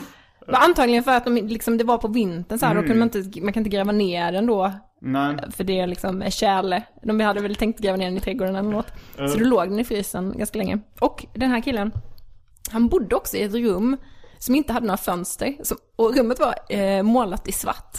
antagligen 0.47 1.05
för 1.05 1.13
att 1.13 1.25
de, 1.25 1.35
liksom, 1.37 1.79
det 1.79 1.85
var 1.85 1.99
på 1.99 2.09
vintern 2.09 2.59
så 2.59 2.67
här, 2.67 2.75
då 2.75 2.81
kunde 2.81 2.95
man 2.95 3.11
inte, 3.15 3.41
man 3.41 3.53
kan 3.53 3.61
inte 3.61 3.71
gräva 3.77 3.93
ner 3.93 4.33
den 4.33 4.47
då. 4.47 4.73
Nej. 5.01 5.37
För 5.57 5.65
det 5.65 5.87
liksom 5.87 6.23
är 6.23 6.31
tjäle. 6.31 6.83
De 7.03 7.21
hade 7.21 7.41
väl 7.41 7.57
tänkt 7.57 7.81
gräva 7.81 7.97
ner 7.97 8.05
den 8.05 8.17
i 8.17 8.21
trädgården 8.21 8.57
eller 8.57 8.71
något. 8.71 8.93
Så 9.17 9.39
då 9.39 9.45
låg 9.45 9.69
den 9.69 9.79
i 9.79 9.85
frysen 9.85 10.35
ganska 10.39 10.59
länge. 10.59 10.79
Och 11.01 11.27
den 11.35 11.51
här 11.51 11.61
killen, 11.61 11.93
han 12.71 12.89
bodde 12.89 13.17
också 13.17 13.37
i 13.37 13.43
ett 13.43 13.55
rum 13.55 13.97
som 14.39 14.55
inte 14.55 14.73
hade 14.73 14.87
några 14.87 14.97
fönster. 14.97 15.55
Som, 15.63 15.77
och 15.97 16.17
rummet 16.17 16.41
var 16.41 16.55
eh, 16.69 17.03
målat 17.03 17.49
i 17.49 17.53
svart. 17.53 17.97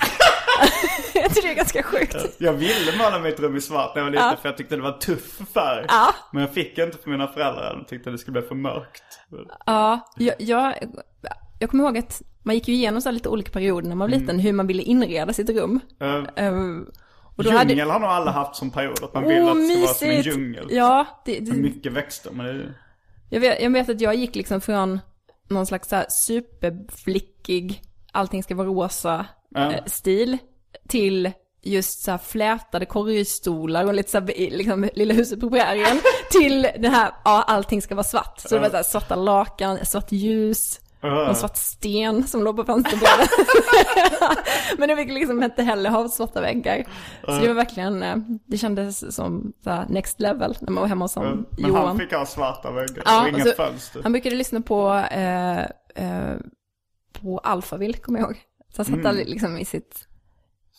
jag 1.13 1.33
tycker 1.33 1.47
det 1.47 1.53
är 1.53 1.55
ganska 1.55 1.83
sjukt. 1.83 2.15
Jag 2.37 2.53
ville 2.53 2.97
måla 2.97 3.19
mitt 3.19 3.39
rum 3.39 3.55
i 3.55 3.61
svart 3.61 3.95
när 3.95 4.01
jag 4.01 4.05
var 4.05 4.11
liten 4.11 4.27
Ja. 4.27 4.35
för 4.41 4.49
jag 4.49 4.57
tyckte 4.57 4.75
det 4.75 4.81
var 4.81 4.91
tuff 4.91 5.37
färg. 5.53 5.85
Ja. 5.87 6.13
Men 6.31 6.41
jag 6.41 6.53
fick 6.53 6.77
inte 6.77 6.97
för 6.97 7.09
mina 7.09 7.27
föräldrar. 7.27 7.73
De 7.73 7.85
tyckte 7.85 8.09
det 8.09 8.17
skulle 8.17 8.39
bli 8.39 8.47
för 8.47 8.55
mörkt. 8.55 9.03
Ja, 9.65 9.99
jag, 10.17 10.35
jag, 10.39 10.73
jag 11.59 11.69
kommer 11.69 11.83
ihåg 11.83 11.97
att 11.97 12.21
man 12.45 12.55
gick 12.55 12.67
ju 12.67 12.73
igenom 12.73 13.01
så 13.01 13.09
här 13.09 13.13
lite 13.13 13.29
olika 13.29 13.51
perioder 13.51 13.87
när 13.89 13.95
man 13.95 14.11
var 14.11 14.17
liten, 14.19 14.39
hur 14.39 14.53
man 14.53 14.67
ville 14.67 14.83
inreda 14.83 15.33
sitt 15.33 15.49
rum. 15.49 15.79
Uh, 16.01 16.81
och 17.35 17.43
då 17.43 17.49
djungel 17.49 17.79
hade... 17.79 17.91
har 17.91 17.99
nog 17.99 18.09
alla 18.09 18.31
haft 18.31 18.55
som 18.55 18.71
period. 18.71 19.03
Att 19.03 19.13
man 19.13 19.23
vill 19.23 19.41
Åh, 19.41 19.51
att 19.51 19.57
det 19.57 19.67
ska 19.67 19.79
vara 19.79 19.93
som 19.93 20.09
en 20.09 20.21
djungel. 20.21 20.67
Ja, 20.69 21.05
det, 21.25 21.39
det, 21.39 21.51
mycket 21.51 21.91
växter. 21.91 22.31
Men 22.31 22.45
det 22.45 22.73
jag, 23.29 23.39
vet, 23.39 23.61
jag 23.61 23.69
vet 23.69 23.89
att 23.89 24.01
jag 24.01 24.15
gick 24.15 24.35
liksom 24.35 24.61
från 24.61 24.99
någon 25.49 25.65
slags 25.65 25.89
så 25.89 25.95
här 25.95 26.05
superflickig, 26.09 27.81
allting 28.11 28.43
ska 28.43 28.55
vara 28.55 28.67
rosa 28.67 29.25
Ja. 29.49 29.71
eh, 29.71 29.85
stil, 29.85 30.37
till 30.87 31.31
just 31.61 32.03
så 32.03 32.11
här 32.11 32.17
flätade 32.17 32.85
korgstolar 32.85 33.85
och 33.85 33.93
lite 33.93 34.11
så 34.11 34.19
här, 34.19 34.27
liksom 34.37 34.89
Lilla 34.93 35.13
huset 35.13 35.39
på 35.39 35.49
prärien, 35.49 36.01
till 36.31 36.61
det 36.61 36.89
här, 36.89 37.11
ja 37.23 37.43
allting 37.47 37.81
ska 37.81 37.95
vara 37.95 38.03
svart. 38.03 38.39
Så 38.39 38.55
det 38.55 38.61
var 38.61 38.69
så 38.69 38.75
här 38.75 38.83
svarta 38.83 39.15
lakan, 39.15 39.85
svart 39.85 40.11
ljus, 40.11 40.79
Ja. 41.07 41.27
en 41.29 41.35
svart 41.35 41.57
sten 41.57 42.27
som 42.27 42.43
låg 42.43 42.55
på 42.55 42.63
fönsterbrädan. 42.63 43.27
Men 44.77 44.89
det 44.89 44.95
fick 44.95 45.11
liksom 45.11 45.43
inte 45.43 45.63
heller 45.63 45.89
ha 45.89 46.09
svarta 46.09 46.41
väggar. 46.41 46.85
Så 47.25 47.31
det 47.31 47.47
var 47.47 47.53
verkligen, 47.53 48.03
eh, 48.03 48.15
det 48.47 48.57
kändes 48.57 49.15
som 49.15 49.53
next 49.87 50.19
level 50.19 50.57
när 50.61 50.71
man 50.71 50.81
var 50.81 50.87
hemma 50.87 51.05
hos 51.05 51.15
honom, 51.15 51.45
Men 51.51 51.69
Johan. 51.69 51.87
han 51.87 51.97
fick 51.97 52.13
ha 52.13 52.25
svarta 52.25 52.71
väggar 52.71 53.03
Ja, 53.05 53.21
och 53.21 53.27
inga 53.29 53.37
alltså, 53.37 53.55
fönster. 53.55 54.03
Han 54.03 54.11
brukade 54.11 54.35
lyssna 54.35 54.61
på, 54.61 54.93
eh, 55.11 55.59
eh, 55.95 56.35
på 57.21 57.39
Alphaville, 57.39 57.97
kommer 57.97 58.19
jag 58.19 58.27
ihåg. 58.29 58.37
Så 58.75 58.77
han 58.81 58.85
satt 58.85 59.05
aldrig 59.05 59.29
liksom 59.29 59.57
i 59.57 59.65
sitt, 59.65 60.07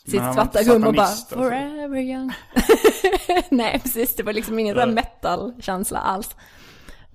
sitt 0.07 0.21
Mm. 0.21 0.35
svarta 0.35 0.63
rum 0.63 0.85
och 0.85 0.95
bara 0.95 1.07
alltså. 1.07 1.35
forever 1.37 1.99
young. 2.01 2.33
Nej, 3.51 3.81
precis. 3.83 4.17
Det 4.17 4.23
var 4.23 4.33
liksom 4.33 4.59
ingen 4.59 4.95
metal-känsla 4.95 5.99
alls. 5.99 6.37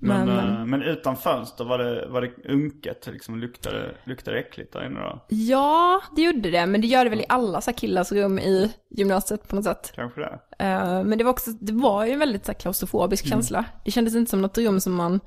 Men, 0.04 0.26
Men, 0.26 0.56
eh, 0.56 0.64
men 0.66 0.82
utan 0.82 1.16
fönster 1.16 1.64
var 1.64 1.78
det, 1.78 2.08
var 2.08 2.20
det 2.20 2.30
unket. 2.52 3.06
Liksom 3.12 3.38
luktade, 3.38 3.94
luktade 4.04 4.38
äckligt 4.38 4.72
där 4.72 4.86
inne 4.86 5.00
då. 5.00 5.26
ja, 5.28 6.02
det 6.16 6.22
gjorde 6.22 6.50
det. 6.50 6.66
Men 6.66 6.80
det 6.80 6.86
gör 6.86 7.04
det 7.04 7.10
väl 7.10 7.20
i 7.20 7.24
alla 7.28 7.60
så 7.60 7.72
killars 7.72 8.12
rum 8.12 8.38
i 8.38 8.72
gymnasiet 8.90 9.48
på 9.48 9.56
något 9.56 9.64
sätt. 9.64 9.92
Kanske 9.94 10.20
det. 10.20 10.38
Eh, 10.58 11.04
men 11.04 11.18
det 11.18 11.24
var 11.24 11.30
också, 11.30 11.50
det 11.50 11.72
var 11.72 12.06
ju 12.06 12.12
en 12.12 12.18
väldigt 12.18 12.44
så 12.46 12.52
här, 12.52 12.58
klaustrofobisk 12.58 13.24
Mm. 13.24 13.30
känsla. 13.30 13.64
Det 13.84 13.90
kändes 13.90 14.14
inte 14.14 14.30
som 14.30 14.42
något 14.42 14.58
rum 14.58 14.80
som 14.80 14.94
man 14.94 15.20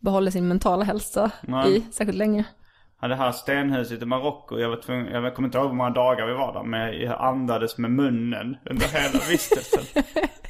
behåller 0.00 0.30
sin 0.30 0.48
mentala 0.48 0.84
hälsa 0.84 1.30
Nej. 1.42 1.76
i 1.76 1.80
särskilt 1.92 2.18
länge. 2.18 2.44
Det 3.00 3.14
här 3.14 3.32
stenhuset 3.32 4.02
i 4.02 4.06
Marocko, 4.06 4.58
jag, 4.58 4.68
var 4.68 4.76
tvungen, 4.76 5.06
jag 5.24 5.34
kommer 5.34 5.48
inte 5.48 5.58
ihåg 5.58 5.66
hur 5.66 5.74
många 5.74 5.90
dagar 5.90 6.26
vi 6.26 6.32
var 6.32 6.52
där, 6.52 6.62
men 6.62 7.00
jag 7.00 7.20
andades 7.20 7.78
med 7.78 7.90
munnen 7.90 8.56
under 8.70 8.86
hela 8.86 9.18
vistelsen. 9.28 10.02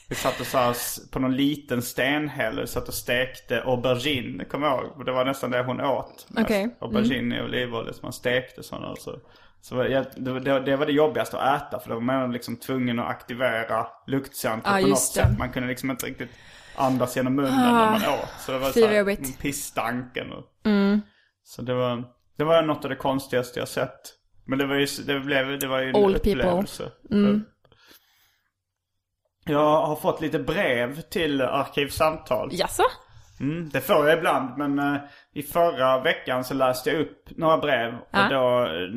vi 0.09 0.15
satt 0.15 0.41
och 0.41 0.47
så 0.47 0.59
här, 0.59 0.77
på 1.13 1.19
någon 1.19 1.37
liten 1.37 1.83
stenhäll, 1.83 2.69
satt 2.69 2.89
och 2.89 2.95
stekte 2.95 3.63
aubergine, 3.67 4.45
kommer 4.45 4.67
jag 4.67 4.85
ihåg. 4.85 5.07
Det 5.07 5.13
var 5.13 5.25
nästan 5.25 5.51
det 5.51 5.63
hon 5.63 5.81
åt. 5.81 6.27
mest. 6.29 6.45
Okej. 6.47 6.63
Mm. 6.63 6.75
Aubergine 6.81 7.33
i 7.37 7.43
olivolja 7.43 7.93
som 7.93 8.01
man 8.03 8.13
stekte 8.13 8.63
sådana. 8.63 8.89
och 8.89 8.99
Så, 8.99 9.19
så 9.61 9.75
det, 9.83 10.07
det, 10.17 10.41
det 10.61 10.77
var 10.77 10.87
det 10.87 10.93
jobbigaste 10.93 11.39
att 11.39 11.63
äta, 11.63 11.79
för 11.81 11.89
då 11.89 11.95
var 11.95 12.03
man 12.03 12.33
liksom 12.33 12.57
tvungen 12.57 12.99
att 12.99 13.09
aktivera 13.09 13.87
luktcentret 14.07 14.75
Ja, 14.77 14.83
på 14.83 14.89
något 14.89 14.99
sätt. 14.99 15.39
Man 15.39 15.53
kunde 15.53 15.69
liksom 15.69 15.91
inte 15.91 16.07
riktigt 16.07 16.31
andas 16.77 17.17
genom 17.17 17.35
munnen 17.35 17.57
när 17.57 17.73
man 17.91 17.95
åt. 17.95 18.29
Så 18.41 18.53
det 18.53 18.59
var 18.59 18.71
så 18.71 18.87
här, 18.87 18.99
jobbigt. 18.99 19.39
pisstanken 19.41 20.33
och 20.33 20.45
Mm. 20.67 21.01
så 21.45 21.63
det 21.63 21.75
var, 21.75 22.05
det 22.37 22.45
var 22.45 22.63
något 22.63 22.85
av 22.85 22.91
det 22.91 22.97
konstigaste 22.97 23.59
jag 23.59 23.69
sett. 23.69 24.01
Men 24.45 24.59
det 24.59 24.67
var 24.67 24.75
ju, 24.75 24.87
det 25.07 25.21
blev, 25.21 25.59
det 25.59 25.67
var 25.67 25.81
ju 25.81 25.89
en 25.89 25.97
Old 25.97 26.17
upplevelse. 26.17 26.91
Jag 29.47 29.87
har 29.87 29.97
fått 29.97 30.21
lite 30.21 30.39
brev 30.39 31.01
till 31.01 31.43
Arkivsamtal. 31.43 32.49
Jaså? 32.53 32.83
Mm, 33.41 33.69
det 33.69 33.81
får 33.81 34.09
jag 34.09 34.19
ibland, 34.19 34.59
men 34.59 34.79
eh, 34.79 35.01
i 35.33 35.43
förra 35.43 36.01
veckan 36.01 36.45
så 36.45 36.55
läste 36.55 36.91
jag 36.91 37.01
upp 37.01 37.31
några 37.37 37.59
brev. 37.59 37.95
Ja. 38.11 38.25
Och 38.25 38.31
då, 38.31 38.65
eh, 38.65 38.89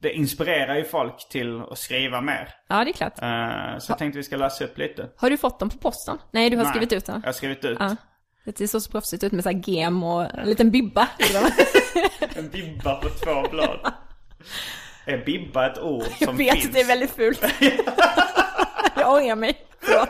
det 0.00 0.12
inspirerar 0.12 0.74
ju 0.76 0.84
folk 0.84 1.28
till 1.28 1.62
att 1.70 1.78
skriva 1.78 2.20
mer. 2.20 2.54
Ja, 2.68 2.84
det 2.84 2.90
är 2.90 2.92
klart. 2.92 3.22
Eh, 3.22 3.78
så 3.78 3.90
jag 3.90 3.98
tänkte 3.98 4.18
vi 4.18 4.22
ska 4.22 4.36
läsa 4.36 4.64
upp 4.64 4.78
lite. 4.78 5.08
Har 5.16 5.30
du 5.30 5.36
fått 5.36 5.60
dem 5.60 5.70
på 5.70 5.78
posten? 5.78 6.18
Nej, 6.30 6.50
du 6.50 6.56
har 6.56 6.64
Nej, 6.64 6.72
skrivit 6.72 6.92
ut 6.92 7.06
dem. 7.06 7.20
Jag 7.24 7.28
har 7.28 7.32
skrivit 7.32 7.64
ut. 7.64 7.76
Ja. 7.80 7.96
Det 8.46 8.68
ser 8.68 8.80
så 8.80 8.90
proffsigt 8.90 9.24
ut 9.24 9.32
med 9.32 9.42
så 9.44 9.50
här 9.50 9.62
gem 9.66 10.02
och 10.02 10.34
en 10.38 10.48
liten 10.48 10.70
bibba. 10.70 11.08
En 12.36 12.48
bibba 12.48 12.94
på 12.94 13.08
två 13.08 13.48
blad. 13.50 13.92
Är 15.04 15.24
bibba 15.24 15.66
ett 15.72 15.78
ord 15.78 16.02
som 16.02 16.12
Jag 16.18 16.32
vet 16.32 16.52
finns? 16.54 16.66
att 16.66 16.72
det 16.72 16.80
är 16.80 16.84
väldigt 16.86 17.10
fult. 17.10 17.40
Jag 18.96 19.12
ångrar 19.14 19.36
mig. 19.36 19.56
Förlåt. 19.80 20.08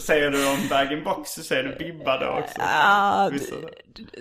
Säger 0.00 0.30
du 0.30 0.50
om 0.52 0.68
bag-in-box 0.70 1.30
så 1.30 1.42
säger 1.42 1.62
du 1.64 1.76
bibba 1.76 2.18
då 2.18 2.26
också. 2.40 2.54
Ja, 2.58 3.30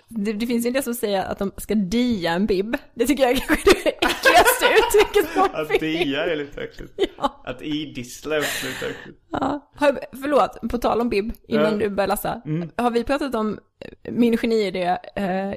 det, 0.09 0.33
det 0.33 0.47
finns 0.47 0.65
ju 0.65 0.67
en 0.67 0.73
del 0.73 0.83
som 0.83 0.93
säger 0.95 1.23
att 1.25 1.39
de 1.39 1.51
ska 1.57 1.75
dia 1.75 2.31
en 2.31 2.45
bib. 2.45 2.77
Det 2.93 3.05
tycker 3.07 3.23
jag 3.23 3.31
är 3.31 3.35
kanske 3.35 3.71
det 3.73 3.89
äckligaste 3.89 4.65
uttrycket 4.65 5.33
som 5.33 5.43
Att 5.53 5.67
finns. 5.67 5.79
dia 5.79 6.25
är 6.25 6.35
lite 6.35 6.61
äckligt. 6.61 6.93
Ja. 7.17 7.41
Att 7.45 7.61
idissla 7.61 8.35
är 8.35 8.39
också 8.39 8.67
lite 8.67 8.85
äckligt. 8.89 9.19
Ja. 9.31 9.71
Har, 9.75 9.99
förlåt, 10.21 10.69
på 10.71 10.77
tal 10.77 11.01
om 11.01 11.09
bib, 11.09 11.33
innan 11.47 11.63
Ja. 11.63 11.67
Mm. 11.67 11.79
du 11.79 11.89
börjar 11.89 12.07
läsa. 12.07 12.41
Har 12.77 12.91
vi 12.91 13.03
pratat 13.03 13.35
om 13.35 13.59
eh, 13.79 14.11
min 14.13 14.37
geniidé, 14.37 14.97
eh, 15.15 15.53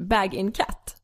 bag 0.00 0.34
in 0.34 0.52
cat? 0.52 0.96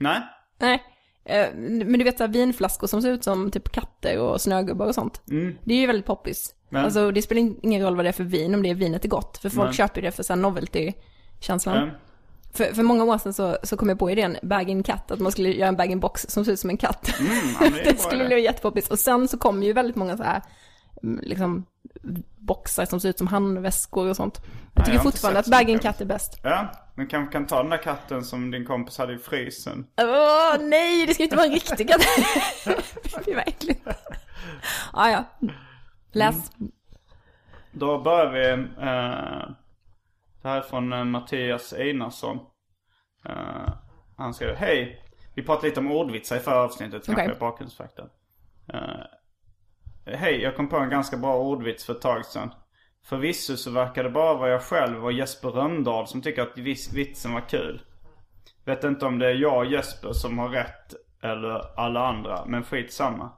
Nej? 0.00 0.20
Nej. 0.60 0.82
Eh, 1.28 1.46
Men 1.54 1.92
du 1.92 2.04
vet 2.04 2.18
så 2.18 2.24
här 2.24 2.32
vinflaskor 2.32 2.86
som 2.86 3.02
ser 3.02 3.10
ut 3.10 3.24
som 3.24 3.50
typ 3.50 3.72
katter 3.72 4.18
och 4.18 4.40
snögubbar 4.40 4.86
och 4.86 4.94
sånt. 4.94 5.20
Det 5.64 5.74
är 5.74 5.78
ju 5.78 5.86
väldigt 5.86 6.06
poppis. 6.06 6.54
Mm. 6.70 6.80
Ja. 6.80 6.84
Alltså 6.84 7.10
det 7.10 7.22
spelar 7.22 7.40
ingen 7.62 7.82
roll 7.82 7.96
vad 7.96 8.04
det 8.04 8.08
är 8.08 8.12
för 8.12 8.24
vin 8.24 8.54
om 8.54 8.62
det 8.62 8.70
är 8.70 8.74
vinet 8.74 9.04
är 9.04 9.08
gott. 9.08 9.38
För 9.38 9.48
folk 9.48 9.68
Nej. 9.68 9.74
köper 9.76 10.00
ju 10.00 10.06
det 10.06 10.12
för 10.12 10.22
så 10.22 10.32
här 10.32 10.40
novelty-känslan. 10.40 11.90
För, 12.52 12.64
för 12.64 12.82
många 12.82 13.04
år 13.04 13.18
sedan 13.18 13.32
så, 13.32 13.58
så 13.62 13.76
kom 13.76 13.88
jag 13.88 13.98
på 13.98 14.10
idén 14.10 14.36
bag 14.42 14.70
in 14.70 14.82
cat, 14.82 15.10
att 15.10 15.20
man 15.20 15.32
skulle 15.32 15.48
göra 15.52 15.68
en 15.68 15.76
bag 15.76 15.90
in 15.90 16.00
box 16.00 16.26
som 16.28 16.44
ser 16.44 16.52
ut 16.52 16.60
som 16.60 16.70
en 16.70 16.76
katt. 16.76 17.20
Mm, 17.20 17.32
ja, 17.32 17.60
men 17.60 17.72
det 17.72 17.82
det 17.90 17.98
skulle 17.98 18.24
bli 18.24 18.40
jättepoppis. 18.40 18.88
Och 18.88 18.98
sen 18.98 19.28
så 19.28 19.38
kom 19.38 19.62
ju 19.62 19.72
väldigt 19.72 19.96
många 19.96 20.16
så 20.16 20.22
här, 20.22 20.42
mm, 21.02 21.20
liksom, 21.22 21.64
boxar 22.38 22.84
som 22.84 23.00
ser 23.00 23.08
ut 23.08 23.18
som 23.18 23.26
handväskor 23.26 24.08
och 24.08 24.16
sånt. 24.16 24.40
Jag 24.74 24.84
tycker 24.84 24.96
jag 24.96 25.00
har 25.00 25.06
inte 25.06 25.16
fortfarande 25.16 25.40
att 25.40 25.46
sett 25.46 25.54
så 25.54 25.58
bag 25.58 25.68
in 25.68 25.76
mycket. 25.76 25.82
cat 25.82 26.00
är 26.00 26.04
bäst. 26.04 26.38
Ja, 26.42 26.66
men 26.96 27.06
kanske 27.06 27.32
kan 27.32 27.46
ta 27.46 27.62
den 27.62 27.70
där 27.70 27.82
katten 27.82 28.24
som 28.24 28.50
din 28.50 28.64
kompis 28.66 28.98
hade 28.98 29.12
i 29.12 29.18
frysen. 29.18 29.86
Åh 30.00 30.56
nej, 30.60 31.06
det 31.06 31.14
ska 31.14 31.22
inte 31.22 31.36
vara 31.36 31.46
en 31.46 31.52
riktig 31.52 31.88
katt. 31.88 32.02
Fy 33.24 33.34
vad 33.34 33.48
äckligt. 33.48 33.88
Ah, 34.92 35.10
ja. 35.10 35.24
Läs. 36.12 36.52
Då 37.72 38.02
börjar 38.02 38.32
vi. 38.32 38.48
Eh, 38.50 39.48
det 40.42 40.48
här 40.48 40.56
är 40.56 40.62
från 40.62 40.92
eh, 40.92 41.04
Mattias 41.04 41.72
Einarsson. 41.72 42.38
Eh, 43.24 43.72
han 44.16 44.34
skriver, 44.34 44.54
hej. 44.54 45.02
Vi 45.34 45.42
pratade 45.42 45.68
lite 45.68 45.80
om 45.80 45.92
ordvitsar 45.92 46.36
i 46.36 46.40
förra 46.40 46.62
avsnittet, 46.62 47.06
kanske 47.06 47.24
Okej. 47.24 47.36
bakgrundsfakta. 47.40 48.02
Eh, 48.72 50.14
hej, 50.16 50.42
jag 50.42 50.56
kom 50.56 50.68
på 50.68 50.76
en 50.76 50.90
ganska 50.90 51.16
bra 51.16 51.36
ordvits 51.36 51.84
för 51.84 51.92
ett 51.94 52.00
tag 52.00 52.24
sedan. 52.24 52.50
Förvisso 53.08 53.56
så 53.56 53.70
verkar 53.70 54.04
det 54.04 54.10
bara 54.10 54.34
vara 54.34 54.50
jag 54.50 54.62
själv 54.62 55.04
och 55.04 55.12
Jesper 55.12 55.48
Röndahl 55.48 56.06
som 56.06 56.22
tycker 56.22 56.42
att 56.42 56.58
vitsen 56.92 57.32
var 57.32 57.48
kul. 57.48 57.82
Vet 58.64 58.84
inte 58.84 59.06
om 59.06 59.18
det 59.18 59.26
är 59.26 59.34
jag 59.34 59.56
och 59.56 59.66
Jesper 59.66 60.12
som 60.12 60.38
har 60.38 60.48
rätt 60.48 60.94
eller 61.22 61.80
alla 61.80 62.06
andra, 62.06 62.44
men 62.46 62.64
skitsamma. 62.64 63.30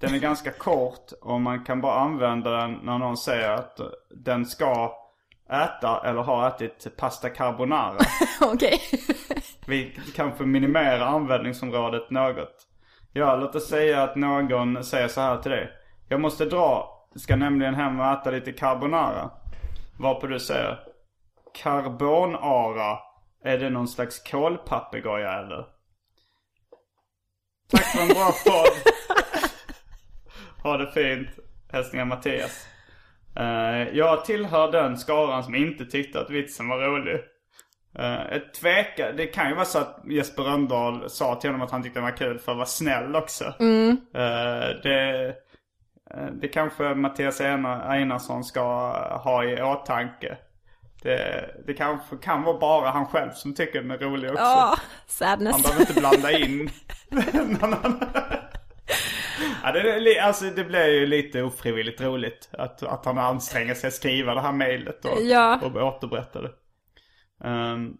Den 0.00 0.14
är 0.14 0.18
ganska 0.18 0.52
kort 0.58 1.12
och 1.22 1.40
man 1.40 1.64
kan 1.64 1.80
bara 1.80 2.00
använda 2.00 2.50
den 2.50 2.72
när 2.72 2.98
någon 2.98 3.16
säger 3.16 3.50
att 3.50 3.80
den 4.10 4.46
ska 4.46 4.92
äta 5.50 6.02
eller 6.04 6.22
har 6.22 6.48
ätit 6.48 6.96
pasta 6.96 7.28
carbonara. 7.28 7.98
Okej. 8.40 8.80
Vi 9.66 10.00
kanske 10.14 10.44
minimerar 10.44 11.06
användningsområdet 11.06 12.10
något. 12.10 12.66
Ja, 13.12 13.36
låt 13.36 13.54
oss 13.54 13.68
säga 13.68 14.02
att 14.02 14.16
någon 14.16 14.84
säger 14.84 15.08
så 15.08 15.20
här 15.20 15.38
till 15.38 15.50
dig. 15.50 15.70
Jag 16.08 16.20
måste 16.20 16.44
dra. 16.44 16.99
Ska 17.16 17.36
nämligen 17.36 17.74
hem 17.74 18.00
och 18.00 18.06
äta 18.06 18.30
lite 18.30 18.52
carbonara. 18.52 19.30
Varpå 19.98 20.26
du 20.26 20.40
säger. 20.40 20.78
Carbonara. 21.62 22.98
Är 23.44 23.58
det 23.58 23.70
någon 23.70 23.88
slags 23.88 24.22
kolpapegoja 24.30 25.32
eller? 25.32 25.66
Tack 27.70 27.84
för 27.84 28.02
en 28.02 28.08
bra 28.08 28.32
podd. 28.46 28.92
ha 30.62 30.76
det 30.76 30.92
fint. 30.92 31.28
Hälsningar 31.72 32.04
Mattias. 32.04 32.66
Eh, 33.36 33.88
jag 33.92 34.24
tillhör 34.24 34.72
den 34.72 34.98
skaran 34.98 35.44
som 35.44 35.54
inte 35.54 35.84
tyckte 35.84 36.20
att 36.20 36.30
vitsen 36.30 36.68
var 36.68 36.78
rolig. 36.78 37.20
Uh, 37.98 38.32
ett 38.32 38.54
tveka, 38.54 39.12
det 39.12 39.26
kan 39.26 39.48
ju 39.48 39.54
vara 39.54 39.64
så 39.64 39.78
att 39.78 40.00
Jesper 40.08 40.42
Rönndahl 40.42 41.10
sa 41.10 41.34
till 41.34 41.50
honom 41.50 41.66
att 41.66 41.70
han 41.70 41.82
tyckte 41.82 41.98
den 41.98 42.04
var 42.04 42.16
kul 42.16 42.38
för 42.38 42.52
att 42.52 42.58
vara 42.58 42.66
snäll 42.66 43.16
också. 43.16 43.54
Mm. 43.60 43.90
Uh, 43.90 44.82
det, 44.82 45.26
uh, 45.28 45.34
det 46.40 46.48
kanske 46.48 46.94
Mattias 46.94 47.40
Einarsson 47.40 48.44
ska 48.44 48.62
ha 49.18 49.44
i 49.44 49.62
åtanke. 49.62 50.36
Det, 51.02 51.50
det 51.66 51.74
kanske 51.74 52.16
kan 52.16 52.42
vara 52.42 52.58
bara 52.58 52.90
han 52.90 53.06
själv 53.06 53.30
som 53.30 53.54
tycker 53.54 53.82
den 53.82 53.90
är 53.90 53.98
rolig 53.98 54.30
också. 54.30 54.42
Ja, 54.42 54.76
sadness. 55.06 55.52
Han 55.52 55.62
behöver 55.62 55.80
inte 55.80 56.00
blanda 56.00 56.32
in 56.32 56.70
någon 57.32 57.64
annan. 57.74 58.00
Ja, 59.62 59.72
det, 59.72 60.18
alltså, 60.20 60.44
det 60.44 60.64
blir 60.64 60.86
ju 60.86 61.06
lite 61.06 61.42
ofrivilligt 61.42 62.00
roligt 62.00 62.48
att, 62.52 62.82
att 62.82 63.04
han 63.04 63.18
anstränger 63.18 63.74
sig 63.74 63.88
att 63.88 63.94
skriva 63.94 64.34
det 64.34 64.40
här 64.40 64.52
mejlet 64.52 65.04
och, 65.04 65.22
Ja. 65.22 65.60
och 65.62 65.76
återberätta 65.76 66.40
det. 66.42 66.52
Um, 67.44 67.96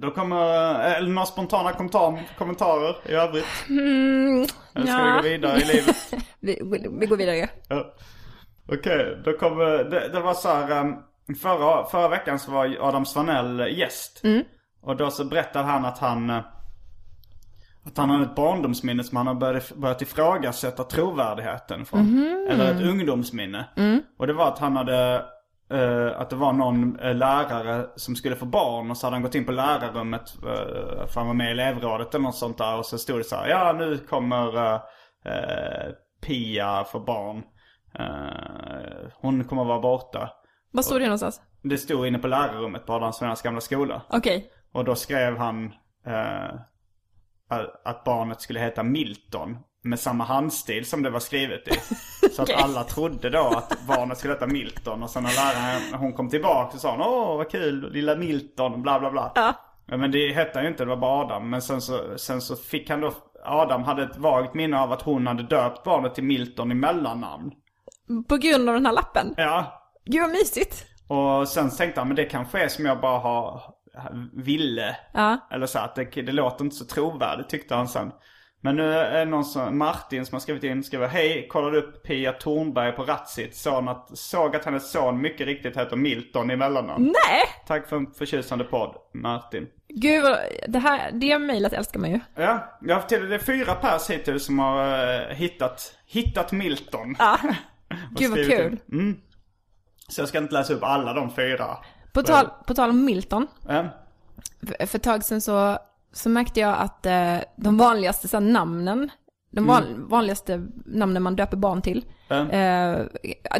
då 0.00 0.10
kommer, 0.10 0.36
eller 0.80 1.08
några 1.08 1.26
spontana 1.26 1.72
kommentar, 1.72 2.22
kommentarer 2.38 2.96
i 3.04 3.12
övrigt. 3.12 3.46
eller 4.74 4.86
ska 4.86 4.98
ja. 4.98 5.20
vi 5.22 5.28
gå 5.28 5.34
vidare 5.34 5.60
i 5.60 5.64
livet? 5.64 5.96
Vi, 6.40 6.60
vi, 6.64 6.88
vi 7.00 7.06
går 7.06 7.16
vidare. 7.16 7.48
Ja. 7.68 7.94
Okej, 8.72 9.22
då 9.24 9.32
kommer, 9.32 9.64
det, 9.64 10.08
det 10.08 10.20
var 10.20 10.34
så 10.34 10.48
här, 10.48 10.80
um, 10.80 10.96
förra, 11.42 11.84
förra 11.84 12.08
veckan 12.08 12.38
så 12.38 12.50
var 12.50 12.76
Adam 12.80 13.06
Svanell 13.06 13.78
gäst. 13.78 14.22
Och 14.82 14.96
då 14.96 15.10
så 15.10 15.24
berättade 15.24 15.64
han 15.64 15.84
att 15.84 15.98
han, 15.98 16.30
eh, 16.30 16.36
att 17.84 17.96
han 17.96 18.10
hade 18.10 18.24
ett 18.24 18.34
barndomsminne 18.34 19.04
som 19.04 19.16
han 19.16 19.26
har 19.26 19.34
börjat, 19.34 19.72
börjat 19.72 20.02
ifrågasätta 20.02 20.84
trovärdigheten 20.84 21.84
från. 21.86 22.00
Eller 22.50 22.74
ett 22.74 22.82
ungdomsminne. 22.82 23.64
Och 24.18 24.26
det 24.26 24.32
var 24.32 24.48
att 24.48 24.58
han 24.58 24.76
hade, 24.76 25.24
eh, 25.70 26.20
att 26.20 26.30
det 26.30 26.36
var 26.36 26.52
någon 26.52 27.00
eh, 27.00 27.14
lärare 27.14 27.86
som 27.96 28.16
skulle 28.16 28.36
få 28.36 28.46
barn 28.46 28.90
och 28.90 28.96
så 28.96 29.06
hade 29.06 29.14
han 29.14 29.22
gått 29.22 29.34
in 29.34 29.44
på 29.44 29.52
lärarrummet, 29.52 30.36
uh, 30.36 31.06
för 31.06 31.14
han 31.14 31.26
var 31.26 31.34
med 31.34 31.48
i 31.48 31.50
elevrådet 31.50 32.14
eller 32.14 32.24
något 32.24 32.36
sånt 32.36 32.58
där. 32.58 32.78
Och 32.78 32.86
så 32.86 32.98
stod 32.98 33.20
det 33.20 33.24
så 33.24 33.36
här, 33.36 33.48
ja 33.48 33.72
nu 33.72 33.98
kommer 33.98 34.80
Pia 36.20 36.84
få 36.84 37.00
barn. 37.00 37.42
Hon 39.14 39.44
kommer 39.44 39.64
vara 39.64 39.80
borta. 39.80 40.30
Var 40.72 40.82
står 40.82 40.98
det 40.98 41.04
någonstans? 41.04 41.40
Det 41.62 41.78
stod 41.78 42.06
inne 42.06 42.18
på 42.18 42.26
lärarrummet 42.26 42.86
på 42.86 42.92
Adam 42.92 43.12
Svennas 43.12 43.42
gamla 43.42 43.60
skola. 43.60 44.02
Okej. 44.08 44.50
Och 44.72 44.84
då 44.84 44.94
skrev 44.94 45.36
han 45.36 45.72
att 47.84 48.04
barnet 48.04 48.40
skulle 48.40 48.60
heta 48.60 48.82
Milton. 48.82 49.56
Med 49.88 50.00
samma 50.00 50.24
handstil 50.24 50.86
som 50.86 51.02
det 51.02 51.10
var 51.10 51.20
skrivet 51.20 51.68
i. 51.68 51.72
Så 52.32 52.42
att 52.42 52.50
alla 52.50 52.84
trodde 52.84 53.30
då 53.30 53.46
att 53.46 53.86
barnet 53.86 54.18
skulle 54.18 54.34
heta 54.34 54.46
Milton. 54.46 55.02
Och 55.02 55.10
sen 55.10 55.22
när 55.22 55.30
läraren, 55.30 56.00
hon 56.00 56.12
kom 56.12 56.28
tillbaka 56.28 56.72
så 56.72 56.78
sa 56.78 56.90
hon 56.90 57.00
Åh 57.00 57.36
vad 57.36 57.50
kul, 57.50 57.92
lilla 57.92 58.16
Milton, 58.16 58.82
bla 58.82 59.00
bla 59.00 59.10
bla. 59.10 59.32
Ja. 59.34 59.54
Men 59.86 60.10
det 60.10 60.32
hette 60.32 60.60
ju 60.60 60.68
inte, 60.68 60.84
det 60.84 60.88
var 60.88 60.96
bara 60.96 61.24
Adam. 61.24 61.50
Men 61.50 61.62
sen 61.62 61.80
så, 61.80 62.18
sen 62.18 62.40
så 62.40 62.56
fick 62.56 62.90
han 62.90 63.00
då, 63.00 63.12
Adam 63.44 63.82
hade 63.84 64.02
ett 64.02 64.16
vagt 64.18 64.54
minne 64.54 64.80
av 64.80 64.92
att 64.92 65.02
hon 65.02 65.26
hade 65.26 65.42
döpt 65.42 65.84
barnet 65.84 66.14
till 66.14 66.24
Milton 66.24 66.72
i 66.72 66.74
mellannamn. 66.74 67.52
På 68.28 68.36
grund 68.36 68.68
av 68.68 68.74
den 68.74 68.86
här 68.86 68.92
lappen. 68.92 69.34
Ja, 69.36 69.82
Gud 70.04 70.20
vad 70.20 70.30
mysigt. 70.30 70.84
och 71.08 71.48
sen 71.48 71.70
tänkte 71.70 72.00
han, 72.00 72.08
men 72.08 72.16
det 72.16 72.24
kanske 72.24 72.64
är 72.64 72.68
som 72.68 72.86
jag 72.86 73.00
bara 73.00 73.18
har, 73.18 73.62
ville. 74.32 74.96
Ja. 75.14 75.38
Eller 75.50 75.66
så 75.66 75.78
att 75.78 75.94
det, 75.94 76.04
det 76.04 76.32
låter 76.32 76.64
inte 76.64 76.76
så 76.76 76.84
trovärdigt 76.84 77.48
tyckte 77.48 77.74
han 77.74 77.88
sen. 77.88 78.12
Men 78.60 78.76
nu 78.76 78.92
är 78.92 79.18
det 79.18 79.24
någon 79.24 79.44
som, 79.44 79.78
Martin 79.78 80.26
som 80.26 80.34
har 80.34 80.40
skrivit 80.40 80.64
in, 80.64 80.84
skriver 80.84 81.06
Hej, 81.06 81.48
kollade 81.48 81.78
upp 81.78 82.02
Pia 82.02 82.32
Tornberg 82.32 82.92
på 82.92 83.02
Ratsit. 83.02 83.56
Såg 83.56 83.88
att, 83.88 84.18
såg 84.18 84.56
att 84.56 84.64
hennes 84.64 84.90
son 84.90 85.20
mycket 85.20 85.46
riktigt 85.46 85.76
heter 85.76 85.96
Milton 85.96 86.50
i 86.50 86.56
mellannamn. 86.56 87.04
Nej! 87.04 87.42
Tack 87.66 87.88
för 87.88 87.96
en 87.96 88.06
förtjusande 88.06 88.64
podd, 88.64 88.94
Martin. 89.14 89.66
Gud 89.88 90.22
vad, 90.22 90.38
det 90.68 90.78
här, 90.78 91.12
det 91.12 91.38
mejlet 91.38 91.72
älskar 91.72 92.00
man 92.00 92.10
ju. 92.10 92.20
Ja, 92.34 92.78
jag 92.82 92.94
har 92.94 93.02
till 93.02 93.28
det 93.28 93.34
är 93.34 93.38
fyra 93.38 93.74
pers 93.74 94.10
hittills 94.10 94.44
som 94.44 94.58
har 94.58 95.04
eh, 95.14 95.36
hittat, 95.36 95.94
hittat 96.06 96.52
Milton. 96.52 97.16
Ja. 97.18 97.38
Gud 98.10 98.30
vad 98.30 98.46
kul. 98.46 98.80
in. 98.92 99.20
Så 100.08 100.20
jag 100.20 100.28
ska 100.28 100.38
inte 100.38 100.54
läsa 100.54 100.74
upp 100.74 100.82
alla 100.82 101.12
de 101.12 101.30
fyra. 101.30 101.76
På 102.12 102.22
tal, 102.22 102.48
på 102.66 102.74
tal 102.74 102.90
om 102.90 103.04
Milton. 103.04 103.46
Ja. 103.68 103.84
För, 104.66 104.86
för 104.86 104.98
ett 104.98 105.02
tag 105.02 105.24
sedan 105.24 105.40
så, 105.40 105.78
så 106.12 106.28
märkte 106.28 106.60
jag 106.60 106.78
att 106.78 107.06
eh, 107.06 107.36
de 107.56 107.78
vanligaste 107.78 108.28
så 108.28 108.36
här, 108.36 108.44
namnen, 108.44 109.10
de 109.50 109.66
van, 109.66 110.08
vanligaste 110.08 110.66
namnen 110.86 111.22
man 111.22 111.36
döper 111.36 111.56
barn 111.56 111.82
till. 111.82 112.04
Ja. 112.28 112.36
Eh, 112.36 112.98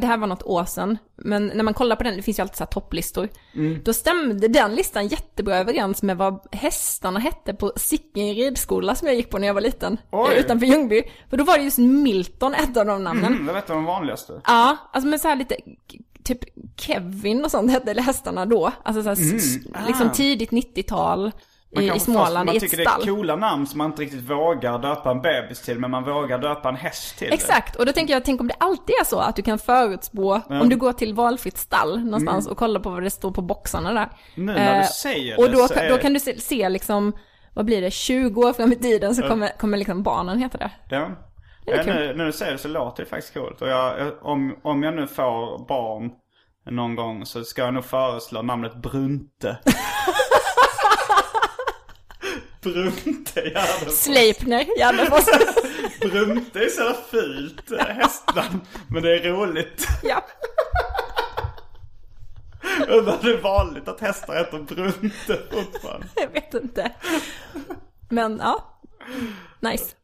det 0.00 0.06
här 0.06 0.16
var 0.16 0.26
något 0.26 0.42
år 0.42 0.64
sedan, 0.64 0.98
men 1.16 1.46
när 1.46 1.62
man 1.64 1.74
kollar 1.74 1.96
på 1.96 2.02
den, 2.04 2.16
det 2.16 2.22
finns 2.22 2.38
ju 2.38 2.42
alltid 2.42 2.56
så 2.56 2.64
här 2.64 2.68
topplistor. 2.70 3.28
Mm. 3.54 3.80
Då 3.84 3.92
stämde 3.92 4.48
den 4.48 4.74
listan 4.74 5.06
jättebra 5.08 5.56
överens 5.56 6.02
med 6.02 6.16
vad 6.16 6.46
hästarna 6.52 7.20
hette 7.20 7.54
på 7.54 7.72
Sicken 7.76 8.34
ridskola 8.34 8.94
som 8.94 9.08
jag 9.08 9.14
gick 9.16 9.30
på 9.30 9.38
när 9.38 9.46
jag 9.46 9.54
var 9.54 9.60
liten. 9.60 9.96
Oj. 10.10 10.28
eh, 10.34 10.40
Utanför 10.40 10.66
Ljungby. 10.66 11.02
För 11.30 11.36
då 11.36 11.44
var 11.44 11.58
det 11.58 11.64
just 11.64 11.78
Milton, 11.78 12.54
ett 12.54 12.76
av 12.76 12.86
de 12.86 13.04
namnen. 13.04 13.32
Mm, 13.32 13.46
det 13.46 13.52
vet 13.52 13.66
du 13.66 13.72
de 13.72 13.84
vanligaste. 13.84 14.40
Ja, 14.46 14.76
alltså 14.92 15.08
med 15.08 15.20
så 15.20 15.28
här 15.28 15.36
lite, 15.36 15.56
typ 16.24 16.38
Kevin 16.80 17.44
och 17.44 17.50
sånt 17.50 17.70
hette 17.70 18.00
hästarna 18.02 18.46
då. 18.46 18.72
Alltså 18.82 19.02
så 19.02 19.08
här, 19.08 19.16
s- 19.16 19.56
liksom 19.86 20.06
Ah. 20.06 20.14
tidigt 20.14 20.50
90-tal 20.50 21.32
Man 21.74 21.84
i, 21.84 21.92
i 21.96 22.00
Småland 22.00 22.46
man 22.46 22.54
i 22.54 22.56
ett 22.56 22.62
tycker 22.62 22.76
det 22.76 22.82
stall. 22.82 23.02
är 23.02 23.06
coola 23.06 23.36
namn 23.36 23.66
som 23.66 23.78
man 23.78 23.90
inte 23.90 24.02
riktigt 24.02 24.30
vågar 24.30 24.78
döpa 24.78 25.10
en 25.10 25.20
bebis 25.20 25.62
till. 25.62 25.78
Men 25.78 25.90
man 25.90 26.04
vågar 26.04 26.38
döpa 26.38 26.68
en 26.68 26.76
häst 26.76 27.18
till. 27.18 27.32
Exakt, 27.32 27.76
och 27.76 27.86
då 27.86 27.92
tänker 27.92 28.14
jag, 28.14 28.24
tänk 28.24 28.40
om 28.40 28.48
det 28.48 28.54
alltid 28.60 28.94
är 29.00 29.04
så 29.04 29.18
att 29.18 29.36
du 29.36 29.42
kan 29.42 29.58
förutspå, 29.58 30.40
om 30.48 30.68
du 30.68 30.76
går 30.76 30.92
till 30.92 31.14
valfritt 31.14 31.58
stall 31.58 32.04
någonstans 32.04 32.46
och 32.46 32.56
kollar 32.56 32.80
på 32.80 32.90
vad 32.90 33.02
det 33.02 33.10
står 33.10 33.30
på 33.30 33.42
boxarna 33.42 33.92
där. 33.92 34.08
Mm. 34.36 34.46
Nu 34.46 34.52
när 34.52 34.74
du 34.74 34.80
Eh, 34.80 34.84
säger 34.86 35.38
Och 35.40 35.46
det 35.46 35.52
då, 35.52 35.68
så 35.68 35.74
kan- 35.74 35.82
är- 35.84 35.88
då 35.90 35.98
kan 35.98 36.12
du 36.12 36.20
se, 36.20 36.40
se 36.40 36.68
liksom, 36.68 37.12
vad 37.54 37.64
blir 37.64 37.80
det, 37.82 37.90
20 37.90 38.42
år 38.48 38.52
fram 38.52 38.72
i 38.72 38.76
tiden 38.76 39.14
så 39.14 39.22
kommer, 39.22 39.48
kommer 39.58 39.78
liksom 39.78 40.02
barnen 40.02 40.38
heta 40.38 40.58
det. 40.58 40.70
Ja. 40.90 41.08
Det 41.66 41.76
Ja, 41.76 41.82
nu, 41.86 42.14
när 42.16 42.24
du 42.26 42.32
säger 42.32 42.52
det 42.52 42.58
så 42.58 42.68
låter 42.68 43.02
det 43.04 43.08
faktiskt 43.10 43.34
coolt. 43.34 43.62
Och 43.62 43.68
jag, 43.68 44.12
om, 44.22 44.56
om 44.62 44.82
jag 44.82 44.94
nu 44.94 45.06
får 45.06 45.66
barn 45.68 46.10
någon 46.70 46.96
gång 46.96 47.26
så 47.26 47.44
ska 47.44 47.62
jag 47.62 47.74
nog 47.74 47.84
föreslå 47.84 48.42
namnet 48.42 48.74
Brunte. 48.82 49.58
Brunte 52.62 53.40
Gärdenfors. 53.40 53.92
Sleipner, 53.94 54.64
Gärdenfors. 54.78 55.24
Brunte 56.00 56.58
är 56.64 56.68
så 56.68 56.80
jävla 56.80 56.94
fult 57.10 57.70
eh, 57.72 57.78
hästnamn. 57.86 58.60
Men 58.90 59.02
det 59.02 59.18
är 59.18 59.32
roligt. 59.32 59.86
ja. 60.02 60.24
Undrar 62.88 63.18
det 63.22 63.30
är 63.30 63.40
vanligt 63.42 63.88
att 63.88 64.00
hästar 64.00 64.34
heter 64.34 64.58
Brunte 64.74 65.38
fortfarande. 65.52 66.06
Jag 66.16 66.28
vet 66.28 66.54
inte. 66.54 66.92
Men 68.08 68.38
ja, 68.42 68.80
nice. 69.60 69.94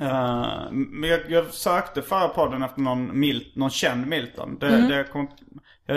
Eh, 0.00 0.70
men 0.72 1.10
jag, 1.10 1.30
jag 1.30 1.54
sökte 1.54 2.02
förra 2.02 2.28
podden 2.28 2.62
efter 2.62 2.80
någon, 2.80 3.20
Mil, 3.20 3.52
någon 3.56 3.70
känd 3.70 4.06
Milton. 4.06 4.58
Det, 4.58 4.66
Mm. 4.68 4.88
det 4.88 5.04
kom, 5.04 5.28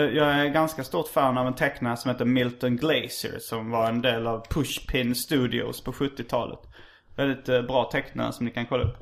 jag, 0.00 0.14
jag 0.14 0.26
är 0.34 0.48
ganska 0.48 0.84
stort 0.84 1.08
fan 1.08 1.38
av 1.38 1.46
en 1.46 1.54
tecknare 1.54 1.96
som 1.96 2.10
heter 2.10 2.24
Milton 2.24 2.76
Glaser. 2.76 3.38
Som 3.38 3.70
var 3.70 3.88
en 3.88 4.02
del 4.02 4.26
av 4.26 4.46
Pushpin 4.50 5.14
Studios 5.14 5.84
på 5.84 5.92
70-talet. 5.92 6.58
Väldigt 7.16 7.48
eh, 7.48 7.62
bra 7.62 7.90
tecknare 7.92 8.32
som 8.32 8.46
ni 8.46 8.52
kan 8.52 8.66
kolla 8.66 8.84
upp. 8.84 8.98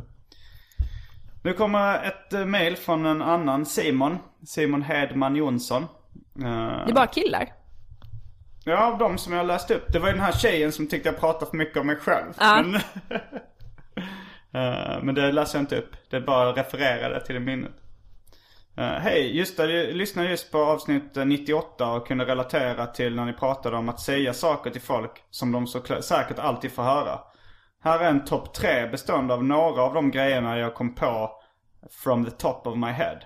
Nu 1.45 1.53
kommer 1.53 2.05
ett 2.05 2.35
uh, 2.35 2.45
mail 2.45 2.77
från 2.77 3.07
en 3.07 3.23
annan 3.23 3.67
Simon. 3.67 4.19
Simon 4.47 4.83
Hedman 4.83 5.37
Jonsson. 5.37 5.83
Eh, 5.83 6.85
Det 6.87 6.91
är 6.91 6.95
bara 6.95 7.07
killar. 7.07 7.53
Ja, 8.65 8.93
av 8.93 8.99
de 8.99 9.19
som 9.19 9.33
jag 9.33 9.47
läste 9.47 9.75
upp. 9.75 9.93
Det 9.93 9.99
var 9.99 10.07
ju 10.09 10.13
den 10.13 10.23
här 10.23 10.33
tjejen 10.33 10.73
som 10.73 10.87
tyckte 10.87 11.09
jag 11.09 11.21
pratade 11.21 11.51
för 11.51 11.57
mycket 11.57 11.77
om 11.77 11.87
mig 11.87 11.97
själv. 11.97 12.33
Ja. 12.39 12.63
Men, 12.63 12.81
Eh, 14.55 15.03
men 15.03 15.15
det 15.15 15.33
läser 15.33 15.59
jag 15.59 15.63
inte 15.63 15.79
upp. 15.79 15.97
Det 16.11 16.21
bara 16.21 16.53
refererade 16.53 17.27
till 17.27 17.35
det 17.35 17.41
minnet. 17.41 17.73
Uh, 18.79 18.85
Hej, 18.85 19.37
just 19.37 19.57
det, 19.57 19.73
jag 19.73 19.97
lyssnade 19.97 20.29
just 20.29 20.53
på 20.53 20.59
avsnitt 20.59 21.17
eh, 21.17 21.25
98 21.25 21.93
och 21.93 22.07
kunde 22.07 22.25
relatera 22.25 22.87
till 22.87 23.15
när 23.15 23.25
ni 23.25 23.33
pratade 23.33 23.77
om 23.77 23.89
att 23.89 24.01
säga 24.01 24.35
saker 24.35 24.71
till 24.71 24.81
folk 24.81 25.11
som 25.31 25.53
de 25.53 25.67
så 25.67 25.81
säkert 26.03 26.39
alltid 26.39 26.73
får 26.73 26.83
höra. 26.83 27.21
Här 27.85 28.01
är 28.01 28.11
en 28.11 28.25
topp 28.25 28.55
tre 28.55 28.87
bestående 28.87 29.35
av 29.35 29.45
några 29.45 29.83
av 29.83 29.95
de 29.95 30.11
grejerna 30.11 30.59
jag 30.59 30.75
kom 30.75 30.95
på 30.95 31.31
from 31.91 32.25
the 32.25 32.31
top 32.31 32.67
of 32.67 32.77
my 32.77 32.91
head. 32.91 33.19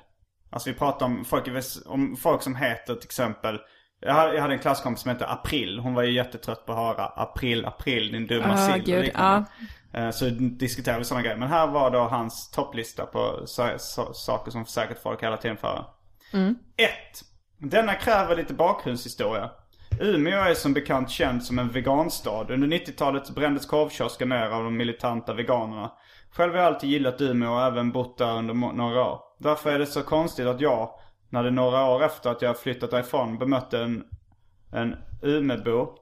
Alltså 0.51 0.70
vi 0.70 0.76
pratar 0.76 1.07
om 1.07 1.24
folk, 1.24 1.49
om 1.86 2.16
folk 2.16 2.42
som 2.42 2.57
heter 2.57 2.94
till 2.94 3.05
exempel 3.05 3.59
jag 4.07 4.40
hade 4.42 4.54
en 4.54 4.59
klasskompis 4.59 5.02
som 5.02 5.09
hette 5.11 5.26
April. 5.26 5.78
Hon 5.78 5.94
var 5.94 6.02
ju 6.02 6.12
jättetrött 6.12 6.66
på 6.66 6.72
att 6.72 6.78
höra 6.78 7.07
April, 7.07 7.66
April, 7.66 8.12
din 8.12 8.26
dumma 8.26 8.52
Ah, 8.54 8.57
sill 8.57 8.82
gud, 8.82 9.04
liknande. 9.04 9.46
Eh, 9.92 10.11
Så 10.11 10.24
diskuterade 10.40 10.98
vi 10.98 11.04
sådana 11.04 11.22
grejer. 11.22 11.36
Men 11.36 11.48
här 11.48 11.66
var 11.66 11.90
då 11.90 11.98
hans 11.98 12.50
topplista 12.50 13.07
på 13.07 13.42
sa- 13.46 13.78
sa- 13.78 14.12
saker 14.12 14.50
som 14.50 14.66
säkert 14.66 15.02
folk 15.02 15.22
hela 15.22 15.36
tiden 15.36 15.57
för. 15.57 15.84
Ett. 16.76 17.22
Denna 17.59 17.94
kräver 17.94 18.36
lite 18.36 18.54
bakgrundshistoria. 18.54 19.50
Umeå 20.00 20.40
är 20.40 20.54
som 20.54 20.72
bekant 20.72 21.11
känd 21.11 21.44
som 21.44 21.59
en 21.59 21.68
veganstad. 21.68 22.46
Under 22.50 22.68
90-talet 22.68 23.30
brändes 23.30 23.66
korvkiosken 23.66 24.28
ner 24.28 24.46
av 24.50 24.64
de 24.64 24.76
militanta 24.76 25.32
veganerna. 25.34 25.92
Själv 26.30 26.52
har 26.52 26.59
jag 26.59 26.66
alltid 26.66 26.90
gillat 26.90 27.20
Umeå 27.20 27.52
och 27.52 27.62
även 27.62 27.92
bott 27.92 28.18
där 28.18 28.38
under 28.38 28.54
några 28.54 29.04
år. 29.04 29.20
Därför 29.38 29.72
är 29.72 29.78
det 29.78 29.86
så 29.86 30.02
konstigt 30.02 30.46
att 30.46 30.61
jag, 30.61 30.90
när 31.31 31.43
det 31.43 31.51
några 31.51 31.85
år 31.91 32.05
efter 32.05 32.31
att 32.31 32.43
jag 32.43 32.59
flyttat 32.59 32.91
därifrån, 32.91 33.39
bemötte 33.39 33.79
en, 33.79 34.05
en 34.72 34.97
Umebo 35.22 35.95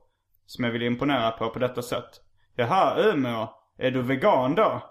som 0.46 0.64
jag 0.64 0.72
ville 0.72 0.86
imponera 0.86 1.30
på 1.30 1.50
på 1.50 1.58
detta 1.58 1.82
sätt. 1.82 2.20
Jaha, 2.56 2.98
Umeå, 2.98 3.48
är 3.78 3.90
du 3.90 4.02
vegan 4.02 4.54
då? 4.54 4.82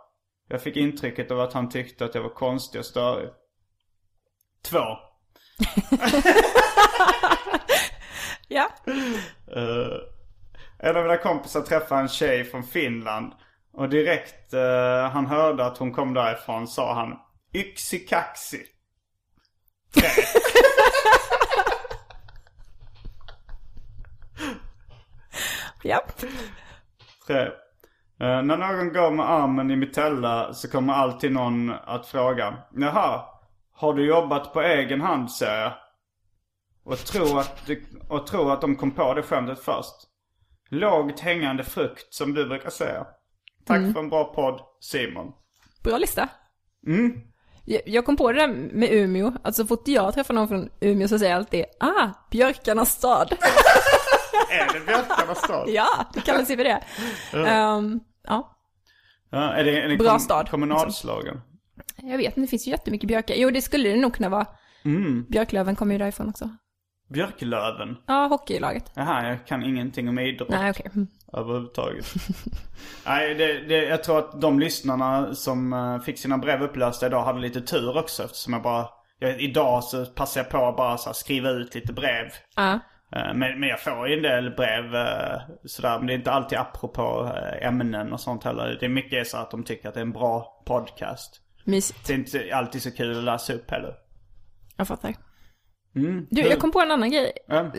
Jag 0.47 0.61
fick 0.61 0.77
intrycket 0.77 1.31
av 1.31 1.39
att 1.39 1.53
han 1.53 1.69
tyckte 1.69 2.05
att 2.05 2.15
jag 2.15 2.21
var 2.21 2.29
konstig 2.29 2.79
och 2.79 2.85
störig. 2.85 3.29
Två. 4.69 4.79
Ja. 8.47 8.69
Uh, 9.57 9.97
en 10.79 10.97
av 10.97 11.03
mina 11.03 11.17
kompisar 11.17 11.61
träffade 11.61 12.01
en 12.01 12.07
tjej 12.07 12.43
från 12.43 12.63
Finland. 12.63 13.33
Och 13.73 13.89
direkt 13.89 14.53
eh, 14.53 15.09
han 15.11 15.25
hörde 15.25 15.65
att 15.65 15.77
hon 15.77 15.93
kom 15.93 16.13
därifrån 16.13 16.67
sa 16.67 16.93
han 16.93 17.19
Yxi 17.53 17.99
kaxi. 17.99 18.57
Tre. 18.57 18.65
Ja. 25.83 26.01
Tre. 27.27 27.41
Eh, 28.19 28.41
när 28.41 28.57
någon 28.57 28.93
går 28.93 29.11
med 29.11 29.29
armen 29.29 29.71
i 29.71 29.75
mitella 29.75 30.53
så 30.53 30.69
kommer 30.69 30.93
alltid 30.93 31.31
någon 31.31 31.69
att 31.69 32.07
fråga 32.07 32.57
Jaha, 32.71 33.25
har 33.73 33.93
du 33.93 34.05
jobbat 34.05 34.53
på 34.53 34.61
egen 34.61 35.01
hand 35.01 35.31
säger 35.31 35.61
jag. 35.61 35.73
Och 36.85 36.97
tro 36.97 37.37
att, 37.37 37.65
du, 37.65 37.85
och 38.09 38.27
tro 38.27 38.49
att 38.49 38.61
de 38.61 38.75
kom 38.75 38.91
på 38.91 39.13
det 39.13 39.23
skämtet 39.23 39.59
först. 39.59 39.95
Lågt 40.69 41.19
hängande 41.19 41.63
frukt 41.63 42.13
som 42.13 42.33
du 42.33 42.47
brukar 42.47 42.69
säga. 42.69 43.07
Tack 43.65 43.93
för 43.93 43.99
en 43.99 44.09
bra 44.09 44.33
podd, 44.33 44.61
Simon. 44.79 45.31
Bra 45.83 45.97
lista. 45.97 46.29
Mm. 46.87 47.21
Jag- 47.65 48.05
kom 48.05 48.17
på 48.17 48.31
det 48.31 48.39
där 48.39 48.47
med 48.73 48.89
Umeå, 48.93 49.33
att 49.43 49.55
så 49.55 49.65
fort 49.67 49.87
jag 49.87 50.13
träffar 50.13 50.33
någon 50.33 50.47
från 50.47 50.69
Umeå 50.81 51.07
så 51.07 51.19
säger 51.19 51.31
jag 51.31 51.37
alltid 51.39 51.65
ah, 51.79 52.07
björkarnas 52.31 52.91
stad. 52.91 53.33
Är 54.49 54.73
det 54.79 54.85
Björkarnas 54.85 55.37
stad? 55.43 55.69
ja, 55.69 55.87
det 56.13 56.21
kallas 56.21 56.49
ju 56.51 56.57
för 56.57 56.63
det. 56.63 56.83
Ehm, 57.47 57.99
ja, 58.27 58.49
Ja, 59.29 59.53
är 59.53 59.63
det, 59.63 59.81
är 59.81 59.87
det 59.89 59.97
Bra 59.97 60.09
kom- 60.09 60.19
stad, 60.19 60.49
Kommunalslagen? 60.49 61.41
jag 61.97 62.17
vet 62.17 62.25
inte, 62.27 62.41
det 62.41 62.47
finns 62.47 62.67
ju 62.67 62.71
jättemycket 62.71 63.07
björkar. 63.07 63.35
Jo, 63.35 63.49
det 63.49 63.61
skulle 63.61 63.89
det 63.89 63.95
nog 63.95 64.13
kunna 64.13 64.29
vara. 64.29 64.45
Mm. 64.85 65.25
Björklöven 65.29 65.75
kommer 65.75 65.93
ju 65.93 65.99
därifrån 65.99 66.29
också. 66.29 66.49
Björklöven? 67.09 67.97
Ja, 68.07 68.27
hockeylaget. 68.27 68.91
Jaha, 68.95 69.27
jag 69.27 69.47
kan 69.47 69.63
ingenting 69.63 70.09
om 70.09 70.19
idrott. 70.19 70.49
Nej, 70.49 70.69
okej. 70.69 70.91
Mm. 70.95 71.07
Överhuvudtaget. 71.33 72.05
Nej, 73.05 73.35
det, 73.35 73.59
det, 73.59 73.85
jag 73.85 74.03
tror 74.03 74.19
att 74.19 74.41
de 74.41 74.59
lyssnarna 74.59 75.35
som 75.35 75.73
eh, 75.73 75.99
fick 75.99 76.19
sina 76.19 76.37
brev 76.37 76.63
upplästa 76.63 77.05
idag 77.05 77.23
hade 77.23 77.39
lite 77.39 77.61
tur 77.61 77.97
också 77.97 78.23
eftersom 78.23 78.53
jag 78.53 78.61
bara... 78.61 78.87
Jag, 79.19 79.41
idag 79.41 79.83
så 79.83 80.05
passar 80.05 80.41
jag 80.41 80.49
på 80.49 80.65
att 80.67 80.77
bara 80.77 80.97
så 80.97 81.09
här, 81.09 81.13
skriva 81.13 81.49
ut 81.49 81.75
lite 81.75 81.93
brev. 81.93 82.25
Ja. 82.55 82.79
Eh, 83.15 83.33
Men, 83.33 83.59
men 83.59 83.69
jag 83.69 83.81
får 83.81 84.07
ju 84.07 84.15
en 84.17 84.23
del 84.23 84.51
brev 84.55 84.95
eh, 84.95 85.41
sådär. 85.65 85.97
Men 85.97 86.07
det 86.07 86.13
är 86.13 86.17
inte 86.17 86.31
alltid 86.31 86.57
apropå 86.57 87.31
ämnen 87.61 88.13
och 88.13 88.19
sånt 88.19 88.43
heller. 88.43 88.77
Det 88.79 88.85
är 88.85 88.89
mycket 88.89 89.27
så 89.27 89.37
att 89.37 89.51
de 89.51 89.63
tycker 89.63 89.87
att 89.87 89.93
det 89.93 89.99
är 89.99 90.05
en 90.05 90.11
bra 90.11 90.63
podcast. 90.65 91.41
Mysigt. 91.63 92.07
Det 92.07 92.13
är 92.13 92.17
inte 92.17 92.55
alltid 92.55 92.81
så 92.81 92.91
kul 92.91 93.17
att 93.17 93.23
läsa 93.23 93.53
upp 93.53 93.71
heller. 93.71 93.95
Jag 94.77 94.87
fattar. 94.87 95.13
Mm. 95.95 96.27
Du, 96.29 96.41
jag 96.41 96.59
kom 96.59 96.71
på 96.71 96.79
en 96.81 96.91
annan 96.91 97.11
grej. 97.11 97.31
Ja. 97.47 97.71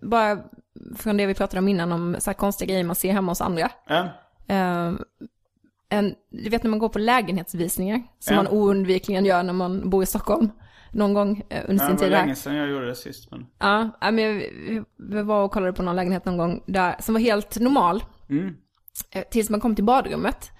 Bara 0.00 0.38
från 0.96 1.16
det 1.16 1.26
vi 1.26 1.34
pratade 1.34 1.58
om 1.58 1.68
innan, 1.68 1.92
om 1.92 2.16
så 2.18 2.30
här 2.30 2.34
konstiga 2.34 2.68
grejer 2.72 2.84
man 2.84 2.96
ser 2.96 3.12
hemma 3.12 3.30
hos 3.32 3.40
andra. 3.40 3.70
Ehm, 4.48 4.98
en, 5.88 6.14
du 6.30 6.50
vet 6.50 6.62
när 6.62 6.70
man 6.70 6.78
går 6.78 6.88
på 6.88 6.98
lägenhetsvisningar, 6.98 8.02
som 8.18 8.36
man 8.36 8.48
oundvikligen 8.48 9.24
gör 9.24 9.42
när 9.42 9.52
man 9.52 9.90
bor 9.90 10.02
i 10.02 10.06
Stockholm, 10.06 10.50
någon 10.92 11.14
gång 11.14 11.42
eh, 11.48 11.64
under 11.68 11.86
sin 11.86 11.96
det 11.96 12.02
var 12.02 12.08
tid 12.08 12.12
här. 12.14 12.22
länge 12.22 12.34
sedan 12.36 12.54
jag 12.54 12.70
gjorde 12.70 12.86
det 12.86 12.94
sist 12.94 13.30
men... 13.30 13.46
Ja, 13.58 13.90
men 14.00 14.18
jag, 14.18 14.42
jag 15.10 15.24
var 15.24 15.44
och 15.44 15.50
kollade 15.52 15.72
på 15.72 15.82
någon 15.82 15.96
lägenhet 15.96 16.24
någon 16.24 16.36
gång 16.36 16.62
där, 16.66 16.96
som 17.00 17.14
var 17.14 17.20
helt 17.20 17.58
normal. 17.60 18.04
Mm. 18.30 18.54
Eh, 19.10 19.24
Tills 19.30 19.50
man 19.50 19.60
kom 19.60 19.74
till 19.74 19.84
badrummet. 19.84 20.50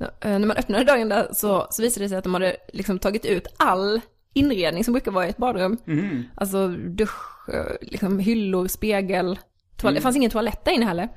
Eh, 0.00 0.30
När 0.30 0.46
man 0.46 0.56
öppnade 0.56 0.84
dörren 0.84 1.08
där 1.08 1.28
så, 1.32 1.66
så 1.70 1.82
visade 1.82 2.04
det 2.04 2.08
sig 2.08 2.18
att 2.18 2.24
de 2.24 2.34
hade 2.34 2.56
liksom 2.72 2.98
tagit 2.98 3.24
ut 3.24 3.46
all 3.56 4.00
inredning 4.32 4.84
som 4.84 4.92
brukar 4.92 5.10
vara 5.10 5.26
i 5.26 5.30
ett 5.30 5.36
badrum. 5.36 5.78
Mm. 5.86 6.22
Alltså 6.34 6.68
dusch, 6.68 7.48
eh, 7.52 7.76
liksom 7.80 8.18
hyllor, 8.18 8.68
spegel, 8.68 9.38
toalett. 9.76 9.98
Det 9.98 10.02
fanns 10.02 10.16
ingen 10.16 10.30
toalett 10.30 10.64
där 10.64 10.72
inne 10.72 10.86
heller. 10.86 11.08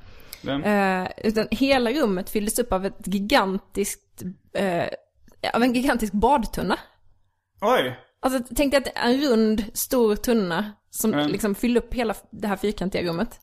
Eh, 0.65 1.07
utan 1.23 1.47
hela 1.51 1.91
rummet 1.91 2.29
fylldes 2.29 2.59
upp 2.59 2.73
av 2.73 2.85
ett 2.85 2.97
gigantiskt, 3.07 4.23
eh, 4.53 4.83
av 5.53 5.63
en 5.63 5.73
gigantisk 5.73 6.13
badtunna. 6.13 6.79
Oj! 7.61 7.99
Alltså 8.19 8.39
tänk 8.55 8.71
dig 8.71 8.77
att 8.77 8.91
en 8.95 9.21
rund, 9.21 9.63
stor 9.73 10.15
tunna 10.15 10.71
som 10.89 11.13
Mm. 11.13 11.27
liksom 11.27 11.55
fyller 11.55 11.81
upp 11.81 11.93
hela 11.93 12.15
det 12.31 12.47
här 12.47 12.55
fyrkantiga 12.55 13.09
rummet. 13.09 13.39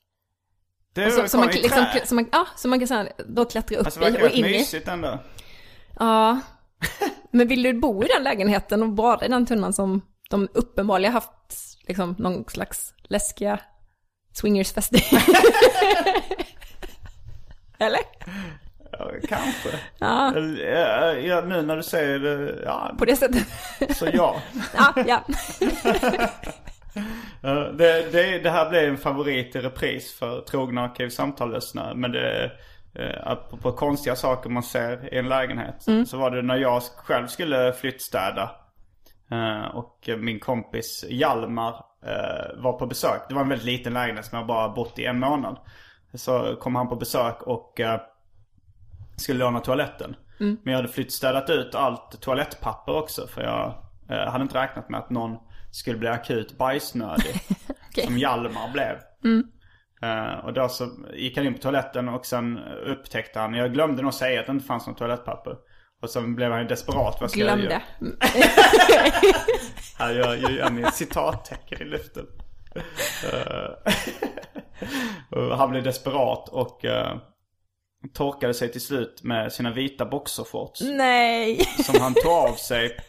Det 0.95 1.03
är 1.03 1.07
Och 1.07 1.13
så, 1.13 1.29
som, 1.29 1.41
man, 1.41 1.49
liksom, 1.49 1.85
som, 2.05 2.17
man, 2.17 2.29
ja, 2.33 2.47
som 2.57 2.71
man 2.71 2.79
kan 2.79 2.89
så 2.89 2.95
här, 2.95 3.13
då 3.29 3.45
klättra 3.45 3.77
upp 3.79 3.87
Alltså 3.87 4.09
i 4.09 4.23
och 4.23 4.31
in 4.31 4.45
i. 4.45 4.49
mysigt 4.51 4.89
ändå. 4.89 5.19
Ja. 5.99 6.41
Men 7.31 7.49
vill 7.49 7.63
du 7.63 7.73
bo 7.73 8.05
i 8.05 8.07
den 8.07 8.23
lägenheten 8.23 8.83
och 8.83 8.89
bada 8.89 9.27
i 9.27 9.29
den 9.29 9.47
tunnan 9.47 9.73
som 9.73 10.03
de 10.31 10.49
uppenbarligen 10.55 11.13
haft 11.13 11.31
liksom 11.87 12.15
någon 12.19 12.45
slags 12.45 12.95
läskiga 13.03 13.61
swingersfest? 14.33 14.93
Eller? 17.79 18.01
Ja, 18.93 19.11
kanske. 19.29 19.69
Ja, 19.99 20.39
ja, 20.39 21.13
ja, 21.15 21.41
nu 21.41 21.63
när 21.63 21.77
du 21.77 21.83
säger 21.83 22.19
det, 22.19 22.63
ja, 22.65 22.95
på 22.99 23.05
det 23.05 23.17
sättet. 23.17 23.47
så 23.97 24.09
ja. 24.13 24.43
Ja, 24.77 24.95
ja. 25.07 25.25
Det, 27.73 28.13
det, 28.13 28.39
det 28.39 28.51
här 28.51 28.71
blev 28.71 28.89
en 28.89 28.99
favorit 28.99 29.57
i 29.57 29.61
repris 29.61 30.15
för 30.19 30.41
trogna 30.41 30.83
arkivsamtallyssnare. 30.83 31.95
Men 31.95 32.13
det, 32.13 32.53
eh, 32.95 33.27
apropå 33.27 33.73
konstiga 33.73 34.17
saker 34.17 34.51
man 34.51 34.63
ser 34.63 35.15
i 35.15 35.19
en 35.19 35.29
lägenhet. 35.29 35.87
Så 36.07 36.17
var 36.19 36.31
det 36.31 36.43
när 36.43 36.57
jag 36.57 36.83
själv 36.83 37.27
skulle 37.27 37.73
flyttstäda. 37.73 38.51
eh, 39.31 39.65
Och 39.77 40.09
min 40.19 40.41
kompis 40.41 41.05
Hjalmar 41.09 41.85
eh, 42.07 42.63
var 42.63 42.73
på 42.73 42.87
besök. 42.87 43.21
Det 43.29 43.35
var 43.35 43.43
en 43.43 43.49
väldigt 43.49 43.67
liten 43.67 43.93
lägenhet 43.95 44.25
som 44.27 44.39
jag 44.39 44.47
bara 44.47 44.69
bott 44.69 44.99
i 44.99 45.05
en 45.05 45.19
månad. 45.21 45.57
Så 46.15 46.57
kom 46.57 46.75
han 46.77 46.89
på 46.89 46.97
besök 46.97 47.43
och 47.43 47.81
eh, 47.81 48.01
skulle 49.17 49.39
låna 49.39 49.61
toaletten. 49.61 50.17
Men 50.63 50.73
jag 50.73 50.77
hade 50.77 50.89
flyttstädat 50.89 51.51
ut 51.51 51.75
allt 51.75 52.21
toalettpapper 52.21 52.97
också. 52.99 53.27
För 53.27 53.43
jag 53.43 53.75
hade 54.31 54.43
inte 54.43 54.63
räknat 54.63 54.89
med 54.89 55.01
att 55.01 55.11
någon 55.11 55.37
skulle 55.71 55.99
bli 55.99 56.09
akut 56.09 56.59
bajsnödig. 56.59 57.35
Okej. 57.89 58.05
Som 58.05 58.19
Hjalmar 58.19 58.73
blev. 58.73 58.97
Eh, 60.03 60.45
och 60.45 60.53
då 60.53 60.69
så 60.69 60.89
gick 61.15 61.37
han 61.37 61.47
in 61.47 61.55
på 61.55 61.61
toaletten 61.61 62.09
och 62.09 62.27
sen 62.27 62.59
upptäckte 62.87 63.39
han, 63.41 63.55
jag 63.55 63.73
glömde 63.73 64.03
nog 64.03 64.15
säga 64.15 64.41
att 64.41 64.47
det 64.47 64.53
inte 64.53 64.67
fanns 64.67 64.87
något 64.87 64.99
toalettpapper. 64.99 65.57
Och 66.03 66.11
sen 66.11 66.35
blev 66.35 66.51
han 66.53 66.61
ju 66.61 66.67
desperat. 66.69 67.19
Vad 67.21 67.31
ska 67.31 67.41
jag 67.41 67.59
Glömde. 67.59 67.65
göra? 67.73 67.83
Här 69.99 70.15
gör 70.15 70.35
gör 70.35 70.51
jag 70.51 70.73
min 70.73 70.93
citattecken 70.93 71.83
i 71.83 71.85
luften. 71.85 72.27
Och 75.31 75.57
han 75.59 75.71
blev 75.71 75.83
desperat 75.83 76.49
och 76.49 76.85
uh, 76.85 77.17
torkade 78.13 78.55
sig 78.55 78.73
till 78.73 78.81
slut 78.81 79.23
med 79.23 79.53
sina 79.53 79.73
vita 79.73 80.05
boxershorts. 80.07 80.81
Nej. 80.81 81.61
Som 81.85 82.01
han 82.01 82.15
tog 82.15 82.33
av 82.33 82.55
sig. 82.55 82.97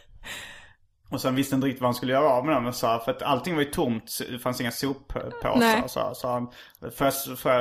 Och 1.12 1.20
sen 1.20 1.34
visste 1.34 1.54
inte 1.54 1.66
riktigt 1.66 1.80
vad 1.80 1.88
han 1.88 1.94
skulle 1.94 2.12
göra 2.12 2.28
av 2.28 2.46
med 2.46 2.54
dem. 2.54 2.72
Så 2.72 2.86
här, 2.86 2.98
för 2.98 3.10
att 3.10 3.22
allting 3.22 3.54
var 3.54 3.62
ju 3.62 3.70
tomt. 3.70 4.18
Det 4.30 4.38
fanns 4.38 4.60
inga 4.60 4.70
soppåsar. 4.70 5.56
Nej. 5.58 5.84
Så, 5.86 6.00
här, 6.00 6.14
så 6.14 6.28
han, 6.28 6.48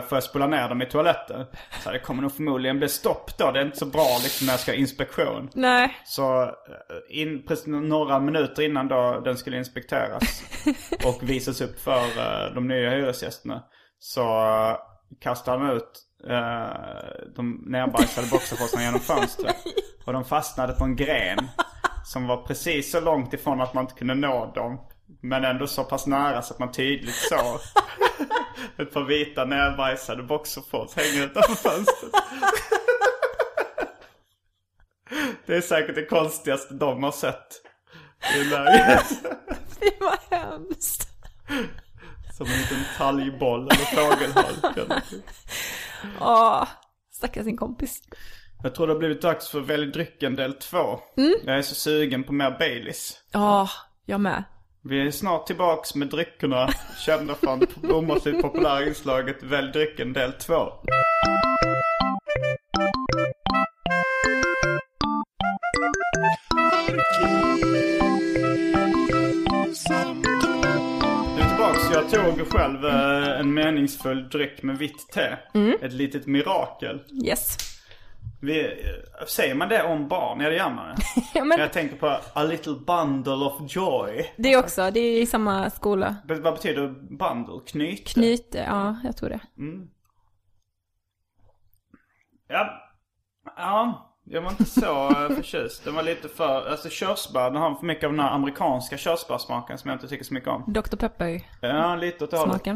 jag 0.10 0.24
spola 0.24 0.48
ner 0.48 0.70
dem 0.70 0.82
i 0.82 0.86
toaletten. 0.86 1.46
Så 1.84 1.90
här, 1.90 1.94
det 1.94 2.00
kommer 2.00 2.22
nog 2.22 2.32
förmodligen 2.32 2.80
bli 2.80 2.90
stopp 2.90 3.38
då. 3.38 3.52
Det 3.52 3.60
är 3.60 3.66
inte 3.66 3.78
så 3.78 3.86
bra 3.86 4.18
liksom 4.24 4.48
när 4.48 4.54
jag 4.54 4.60
ska 4.60 4.72
ha 4.72 4.78
inspektion. 4.78 5.50
Nej. 5.54 5.98
Så 6.06 6.44
eh, 6.44 6.50
in, 7.10 7.44
några 7.66 8.20
minuter 8.20 8.64
innan 8.64 8.88
då 8.88 9.22
den 9.26 9.38
skulle 9.38 9.58
inspekteras 9.58 10.44
och 11.06 11.30
visas 11.30 11.62
upp 11.62 11.80
för 11.80 12.04
eh, 12.04 12.54
de 12.56 12.68
nya 12.68 12.90
hyresgästerna. 12.90 13.64
Så 14.00 14.22
eh, 14.22 14.78
kastade 15.20 15.58
han 15.58 15.76
ut 15.76 16.08
uh, 16.30 17.34
de 17.36 17.64
nerbajsade 17.66 18.28
boxershortsarna 18.28 18.84
genom 18.84 19.00
fönstret. 19.00 19.56
Och 20.06 20.14
de 20.14 20.26
fastnade 20.26 20.74
på 20.74 20.84
en 20.84 20.96
gren. 20.96 21.38
Som 22.06 22.28
var 22.28 22.38
precis 22.38 22.92
så 22.92 23.00
långt 23.00 23.34
ifrån 23.34 23.62
att 23.62 23.74
man 23.74 23.84
inte 23.84 23.96
kunde 23.96 24.16
nå 24.16 24.52
dem. 24.56 24.80
Men 25.22 25.46
ändå 25.46 25.68
så 25.68 25.84
pass 25.84 26.08
nära 26.08 26.42
så 26.42 26.54
att 26.54 26.60
man 26.60 26.72
tydligt 26.72 27.16
såg 27.16 27.60
ett 28.78 28.94
par 28.94 29.04
vita 29.04 29.46
nerbajsade 29.46 30.24
boxershorts 30.24 30.96
hänga 30.96 31.24
utanför 31.26 31.56
fönstret. 31.56 32.12
Det 35.46 35.56
är 35.56 35.62
säkert 35.62 35.96
det 35.96 36.06
konstigaste 36.06 36.74
de 36.74 37.04
har 37.04 37.12
sett 37.12 37.62
i 38.36 38.42
en 38.42 38.50
lägenhet. 38.50 39.08
Fy 39.80 39.90
vad 40.00 40.40
hemskt. 40.40 41.08
Som 42.38 42.48
en 42.48 42.58
liten 42.58 42.84
talgboll 42.98 43.62
eller 43.62 43.76
fågelholk. 43.76 44.90
Åh, 46.20 46.68
stackars 47.12 47.44
sin 47.44 47.58
kompis. 47.58 48.02
Jag 48.64 48.76
tror 48.76 48.88
det 48.88 48.94
har 48.94 49.00
blivit 49.00 49.22
dags 49.22 49.50
för 49.50 49.60
Välj 49.60 49.92
drycken 49.92 50.36
del 50.36 50.54
2. 50.54 51.00
Jag 51.46 51.58
är 51.58 51.62
så 51.62 51.76
sugen 51.76 52.24
på 52.24 52.34
mer 52.34 52.56
Baileys. 52.60 53.24
Ja, 53.32 53.70
jag 54.06 54.20
med. 54.22 54.44
Vi 54.84 55.08
är 55.08 55.12
snart 55.12 55.48
tillbaks 55.48 55.96
med 55.96 56.08
dryckerna 56.08 56.70
kända 57.06 57.36
från 57.36 57.68
omåttligt 57.92 58.42
populära 58.42 58.86
inslaget 58.88 59.44
Välj 59.44 59.72
drycken 59.72 60.14
del 60.14 60.34
2. 60.34 60.54
Nu 71.36 71.42
tillbaks. 71.48 71.80
Jag 71.94 72.10
tog 72.10 72.48
själv 72.48 72.86
eh, 72.86 73.40
en 73.40 73.54
meningsfull 73.54 74.30
dryck 74.30 74.64
med 74.64 74.78
vitt 74.78 75.08
te. 75.14 75.38
Ett 75.82 75.94
litet 75.94 76.26
mirakel. 76.28 77.00
Yes. 77.26 77.58
Vi, 78.42 78.84
säger 79.28 79.56
man 79.56 79.70
det 79.70 79.84
om 79.84 80.08
barn? 80.08 80.40
Ja 80.42 80.50
det 80.50 80.56
gör 80.56 80.70
man. 80.70 80.96
Ja, 81.34 81.44
men 81.44 81.60
Jag 81.60 81.74
tänker 81.74 81.96
på 81.96 82.08
a 82.34 82.44
little 82.44 82.74
bundle 82.74 83.34
of 83.46 83.76
joy. 83.76 84.32
det 84.38 84.54
är 84.54 84.60
också, 84.60 84.92
det 84.92 85.00
är 85.00 85.22
i 85.22 85.26
samma 85.26 85.70
skola. 85.70 86.16
Men 86.28 86.42
Vad 86.44 86.54
betyder 86.54 86.88
bundle? 87.18 87.60
Knyt? 87.68 88.08
Knyte, 88.08 88.58
ja, 88.58 88.96
jag 89.04 89.18
tror 89.18 89.30
det. 89.30 89.40
Ja. 92.48 92.70
Ja. 93.58 94.08
Jag 94.24 94.42
var 94.42 94.50
inte 94.50 94.66
så 94.66 95.10
eh, 95.10 95.30
förtjust. 95.36 95.84
Den 95.86 95.96
var 95.96 96.04
lite 96.04 96.30
för, 96.30 96.70
alltså 96.70 96.90
körsbär, 96.90 97.52
den 97.52 97.62
har 97.62 97.76
för 97.76 97.86
mycket 97.86 98.04
av 98.04 98.12
den 98.12 98.20
här 98.20 98.32
amerikanska 98.32 98.98
körsbärssmaken 98.98 99.78
som 99.78 99.90
jag 99.90 99.96
inte 99.96 100.08
tycker 100.08 100.24
så 100.26 100.34
mycket 100.34 100.50
om. 100.50 100.64
Dr 100.68 100.96
Pepper-smaken. 100.96 101.42
Ja, 101.62 101.96
lite 101.96 102.24
åt 102.24 102.34
hållet. 102.34 102.68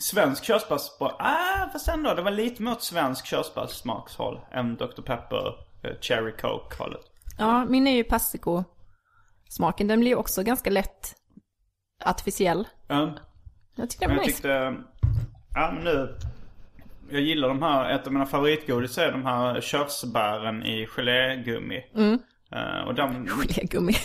Svensk 0.00 0.44
körsbärssmak, 0.44 1.16
ah 1.18 1.68
fast 1.72 1.88
ändå, 1.88 2.14
det 2.14 2.22
var 2.22 2.30
lite 2.30 2.62
mot 2.62 2.82
svensk 2.82 3.26
körsbärssmakshåll 3.26 4.40
än 4.52 4.76
Dr 4.76 5.02
Pepper, 5.02 5.46
eh, 5.84 5.90
Cherry 6.00 6.32
Coke 6.32 6.76
hållet. 6.78 7.00
Ja, 7.38 7.64
min 7.64 7.86
är 7.86 7.96
ju 7.96 8.04
persiko-smaken. 8.04 9.88
Den 9.88 10.00
blir 10.00 10.10
ju 10.10 10.16
också 10.16 10.42
ganska 10.42 10.70
lätt 10.70 11.14
artificiell. 12.04 12.68
Ja. 12.86 13.14
Jag 13.76 13.90
tycker 13.90 14.08
Men 14.08 14.16
den 14.16 14.16
var 14.16 14.22
jag 14.22 14.26
nice. 14.26 14.36
tyckte, 14.36 14.74
ja 15.54 15.72
men 15.74 15.84
nu, 15.84 16.18
jag 17.10 17.20
gillar 17.20 17.48
de 17.48 17.62
här, 17.62 17.90
ett 17.90 18.06
av 18.06 18.12
mina 18.12 18.26
favoritgodis 18.26 18.98
är 18.98 19.12
de 19.12 19.24
här 19.26 19.60
körsbären 19.60 20.62
i 20.66 20.86
gelégummi. 20.96 21.84
Mm. 21.94 22.18
Eh, 22.52 22.86
och 22.86 22.94
de, 22.94 23.26
Gelégummi. 23.26 23.92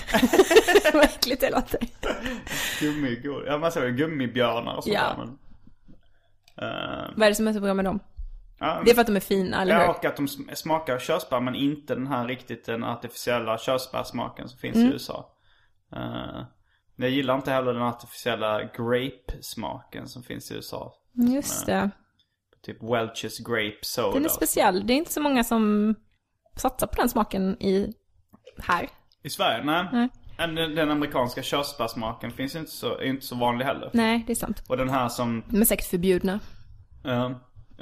Vad 0.94 1.04
äckligt 1.04 1.42
det 1.42 1.50
låter. 1.50 1.80
gummigod, 2.80 3.44
ja 3.48 3.58
man 3.58 3.72
säger 3.72 3.90
gummibjörnar 3.90 4.76
och 4.76 4.84
sånt 4.84 4.96
Ja. 4.96 5.02
där. 5.02 5.18
Men, 5.18 5.38
Vad 7.16 7.26
är 7.26 7.30
det 7.30 7.36
som 7.36 7.48
är 7.48 7.54
så 7.54 7.60
bra 7.62 7.74
med 7.74 7.86
dem? 7.86 8.00
ja, 8.60 8.82
Det 8.86 8.92
är 8.92 8.96
för 8.96 9.02
att 9.02 9.08
de 9.08 9.16
är 9.16 9.20
fina, 9.20 9.62
eller 9.62 9.74
Ja, 9.76 9.82
hur? 9.82 9.90
och 9.90 10.06
att 10.06 10.16
de 10.16 10.26
sm- 10.28 10.56
smakar 10.56 11.00
körsbär 11.00 11.40
men 11.40 11.56
inte 11.56 11.96
den 11.96 12.08
här 12.08 12.28
riktigt 12.28 12.66
den 12.66 12.84
artificiella 12.84 13.58
körsbärssmaken 13.58 14.50
som 14.50 14.60
finns 14.60 14.76
Mm. 14.76 14.90
i 14.90 14.94
USA. 14.94 15.38
Uh, 15.96 16.44
jag 16.96 17.10
gillar 17.10 17.36
inte 17.36 17.52
heller 17.52 17.74
den 17.74 17.84
artificiella 17.84 18.62
grape-smaken 18.64 20.08
som 20.08 20.24
finns 20.24 20.52
i 20.52 20.56
USA. 20.56 20.94
Just 21.14 21.66
det. 21.66 21.90
Typ 22.62 22.82
Welch's 22.82 23.44
grape 23.46 23.78
soda. 23.82 24.14
Den 24.14 24.26
är 24.26 24.30
speciell. 24.30 24.88
Det 24.88 24.94
är 24.94 24.98
inte 24.98 25.12
så 25.12 25.22
många 25.22 25.44
som 25.44 25.96
satsar 26.56 26.88
på 26.88 26.96
den 26.96 27.10
smaken 27.10 27.62
i 27.62 27.94
här. 28.58 28.90
I 29.24 29.30
Sverige? 29.30 29.64
Nej. 29.64 29.86
Nej. 29.94 30.10
Men 30.42 30.56
Den, 30.56 30.76
den 30.76 30.92
amerikanska 30.92 31.44
körsbärssmaken 31.44 32.32
finns 32.32 32.56
inte 32.56 32.72
så, 32.72 32.98
är 32.98 33.04
inte 33.04 33.26
så 33.26 33.36
vanlig 33.36 33.66
heller. 33.66 33.90
Nej, 33.94 34.24
det 34.28 34.34
är 34.34 34.36
sant. 34.36 34.64
Och 34.68 34.78
den 34.78 34.90
här 34.90 35.10
som 35.10 35.44
De 35.50 35.62
är 35.62 35.66
säkert 35.66 35.90
förbjudna. 35.90 36.40
uh, 37.06 37.32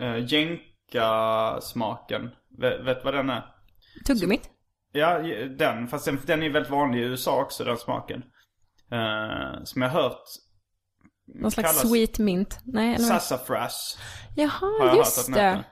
uh, 0.01 0.25
jänka-smaken. 0.25 2.29
Vet, 2.59 2.85
vet 2.85 3.03
vad 3.03 3.13
den 3.13 3.29
är? 3.29 3.45
Tuggummit? 4.05 4.49
Ja, 4.91 5.19
den. 5.57 5.87
Fast 5.87 6.05
den, 6.05 6.19
den 6.25 6.43
är 6.43 6.49
väldigt 6.49 6.71
vanlig 6.71 6.99
i 6.99 7.03
USA 7.03 7.41
också, 7.41 7.63
den 7.63 7.77
smaken. 7.77 8.23
Eh, 8.91 9.63
som 9.63 9.81
jag 9.81 9.89
har 9.89 10.01
hört 10.01 10.23
Någon 11.27 11.51
slags 11.51 11.71
kallas 11.71 11.89
sweet 11.89 12.19
mint? 12.19 12.59
Nej, 12.63 12.95
eller 12.95 13.05
sassafras. 13.05 13.97
Jaha, 14.35 14.95
just 14.95 15.33
det. 15.33 15.63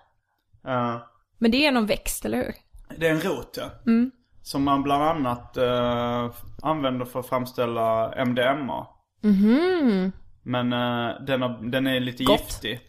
Eh, 0.67 1.01
Men 1.37 1.51
det 1.51 1.65
är 1.65 1.71
någon 1.71 1.85
växt, 1.85 2.25
eller 2.25 2.37
hur? 2.37 2.53
det 2.97 3.07
är 3.07 3.11
en 3.11 3.21
rot, 3.21 3.57
ja. 3.57 3.69
Mm. 3.85 4.11
Som 4.47 4.63
man 4.63 4.83
bland 4.83 5.03
annat 5.03 5.57
eh, 5.57 6.31
använder 6.61 7.05
för 7.05 7.19
att 7.19 7.27
framställa 7.29 8.13
MDMA. 8.25 8.87
Mhm. 9.23 10.11
Men 10.43 10.73
eh, 10.73 11.21
den, 11.27 11.41
har, 11.41 11.71
den 11.71 11.87
är 11.87 11.99
lite 11.99 12.23
Gott. 12.23 12.39
giftig. 12.41 12.79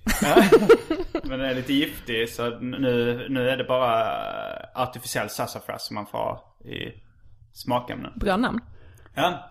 Men 1.23 1.39
den 1.39 1.41
är 1.41 1.55
lite 1.55 1.73
giftig 1.73 2.29
så 2.29 2.51
nu, 2.61 3.27
nu 3.31 3.49
är 3.51 3.57
det 3.57 3.65
bara 3.65 4.01
eh, 4.01 4.83
artificiell 4.83 5.31
sassafras 5.31 5.87
som 5.87 5.95
man 5.95 6.07
får 6.07 6.19
ha 6.19 6.57
i 6.65 6.93
smakämnen. 7.53 8.13
Bra 8.17 8.37
namn. 8.37 8.61
Ja. 9.15 9.51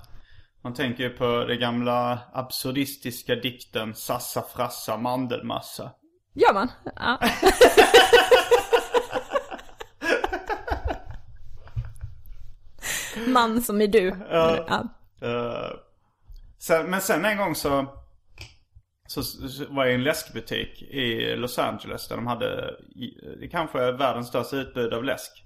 Man 0.64 0.74
tänker 0.74 1.04
ju 1.04 1.10
på 1.10 1.46
det 1.48 1.58
gamla 1.58 2.20
absurdistiska 2.34 3.36
dikten 3.36 3.96
Sassa 3.96 4.42
frassa 4.42 4.98
mandelmassa. 4.98 5.92
Gör 6.34 6.54
man? 6.54 6.72
Ja. 6.96 7.20
Man 13.28 13.62
som 13.62 13.82
är 13.82 13.88
du. 13.88 14.16
Ja. 14.30 14.84
Eh, 15.22 15.78
sen, 16.60 16.90
men 16.90 17.02
sen 17.02 17.26
en 17.26 17.38
gång 17.38 17.56
så, 17.56 17.86
så, 19.08 19.22
var 19.70 19.86
jag 19.86 19.92
i 19.92 19.96
en 19.96 20.04
läskbutik 20.04 20.82
i 20.82 21.36
Los 21.36 21.60
Angeles 21.60 22.08
där 22.08 22.16
de 22.16 22.28
hade, 22.28 22.76
det 23.40 23.48
kanske 23.48 23.84
är 23.84 23.92
världens 23.92 24.28
största 24.28 24.56
utbud 24.56 24.94
av 24.94 25.04
läsk. 25.04 25.46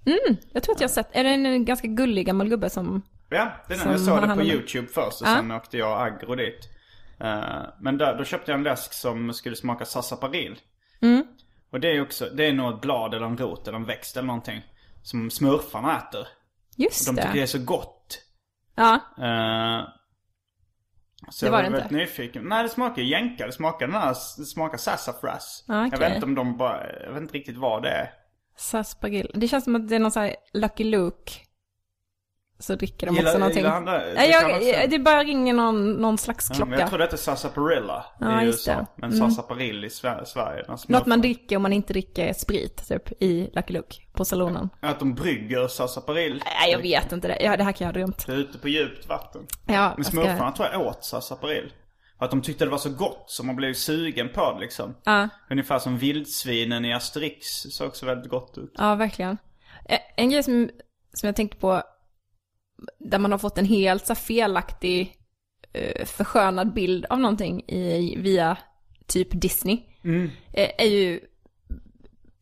Jag 0.54 0.64
tror 0.64 0.76
att 0.76 0.82
jag 0.82 0.88
har 0.88 0.94
sett, 0.94 1.10
är 1.12 1.24
det 1.24 1.30
en 1.30 1.66
ganska 1.66 1.88
gullig 1.88 2.26
gammal 2.26 2.50
gubbe 2.50 2.70
som... 2.70 3.02
Ja, 3.30 3.52
det 3.68 3.74
är 3.74 3.78
den. 3.78 3.92
Jag 3.92 4.00
såg 4.00 4.22
det 4.22 4.36
på. 4.36 4.42
YouTube 4.42 4.88
först 4.88 5.22
och 5.22 5.28
Ja. 5.28 5.36
sen 5.36 5.52
åkte 5.52 5.78
jag 5.78 6.08
Agro 6.08 6.36
dit. 6.36 6.70
Eh, 7.20 7.64
men 7.80 7.98
där, 7.98 8.18
då 8.18 8.24
köpte 8.24 8.52
jag 8.52 8.58
en 8.58 8.64
läsk 8.64 8.94
som 8.94 9.34
skulle 9.34 9.56
smaka 9.56 9.86
sarsaparil. 9.86 10.60
Mm. 11.02 11.24
Och 11.72 11.80
det 11.80 11.88
är 11.88 12.02
också, 12.02 12.30
det 12.34 12.46
är 12.46 12.54
nog 12.54 12.74
ett 12.74 12.82
blad 12.82 13.14
eller 13.14 13.26
en 13.26 13.38
rot 13.38 13.68
eller 13.68 13.78
en 13.78 13.86
växt 13.86 14.18
eller 14.18 14.28
någonting. 14.28 14.62
Som 15.04 15.30
smurfarna 15.30 15.98
äter. 15.98 16.28
Just 16.78 17.06
De 17.08 17.16
tycker 17.16 17.28
det 17.28 17.34
det. 17.34 17.42
är 17.42 17.46
så 17.46 17.60
gott. 17.60 18.20
Ja, 18.76 18.94
Eh, 19.18 19.88
så 21.30 21.46
Det 21.46 21.48
jag 21.48 21.52
var 21.52 21.58
var 21.58 21.64
det 21.64 21.70
väldigt 21.70 21.84
inte. 21.92 21.96
nyfiken. 21.96 22.44
Nej, 22.44 22.64
det 22.64 22.70
smakar 22.70 23.02
jänka. 23.02 23.46
Det 23.46 23.52
smakar 23.52 23.88
den 23.88 23.96
här, 23.96 24.16
det 24.38 24.46
smakar 24.46 24.78
sassafras. 24.78 25.66
Ah, 25.68 25.88
Jag 25.92 25.98
vet 25.98 26.14
inte 26.16 26.26
om 26.26 26.36
de 26.36 26.58
bara, 26.58 26.92
jag 27.04 27.14
vet 27.14 27.22
inte 27.22 27.34
riktigt 27.34 27.58
vad 27.58 27.84
det 27.84 27.90
är. 27.90 28.14
sarsaparil. 28.58 29.32
Det 29.36 29.48
känns 29.48 29.64
som 29.64 29.76
att 29.76 29.88
det 29.90 29.96
är 29.96 30.00
någon 30.00 30.12
sån 30.12 30.24
här 30.24 30.36
Lucky 30.54 30.84
Luke. 30.84 31.32
Så 32.62 32.76
dricker 32.76 33.08
de 33.08 33.16
Gillar- 33.16 33.30
också 33.30 33.38
någonting. 33.40 33.58
gillar 33.58 33.72
han 33.74 33.86
det? 33.86 34.14
Nej, 34.16 34.30
jag, 34.30 34.56
också? 34.58 34.88
det 34.90 35.00
bara 35.00 35.24
ringer 35.24 35.54
någon, 35.54 35.94
någon 35.94 36.18
slags 36.18 36.48
Ja, 36.50 36.56
klocka. 36.56 36.70
men 36.70 36.80
jag 36.80 36.90
tror 36.90 36.98
det 36.98 37.04
heter 37.06 37.18
sarsaparilla 37.18 38.06
Ja, 38.20 38.42
i 38.42 38.46
USA. 38.46 38.72
det. 38.72 38.86
Men 38.96 39.14
Mm. 39.14 39.30
sarsaparil 39.30 39.86
i 39.86 39.90
Sver- 39.90 40.24
Sverige. 40.26 40.66
Något 40.68 40.80
smurfarna. 40.80 41.10
man 41.10 41.22
dricker 41.22 41.56
om 41.56 41.62
man 41.62 41.74
inte 41.74 41.94
dricker 41.94 42.34
sprit, 42.34 42.88
typ, 42.88 43.22
i 43.22 43.50
Lucky 43.54 43.74
Luke, 43.74 43.96
på 44.14 44.26
salonen. 44.26 44.70
Att 44.82 45.00
de 45.00 45.14
brygger 45.14 45.68
sarsaparil. 45.68 46.44
Nej, 46.62 46.72
jag 46.72 46.80
vet 46.82 47.12
inte 47.12 47.28
det. 47.28 47.38
Ja, 47.44 47.58
det 47.58 47.64
här 47.64 47.72
kan 47.72 47.86
jag 47.88 47.94
ha 47.94 48.00
drömt. 48.00 48.26
Det 48.28 48.34
är 48.34 48.38
ute 48.38 48.58
på 48.58 48.68
djupt 48.70 49.08
vatten. 49.10 49.42
Ja, 49.68 49.74
Men 49.74 49.94
jag 49.98 50.06
ska... 50.06 50.12
smurfarna 50.12 50.52
tror 50.52 50.68
jag 50.72 50.82
åt 50.82 51.04
sarsaparil. 51.06 51.72
För 52.18 52.26
att 52.26 52.32
de 52.32 52.42
tyckte 52.42 52.66
det 52.66 52.72
var 52.72 52.78
så 52.78 52.90
gott 52.90 53.24
så 53.28 53.44
man 53.46 53.56
blev 53.56 53.74
sugen 53.74 54.30
på 54.34 54.54
det 54.54 54.60
liksom. 54.60 54.96
Ja, 55.04 55.30
Ungefär 55.50 55.80
som 55.80 55.98
vildsvinen 55.98 56.86
i 56.86 56.94
Asterix 56.94 57.46
såg 57.70 57.88
också 57.88 58.06
väldigt 58.06 58.30
gott 58.32 58.58
ut. 58.58 58.74
ja, 58.78 58.96
verkligen. 58.96 59.38
Eh, 59.90 60.00
En 60.18 60.30
grej 60.30 60.44
som, 60.44 60.70
som 61.14 61.28
jag 61.28 61.36
tänkte 61.36 61.58
på, 61.58 61.82
där 63.00 63.20
man 63.20 63.32
har 63.32 63.40
fått 63.40 63.58
en 63.58 63.66
helt 63.66 64.08
så 64.08 64.16
felaktig 64.16 65.16
eh, 65.74 66.06
förskönad 66.06 66.74
bild 66.74 67.06
av 67.10 67.20
någonting 67.20 67.62
i, 67.68 68.16
via 68.18 68.58
typ 69.08 69.28
Disney, 69.32 69.80
eh, 70.54 70.70
är 70.78 70.88
ju 70.88 71.20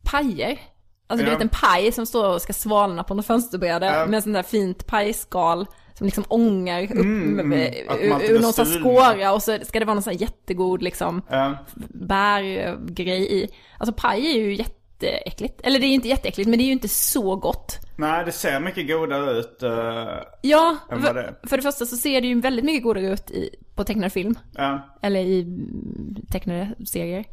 pajer. 0.02 0.58
Alltså 1.06 1.24
du 1.24 1.30
vet 1.30 1.40
en 1.42 1.48
paj 1.48 1.92
som 1.92 2.06
står 2.06 2.34
och 2.34 2.42
ska 2.42 2.52
svalna 2.52 3.04
på 3.04 3.14
något 3.14 3.26
fönsterbräde 3.26 3.86
Ja. 3.86 4.06
med 4.06 4.22
sån 4.22 4.32
där 4.32 4.42
fint 4.42 4.86
pajskal 4.86 5.66
som 5.94 6.06
liksom 6.06 6.24
ångar 6.28 6.82
upp 6.84 6.90
mm. 6.90 7.52
ur, 7.52 8.08
man 8.08 8.20
inte 8.20 8.32
ur 8.32 8.40
någon 8.40 8.52
sån 8.52 8.66
skåra 8.66 9.32
och 9.32 9.42
så 9.42 9.58
ska 9.62 9.78
det 9.78 9.84
vara 9.84 9.94
någon 9.94 10.02
sån 10.02 10.16
jättegod 10.16 10.82
liksom 10.82 11.22
Ja. 11.30 11.56
bärgrej 11.88 13.42
i. 13.42 13.48
Alltså 13.78 13.92
paj 13.92 14.26
är 14.26 14.38
ju 14.38 14.54
jätteäckligt. 14.54 15.60
Eller 15.62 15.80
det 15.80 15.86
är 15.86 15.88
ju 15.88 15.94
inte 15.94 16.08
jätteäckligt 16.08 16.48
men 16.48 16.58
det 16.58 16.62
är 16.62 16.66
ju 16.66 16.72
inte 16.72 16.88
så 16.88 17.36
gott. 17.36 17.78
Nej, 18.00 18.24
det 18.24 18.32
ser 18.32 18.60
mycket 18.60 18.88
godare 18.88 19.30
ut. 19.30 19.62
eh, 19.62 20.18
Ja, 20.42 20.76
vad 20.90 21.00
det 21.16 21.34
för, 21.42 21.48
för 21.48 21.56
det 21.56 21.62
första 21.62 21.84
så 21.86 21.96
ser 21.96 22.20
det 22.20 22.26
ju 22.26 22.40
väldigt 22.40 22.64
mycket 22.64 22.82
godare 22.82 23.06
ut 23.12 23.30
i, 23.30 23.50
på 23.76 23.84
tecknad 23.84 24.12
film. 24.12 24.38
ja. 24.54 24.98
Eller 25.02 25.20
i 25.20 25.42
mm, 25.42 26.14
tecknade 26.30 26.74
serier. 26.86 27.24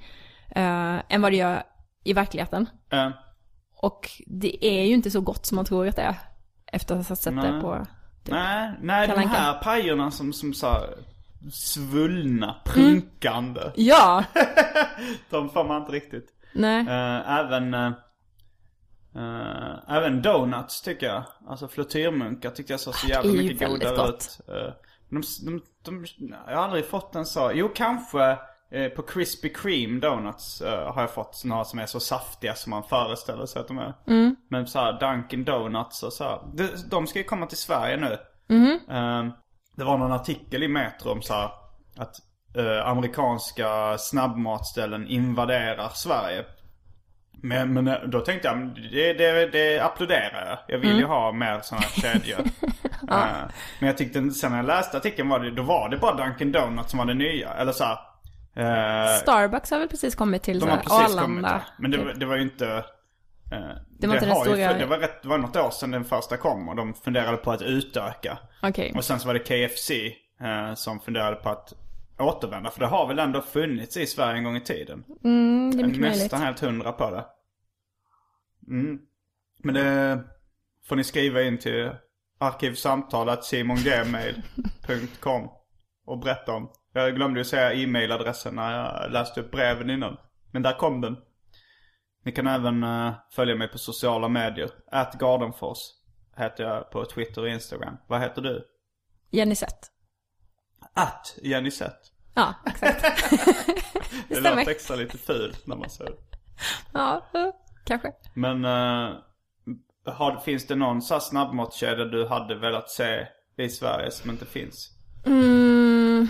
eh, 0.55 0.99
än 1.09 1.21
vad 1.21 1.31
det 1.31 1.35
gör 1.37 1.63
i 2.03 2.13
verkligheten. 2.13 2.69
ja. 2.89 3.11
Och 3.81 4.11
det 4.27 4.65
är 4.65 4.83
ju 4.85 4.93
inte 4.93 5.11
så 5.11 5.21
gott 5.21 5.45
som 5.45 5.55
man 5.55 5.65
tror 5.65 5.87
att 5.87 5.95
det 5.95 6.01
är. 6.01 6.15
Efter 6.71 6.95
att 6.95 7.07
ha 7.07 7.15
sett 7.15 7.35
det 7.35 7.51
Nej. 7.51 7.61
på... 7.61 7.85
Nej, 8.23 8.71
nej 8.81 9.07
de 9.07 9.19
här 9.19 9.53
pajerna 9.63 10.11
som, 10.11 10.33
som 10.33 10.53
så 10.53 10.67
här 10.67 10.83
svullna, 11.51 12.55
prunkande. 12.65 13.61
Ja! 13.75 14.23
De 15.29 15.49
får 15.49 15.63
man 15.63 15.81
inte 15.81 15.91
riktigt. 15.91 16.27
Nej. 16.53 16.79
Eh, 16.87 17.39
även, 17.39 17.73
eh, 19.17 19.95
även 19.95 20.21
donuts 20.21 20.81
tycker 20.81 21.05
jag. 21.05 21.23
Alltså 21.47 21.67
flottyrmunkar 21.67 22.49
tyckte 22.49 22.73
jag 22.73 22.79
såg 22.79 22.95
så 22.95 23.07
jävla 23.07 23.31
är 23.31 23.35
ju 23.35 23.43
mycket 23.43 23.69
godare 23.69 23.95
gott. 23.95 24.09
ut. 24.09 24.49
Eh, 24.49 24.73
de, 25.09 25.21
de, 25.45 25.61
de, 25.83 26.05
jag 26.47 26.55
har 26.55 26.63
aldrig 26.63 26.85
fått 26.85 27.15
en 27.15 27.25
så. 27.25 27.51
Jo, 27.53 27.69
kanske 27.75 28.37
eh, 28.71 28.87
på 28.95 29.01
Krispy 29.01 29.49
Kreme 29.49 29.99
donuts 29.99 30.61
eh, 30.61 30.93
har 30.93 31.01
jag 31.01 31.13
fått 31.13 31.41
några 31.45 31.63
som 31.63 31.79
är 31.79 31.85
så 31.85 31.99
saftiga 31.99 32.55
som 32.55 32.69
man 32.69 32.83
föreställer 32.83 33.45
sig 33.45 33.59
att 33.59 33.67
de 33.67 33.77
är. 33.77 33.93
Mm. 34.07 34.35
Men 34.49 34.67
så 34.67 34.79
här 34.79 34.99
Dunkin 34.99 35.43
Donuts 35.43 36.03
och 36.03 36.13
så 36.13 36.23
här. 36.23 36.41
De, 36.53 36.69
de 36.89 37.07
ska 37.07 37.19
ju 37.19 37.25
komma 37.25 37.45
till 37.45 37.57
Sverige 37.57 37.97
nu. 37.97 38.17
Mm-hmm. 38.47 38.77
Eh, 38.89 39.33
det 39.75 39.83
var 39.83 39.97
någon 39.97 40.11
artikel 40.11 40.63
i 40.63 40.67
Metro 40.67 41.11
om 41.11 41.21
så 41.21 41.33
här, 41.33 41.49
att 41.97 42.15
eh, 42.55 42.87
amerikanska 42.87 43.97
snabbmatställen 43.97 45.07
invaderar 45.07 45.89
Sverige. 45.89 46.45
Men, 47.41 47.73
men 47.73 47.87
eh, 47.87 47.99
då 48.07 48.19
tänkte 48.19 48.47
jag, 48.47 48.57
men 48.57 48.73
det, 48.73 49.13
det, 49.13 49.45
det 49.51 49.79
applåderar 49.79 50.45
jag. 50.47 50.57
Jag 50.75 50.79
vill 50.79 50.89
ju 50.89 50.97
Mm. 50.97 51.09
ha 51.09 51.31
mer 51.31 51.59
sådana 51.63 51.83
kedjor. 51.87 52.39
Eh, 53.11 53.27
men 53.79 53.87
jag 53.87 53.97
tyckte, 53.97 54.31
sen 54.31 54.51
när 54.51 54.57
jag 54.57 54.65
läste 54.67 54.97
artikeln 54.97 55.29
var 55.29 55.39
det, 55.39 55.51
då 55.51 55.63
var 55.63 55.89
det 55.89 55.97
bara 55.97 56.15
Dunkin 56.15 56.51
Donuts 56.51 56.89
som 56.89 56.97
var 56.97 57.05
det 57.05 57.13
nya. 57.13 57.53
Eller 57.53 57.71
så 57.71 57.83
här, 57.83 57.97
eh, 58.55 59.15
Starbucks 59.17 59.71
har 59.71 59.79
väl 59.79 59.87
precis 59.87 60.15
kommit 60.15 60.43
till 60.43 60.59
de 60.59 60.69
har 60.69 60.77
precis 60.77 60.89
kommit. 60.91 61.17
Arlanda. 61.19 61.49
ja. 61.65 61.73
Men 61.79 61.91
det, 61.91 61.97
var- 61.97 62.05
typ. 62.11 62.19
det 62.19 62.25
var 62.25 62.35
ju 62.35 62.41
inte... 62.41 62.67
eh, 63.51 63.59
Det 63.99 64.07
var 64.07 64.13
inte 64.15 64.25
den 64.25 64.35
har 64.35 64.45
ju- 64.45 64.51
stora- 64.51 64.73
Det 64.73 64.85
var, 64.85 64.97
rätt, 64.97 65.21
det 65.21 65.27
var 65.27 65.37
något 65.37 65.55
år 65.55 65.69
sedan 65.69 65.91
den 65.91 66.05
första 66.05 66.37
kom 66.37 66.69
och 66.69 66.75
de 66.75 66.93
funderade 66.93 67.37
på 67.37 67.51
att 67.51 67.61
utöka. 67.61 68.37
Okej. 68.63 68.93
Och 68.95 69.03
sen 69.05 69.19
så 69.19 69.27
var 69.27 69.33
det 69.33 69.39
KFC 69.39 69.91
som 70.75 70.99
funderade 70.99 71.35
på 71.35 71.49
att 71.49 71.73
återvända. 72.19 72.69
För 72.69 72.79
det 72.79 72.85
har 72.85 73.07
väl 73.07 73.19
ändå 73.19 73.41
funnits 73.41 73.97
i 73.97 74.05
Sverige 74.05 74.37
en 74.37 74.43
gång 74.43 74.55
i 74.55 74.63
tiden. 74.63 75.03
Mm, 75.23 75.71
det 75.71 75.83
är 75.83 75.87
mycket 75.87 76.01
möjligt. 76.01 76.21
nästan 76.21 76.41
helt 76.41 76.59
hundra 76.59 76.91
på 76.91 77.11
det. 77.11 77.25
Mm. 78.67 78.99
Men 79.63 79.75
det 79.75 80.23
får 80.87 80.95
ni 80.95 81.03
skriva 81.03 81.41
in 81.41 81.57
till 81.57 81.91
arkivsamtalet 82.39 83.43
simongmail.com 83.43 85.49
och 86.05 86.19
berätta 86.19 86.53
om. 86.53 86.71
Jag 86.93 87.15
glömde 87.15 87.39
ju 87.39 87.43
säga 87.43 87.73
e-mailadressen 87.73 88.55
när 88.55 88.77
jag 88.77 89.11
läste 89.11 89.41
upp 89.41 89.51
breven 89.51 89.89
innan. 89.89 90.17
Men 90.51 90.61
där 90.61 90.77
kom 90.77 91.01
den. 91.01 91.17
Ni 92.23 92.31
kan 92.31 92.47
även 92.47 92.83
eh, 92.83 93.13
följa 93.31 93.55
mig 93.55 93.67
på 93.67 93.77
sociala 93.77 94.27
medier. 94.27 94.69
At 94.91 95.19
Gardenfors 95.19 95.77
heter 96.37 96.63
jag 96.63 96.91
på 96.91 97.05
Twitter 97.05 97.41
och 97.41 97.49
Instagram. 97.49 97.97
Vad 98.07 98.21
heter 98.21 98.41
du? 98.41 98.65
Jenny 99.31 99.55
Sett. 99.55 99.91
Att 100.97 101.37
Jenny 101.43 101.71
Sett. 101.71 101.99
Ja, 102.33 102.53
exakt. 102.65 103.01
Det 104.29 104.35
stämmer. 104.35 104.55
låter 104.57 104.71
extra 104.71 104.95
lite 104.95 105.17
fult 105.17 105.67
när 105.67 105.75
man 105.75 105.89
säger 105.89 106.11
det. 106.11 106.17
ja, 106.93 107.25
eh, 107.33 107.49
kanske. 107.85 108.11
Men 108.33 108.65
eh, 108.65 109.15
har, 110.13 110.39
finns 110.39 110.67
det 110.67 110.75
någon 110.75 111.01
så 111.01 111.19
snabbmatskedja 111.19 112.05
du 112.05 112.27
hade 112.27 112.55
velat 112.55 112.89
se 112.89 113.27
i 113.57 113.69
Sverige 113.69 114.11
som 114.11 114.29
inte 114.29 114.45
finns? 114.45 114.89
Mm, 115.25 116.27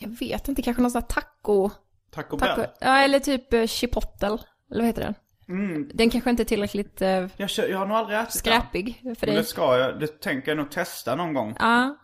jag 0.00 0.08
vet 0.08 0.48
inte, 0.48 0.62
kanske 0.62 0.82
någon 0.82 0.90
sån 0.90 1.02
här 1.02 1.08
taco... 1.08 1.70
Taco, 2.10 2.38
taco 2.38 2.60
Bell? 2.60 2.70
ja, 2.80 2.98
eller 2.98 3.18
typ 3.20 3.52
eh, 3.52 3.66
chipotle. 3.66 4.28
Eller 4.70 4.80
vad 4.80 4.84
heter 4.84 5.02
den? 5.02 5.14
Mm, 5.48 5.90
Den 5.94 6.10
kanske 6.10 6.30
inte 6.30 6.42
är 6.42 6.44
tillräckligt 6.44 7.02
eh, 7.02 7.26
jag, 7.36 7.50
kö- 7.50 7.66
jag 7.66 7.78
har 7.78 7.86
nog 7.86 7.96
aldrig 7.96 8.18
ätit 8.18 8.34
skräpig 8.34 9.00
för 9.02 9.08
den. 9.08 9.14
dig. 9.14 9.26
Men 9.26 9.36
det 9.36 9.44
ska 9.44 9.78
jag, 9.78 10.00
det 10.00 10.20
tänker 10.20 10.48
jag 10.50 10.56
nog 10.58 10.70
testa 10.70 11.14
någon 11.16 11.34
gång. 11.34 11.56
Ja, 11.58 11.96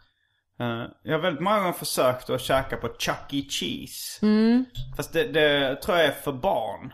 jag 1.03 1.13
har 1.13 1.19
väldigt 1.19 1.43
många 1.43 1.59
gånger 1.59 1.73
försökt 1.73 2.31
att 2.31 2.41
käka 2.41 2.77
på 2.77 2.89
Chuck 2.99 3.33
E. 3.33 3.47
Cheese. 3.51 4.19
Mm. 4.27 4.65
Fast 4.97 5.13
det, 5.13 5.25
det 5.25 5.77
tror 5.77 5.97
jag 5.97 6.07
är 6.07 6.13
för 6.13 6.33
barn. 6.33 6.93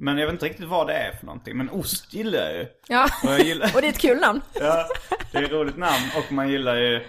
Men 0.00 0.18
jag 0.18 0.26
vet 0.26 0.32
inte 0.32 0.46
riktigt 0.46 0.68
vad 0.68 0.86
det 0.86 0.92
är 0.94 1.12
för 1.16 1.26
någonting. 1.26 1.56
Men 1.56 1.70
ost 1.70 2.14
gillar 2.14 2.38
jag 2.38 2.54
ju. 2.54 2.66
ja. 2.88 3.08
Och 3.24 3.30
jag 3.32 3.40
gillar... 3.40 3.66
och 3.74 3.80
det 3.80 3.86
är 3.86 3.92
ett 3.92 3.98
kul 3.98 4.20
namn. 4.20 4.40
Ja, 4.60 4.86
det 5.32 5.38
är 5.38 5.42
ett 5.42 5.50
roligt 5.52 5.76
namn 5.78 6.04
och 6.16 6.32
man 6.32 6.48
gillar 6.50 6.74
ju 6.76 7.04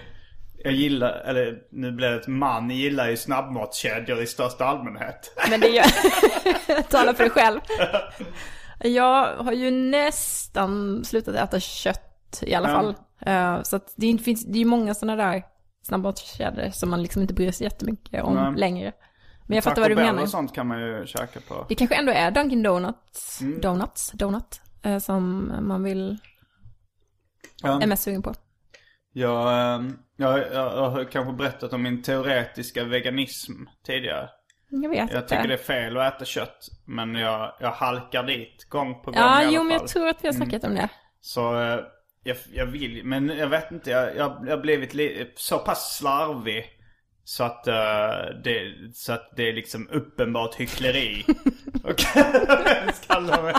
Jag 0.64 0.74
gillar, 0.74 1.12
eller 1.26 1.58
nu 1.72 1.92
blir 1.92 2.10
det 2.10 2.16
ett 2.16 2.28
man, 2.28 2.70
gillar 2.70 3.10
ju 3.10 3.18
snabbmatskedjor 3.18 4.22
i 4.22 4.26
största 4.28 4.66
allmänhet. 4.66 5.34
Men 5.50 5.60
det 5.60 5.68
gör... 5.68 6.82
Tala 6.90 7.14
för 7.14 7.24
dig 7.24 7.30
själv. 7.30 7.60
Jag 8.80 9.36
har 9.36 9.52
ju 9.54 9.72
nästan 9.72 11.06
slutat 11.06 11.36
äta 11.36 11.60
kött 11.60 12.40
i 12.42 12.56
alla 12.56 12.68
fall. 12.68 12.96
Eh, 13.26 13.62
Så 13.64 13.76
att 13.76 13.94
det 13.96 14.18
finns, 14.18 14.46
det 14.46 14.58
är 14.58 14.60
ju 14.60 14.66
många 14.66 14.94
sådana 14.94 15.24
där 15.24 15.44
snabbmatskedjor 15.82 16.70
som 16.70 16.90
man 16.90 17.02
liksom 17.02 17.22
inte 17.22 17.34
bryr 17.34 17.52
sig 17.52 17.66
jättemycket 17.66 18.24
om 18.24 18.36
Nej. 18.36 18.54
längre. 18.56 18.94
Men 19.48 19.56
jag 19.56 19.64
fattar 19.64 19.76
Taco 19.76 19.82
vad 19.82 19.92
du 19.92 19.96
Bell 19.96 20.06
menar. 20.06 20.22
och 20.22 20.30
sånt 20.30 20.56
kan 20.56 20.68
man 20.68 20.82
ju 20.82 21.06
käka 21.06 21.40
på. 21.48 21.66
Det 21.70 21.76
kanske 21.76 21.96
ändå 21.96 22.12
är 22.12 22.32
Dunkin 22.32 22.64
Donuts, 22.64 23.42
Mm. 23.42 23.62
Donuts, 23.62 24.12
Donut, 24.12 24.62
eh, 24.84 24.98
som 24.98 25.52
man 25.62 25.84
vill, 25.84 26.18
Ja. 27.64 27.82
är 27.82 27.88
mest 27.88 28.04
sugen 28.04 28.22
på. 28.22 28.34
Jag, 29.14 29.74
ehm, 29.76 29.98
jag, 30.16 30.40
jag, 30.54 30.90
har 30.90 31.04
kanske 31.12 31.34
berättat 31.34 31.74
om 31.74 31.82
min 31.84 32.02
teoretiska 32.02 32.84
veganism 32.84 33.52
tidigare. 33.86 34.30
Jag 34.70 34.90
vet 34.90 35.12
Jag 35.14 35.28
tycker 35.28 35.48
det 35.48 35.54
är 35.54 35.58
fel 35.58 35.98
att 35.98 36.16
äta 36.16 36.26
kött, 36.26 36.68
men 36.86 37.16
jag, 37.16 37.54
jag 37.60 37.72
halkar 37.72 38.24
dit 38.24 38.70
gång 38.70 38.94
på 38.96 39.12
gång 39.12 39.16
Ja, 39.16 39.42
i 39.42 39.46
alla 39.46 39.52
jo 39.56 39.64
men 39.64 39.72
fall. 39.72 39.82
jag 39.82 39.88
tror 39.90 40.08
att 40.08 40.24
vi 40.24 40.28
har 40.28 40.34
snackat 40.34 40.64
om 40.64 40.76
det. 40.76 40.90
Så 41.22 41.62
eh, 41.62 41.80
jag, 42.24 42.38
jag 42.54 42.66
vill, 42.66 43.02
men 43.04 43.30
jag 43.30 43.48
vet 43.48 43.72
inte, 43.72 43.90
jag, 43.90 44.16
jag, 44.16 44.44
jag 44.46 44.56
har 44.56 44.62
blivit 44.62 44.94
li, 44.94 45.32
så 45.36 45.58
pass 45.60 45.98
slarvig 45.98 46.66
så 47.24 47.44
att, 47.44 47.68
eh, 47.68 47.74
det, 48.44 48.74
så 48.94 49.14
att 49.14 49.32
det 49.36 49.50
är 49.50 49.54
liksom 49.54 49.88
uppenbart 49.92 50.56
hyckleri. 50.56 51.26
Och 51.84 51.98
kalla 53.08 53.42
mig. 53.42 53.54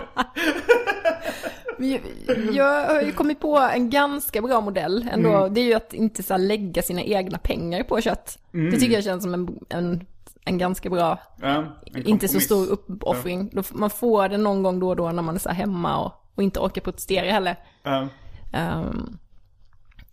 Jag- 2.53 2.87
har 2.95 3.03
ju 3.03 3.13
kommit 3.13 3.41
på 3.41 3.59
en 3.59 3.91
ganska 3.91 4.43
bra 4.43 4.61
modell 4.61 5.09
ändå. 5.13 5.29
Mm. 5.37 5.55
Det 5.55 5.61
är 5.61 5.65
ju 5.65 5.75
att 5.75 5.95
inte 5.95 6.23
så 6.23 6.37
lägga 6.37 6.83
sina 6.83 7.03
egna 7.03 7.39
pengar 7.39 7.83
på 7.83 8.01
kött. 8.01 8.39
Mm. 8.55 8.71
Det 8.71 8.77
tycker 8.81 8.95
jag 8.95 9.05
känns 9.05 9.23
som 9.23 9.35
en, 9.35 9.59
en, 9.69 10.07
en 10.45 10.59
ganska 10.59 10.91
bra, 10.91 11.19
Ja, 11.43 11.65
en 11.95 12.07
inte 12.07 12.29
så 12.29 12.41
stor 12.41 12.67
uppoffring. 12.67 13.51
F- 13.57 13.71
Man 13.75 13.91
får 13.91 14.29
det 14.29 14.37
någon 14.37 14.63
gång 14.63 14.81
då 14.81 14.89
och 14.89 14.97
då 14.97 15.13
när 15.13 15.23
man 15.23 15.35
är 15.35 15.39
så 15.39 15.49
här 15.49 15.57
hemma 15.57 16.05
och, 16.05 16.13
och 16.35 16.43
inte 16.43 16.61
orkar 16.61 16.81
protestera 16.83 17.31
heller. 17.33 17.57
Ja. 17.83 18.09
Ehm, 18.53 19.19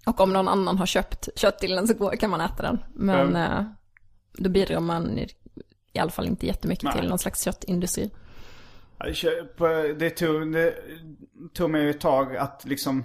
och 0.06 0.20
om 0.20 0.34
någon 0.34 0.48
annan 0.48 0.78
har 0.78 0.86
köpt 0.86 1.30
kött 1.36 1.60
till 1.60 1.78
en 1.78 1.88
så 1.88 1.94
går, 1.94 2.12
kan 2.16 2.30
man 2.30 2.42
äta 2.42 2.64
den. 2.64 2.84
Men 2.94 3.36
Ja. 3.36 3.46
eh, 3.60 3.64
då 4.34 4.50
bidrar 4.50 4.80
man 4.80 5.18
i, 5.18 5.28
i 5.94 6.00
alla 6.00 6.12
fall 6.12 6.28
inte 6.28 6.46
jättemycket 6.46 6.84
Nej. 6.84 6.94
till 6.94 7.10
någon 7.10 7.20
slags 7.20 7.44
köttindustri. 7.44 8.12
Det 10.00 10.10
tog, 10.10 10.52
det 10.54 10.74
tog 11.54 11.70
mig 11.70 11.90
ett 11.90 12.02
tag 12.02 12.38
att 12.38 12.66
liksom 12.66 13.04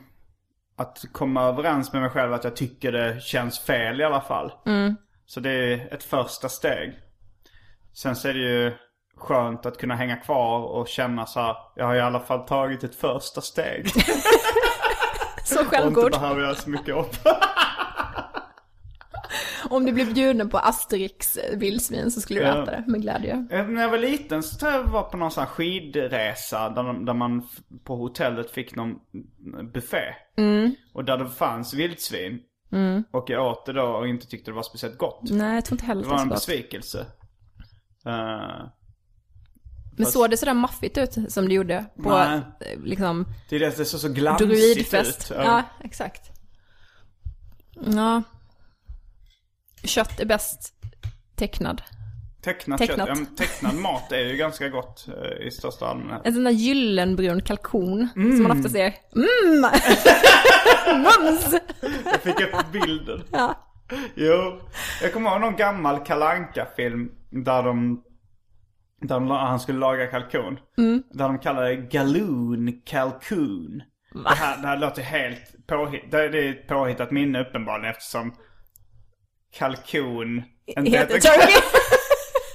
att 0.77 1.05
komma 1.13 1.43
överens 1.43 1.93
med 1.93 2.03
mig 2.03 2.11
själv 2.11 2.33
att 2.33 2.45
jag 2.45 2.57
tycker 2.57 2.93
det 2.93 3.23
känns 3.23 3.59
fel 3.59 4.01
i 4.01 4.05
alla 4.05 4.21
fall. 4.21 4.53
Så 5.27 5.41
det 5.41 5.51
är 5.51 5.95
ett 5.95 6.05
första 6.05 6.49
steg. 6.49 6.99
Sen 7.93 8.17
så 8.17 8.29
är 8.29 8.35
det 8.35 8.41
ju 8.41 8.73
skönt 9.17 9.67
att 9.67 9.79
kunna 9.79 9.95
hänga 9.97 10.17
kvar 10.17 10.61
och 10.61 10.89
känna 10.89 11.27
så 11.27 11.41
här, 11.41 11.57
jag 11.77 11.87
har 11.87 11.95
i 11.95 12.01
alla 12.01 12.21
fall 12.21 12.47
tagit 12.47 12.85
ett 12.85 12.95
första 12.95 13.41
steg. 13.41 13.87
Så 15.45 15.59
och 15.59 15.65
inte 15.65 15.77
självgod. 15.77 16.13
behöver 16.13 16.41
göra 16.41 16.55
så 16.55 16.71
mycket 16.71 16.95
upp. 16.97 17.17
Om 19.71 19.87
du 19.87 19.93
blev 19.93 20.15
bjuden 20.15 20.49
på 20.51 20.59
Asterix 20.59 21.39
vildsvin 21.55 22.11
så 22.11 22.21
skulle 22.21 22.41
du 22.41 22.47
äta 22.47 22.65
det 22.71 22.85
med 22.87 23.03
glädje. 23.03 23.47
Eh, 23.51 23.67
När 23.67 23.83
jag 23.83 23.91
var 23.91 23.99
liten 23.99 24.43
så 24.43 24.59
tror 24.59 24.73
jag 24.73 24.81
jag 24.81 24.87
var 24.89 25.03
på 25.03 25.17
någon 25.17 25.31
sån 25.31 25.41
här 25.45 25.51
skidresa 25.51 26.69
där, 26.71 27.05
där 27.07 27.15
man 27.15 27.49
på 27.85 27.97
hotellet 27.97 28.51
fick 28.51 28.75
någon 28.75 28.95
buffé. 29.73 30.03
Och 30.95 31.05
där 31.05 31.17
det 31.19 31.29
fanns 31.29 31.75
vildsvin. 31.75 32.41
Och 33.11 33.31
jag 33.31 33.47
åt 33.47 33.67
det 33.67 33.73
då 33.73 33.83
och 33.83 34.09
inte 34.09 34.27
tyckte 34.27 34.51
det 34.51 34.55
var 34.55 34.63
speciellt 34.63 34.99
gott. 34.99 35.21
Nej, 35.23 35.55
jag 35.55 35.65
tror 35.65 35.75
inte 35.75 35.87
heller 35.87 36.03
Det 36.03 36.09
var 36.09 36.19
en 36.21 36.29
besvikelse. 36.29 37.07
Eh, 38.07 38.67
Men 39.97 40.07
såg 40.07 40.31
det 40.31 40.37
sådär 40.37 40.55
maffigt 40.55 40.99
ut 40.99 41.33
som 41.33 41.49
det 41.49 41.55
gjorde 41.55 41.85
på 42.03 42.09
Nej. 42.19 42.41
eh, 42.61 42.81
liksom 42.85 43.27
det 43.49 43.57
är 43.57 43.61
det, 43.61 43.77
det 43.77 43.85
såg 43.85 44.01
så 44.01 44.09
glansigt 44.09 44.51
druidfest? 44.51 45.31
ut. 45.31 45.37
Ja, 45.37 45.63
exakt. 45.85 46.31
Ja. 47.87 48.23
Kött 49.85 50.21
är 50.21 50.25
bäst 50.27 50.73
tecknad. 51.37 51.83
Tecknat, 52.43 52.79
Tecknat. 52.79 53.09
kött. 53.09 53.19
Ja, 53.19 53.27
tecknad 53.37 53.75
mat 53.75 54.13
är 54.13 54.25
ju 54.25 54.37
ganska 54.37 54.69
gott 54.69 55.09
eh, 55.09 55.47
i 55.47 55.51
största 55.51 55.87
allmänhet. 55.87 56.21
En 56.25 56.35
sån 56.35 56.45
där 56.45 56.51
gyllenbrun 56.51 57.43
kalkon 57.43 58.09
som 58.15 58.43
man 58.43 58.51
ofta 58.59 58.69
ser. 58.69 58.95
Mm! 59.17 59.61
Mums! 61.03 61.55
Jag 62.05 62.21
fick 62.21 62.41
upp 62.41 62.73
bilden. 62.73 63.23
Ja. 63.33 63.69
Jo, 64.15 64.61
jag 65.03 65.13
kommer 65.13 65.31
ihåg 65.31 65.41
någon 65.41 65.57
gammal 65.57 66.05
kalanka 66.05 66.67
film 66.77 67.11
där 67.31 67.63
de, 67.63 68.03
där 69.03 69.15
de, 69.21 69.31
han 69.31 69.61
skulle 69.61 69.79
laga 69.79 70.07
kalkon. 70.07 70.59
Mm. 70.79 71.03
Där 71.11 71.25
de 71.25 71.39
kallade 71.39 71.69
det 71.69 71.77
Galoon 71.77 72.81
Calcoon. 72.85 73.83
Det 74.15 74.35
här, 74.35 74.63
det 74.63 74.69
här 74.69 74.77
låter 74.77 75.03
helt 75.03 75.67
påhitt, 75.67 76.11
det, 76.11 76.29
det 76.29 76.39
är 76.39 76.51
ett 76.51 76.69
påhittat 76.69 77.11
minne 77.11 77.41
uppenbarligen 77.41 77.91
eftersom 77.91 78.35
kalkon 79.55 80.43
inte 80.67 80.91
Heter 80.91 81.19
turkey. 81.19 81.55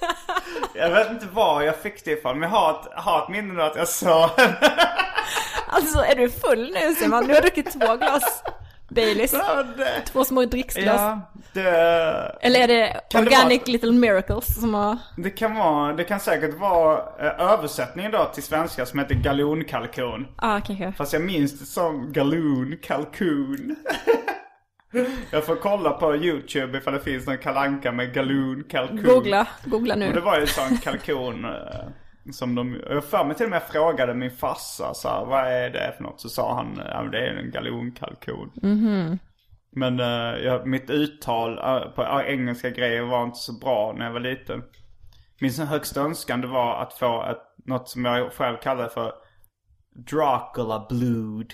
Jag 0.74 0.90
vet 0.90 1.12
inte 1.12 1.26
var 1.26 1.62
jag 1.62 1.76
fick 1.76 2.06
det 2.06 2.12
ifrån 2.12 2.40
men 2.40 2.52
jag 2.52 2.58
har 2.58 2.72
ett, 2.72 2.88
har 2.94 3.24
ett 3.24 3.30
minne 3.30 3.64
att 3.64 3.76
jag 3.76 3.88
sa 3.88 4.32
Alltså 5.68 6.00
är 6.00 6.16
du 6.16 6.30
full 6.30 6.72
nu 6.74 6.96
Simon? 6.96 7.28
Du 7.28 7.34
har 7.34 7.42
druckit 7.42 7.72
två 7.72 7.96
glas 7.96 8.44
Baileys. 8.90 9.36
Två 10.06 10.26
små 10.26 10.46
dricksglas. 10.46 11.02
Ja, 11.02 11.22
det, 11.64 12.38
Eller 12.42 12.60
är 12.60 12.68
det 12.68 13.02
Kan 13.10 13.26
det 13.26 13.28
Organic 13.30 13.60
vara- 13.62 13.72
Little 13.72 13.92
Miracles 13.92 14.60
som 14.62 14.74
har... 14.74 14.98
det 15.18 15.30
kan 15.30 15.56
vara, 15.56 15.94
det 15.94 16.04
kan 16.04 16.20
säkert 16.20 16.60
vara 16.60 16.98
eh, 17.20 17.42
översättningen 17.54 18.12
då 18.12 18.26
till 18.26 18.44
svenska 18.44 18.86
som 18.86 19.00
heter 19.00 19.16
galonkalkon. 19.16 20.28
Ja, 20.42 20.62
kanske. 20.66 20.92
Fast 20.98 21.14
jag 21.14 21.22
minns 21.22 21.60
det 21.60 21.66
som 21.66 22.12
galoon 22.14 22.78
kalkon. 22.84 23.76
jag 25.32 25.46
får 25.46 25.56
kolla 25.56 25.90
på 25.92 26.16
YouTube 26.16 26.78
ifall 26.78 26.94
det 26.94 27.00
finns 27.00 27.28
någon 27.28 27.38
kalanka 27.38 27.92
med 27.92 28.14
galoon 28.14 28.64
kalkon. 28.70 29.04
Googla, 29.04 29.48
googla 29.66 29.94
Och 29.94 30.00
det 30.00 30.10
nu. 30.14 30.20
var 30.20 30.36
ju 30.36 30.42
en 30.42 30.48
sån 30.48 30.78
kalkon 30.78 31.46
eh, 31.46 31.52
som 32.32 32.56
de, 32.56 32.82
jag 32.90 33.04
för 33.04 33.24
mig 33.26 33.36
till 33.36 33.44
och 33.46 33.50
med 33.50 33.64
frågade 33.72 34.14
min 34.14 34.32
farsa 34.32 34.94
så 34.94 35.10
här, 35.10 35.26
vad 35.26 35.48
är 35.48 35.70
det 35.70 35.94
för 35.98 36.04
något? 36.04 36.22
Så 36.22 36.30
sa 36.30 36.56
han, 36.56 36.82
ja 36.92 37.02
det 37.12 37.18
är 37.28 37.36
en 37.36 37.52
galonkalkon. 37.52 38.52
Men 39.78 40.00
eh, 40.00 40.46
jag, 40.46 40.68
mitt 40.68 40.90
uttal 40.90 41.58
eh, 41.58 41.90
på 41.90 42.24
engelska 42.28 42.70
grejer 42.70 43.02
var 43.02 43.24
inte 43.24 43.40
så 43.40 43.54
bra 43.54 43.94
när 43.98 44.06
jag 44.06 44.14
var 44.14 44.20
liten. 44.20 44.64
Min 45.40 45.52
högsta 45.52 46.02
önskan 46.02 46.42
det 46.42 46.48
var 46.48 46.82
att 46.82 46.94
få 46.94 47.26
ett, 47.26 47.66
något 47.66 47.90
som 47.90 48.06
jag 48.06 48.34
själv 48.34 48.58
kallar 48.58 48.88
för 48.88 49.14
Dracula 50.12 50.86
blood. 50.90 51.54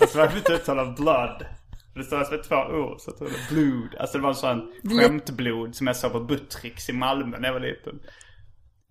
alltså 0.00 0.18
det 0.18 0.26
var 0.26 0.36
ett 0.36 0.50
uttal 0.50 0.78
av 0.78 0.94
blood. 0.94 1.46
Det 1.94 2.04
stavas 2.04 2.30
med 2.30 2.42
två 2.42 2.56
ord 2.56 3.00
så 3.00 3.10
jag 3.10 3.18
tror 3.18 3.28
det 3.28 3.34
är 3.34 3.54
blood. 3.54 3.94
Alltså 4.00 4.18
det 4.18 4.22
var 4.22 4.30
en 4.30 4.34
sån 4.34 4.72
skämtblod 5.00 5.74
som 5.74 5.86
jag 5.86 5.96
såg 5.96 6.12
på 6.12 6.20
Buttricks 6.20 6.88
i 6.88 6.92
Malmö 6.92 7.38
när 7.38 7.48
jag 7.48 7.52
var 7.52 7.60
liten. 7.60 8.00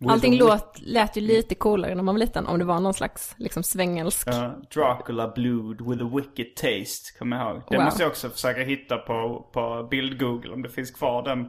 Allting 0.09 0.37
låt, 0.37 0.79
lät 0.81 1.17
ju 1.17 1.21
lite 1.21 1.55
coolare 1.55 1.95
när 1.95 2.03
man 2.03 2.15
var 2.15 2.19
liten. 2.19 2.47
Om 2.47 2.59
det 2.59 2.65
var 2.65 2.79
någon 2.79 2.93
slags 2.93 3.35
liksom 3.37 3.63
svängelsk. 3.63 4.27
Ja, 4.27 4.55
Dracula 4.75 5.27
Blood 5.27 5.89
with 5.89 6.03
a 6.03 6.09
wicked 6.15 6.55
taste, 6.55 7.19
kommer 7.19 7.37
jag 7.37 7.51
ihåg. 7.55 7.63
Det 7.69 7.75
Wow. 7.77 7.85
måste 7.85 8.03
jag 8.03 8.09
också 8.09 8.29
försöka 8.29 8.61
hitta 8.61 8.97
på, 8.97 9.49
på 9.53 9.87
bild-google 9.91 10.53
om 10.53 10.61
det 10.61 10.69
finns 10.69 10.91
kvar 10.91 11.23
den. 11.23 11.41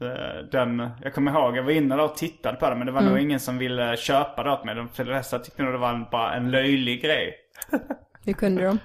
eh, 0.00 0.44
Den, 0.52 0.90
jag 1.02 1.14
kommer 1.14 1.32
ihåg, 1.32 1.56
jag 1.56 1.62
var 1.62 1.70
inne 1.72 1.96
där 1.96 2.04
och 2.04 2.14
tittade 2.16 2.56
på 2.56 2.70
det 2.70 2.76
men 2.76 2.86
det 2.86 2.92
var 2.92 3.00
Mm. 3.00 3.12
nog 3.12 3.22
ingen 3.22 3.40
som 3.40 3.58
ville 3.58 3.96
köpa 3.96 4.42
det 4.42 4.50
åt 4.52 4.64
mig. 4.64 4.74
De 4.74 4.88
flesta 4.88 5.38
tyckte 5.38 5.62
nog 5.62 5.72
det 5.74 5.78
var 5.78 5.92
en, 5.94 6.04
bara 6.12 6.34
en 6.34 6.50
löjlig 6.50 7.02
grej. 7.02 7.34
Hur 8.24 8.32
kunde 8.32 8.64
de? 8.64 8.78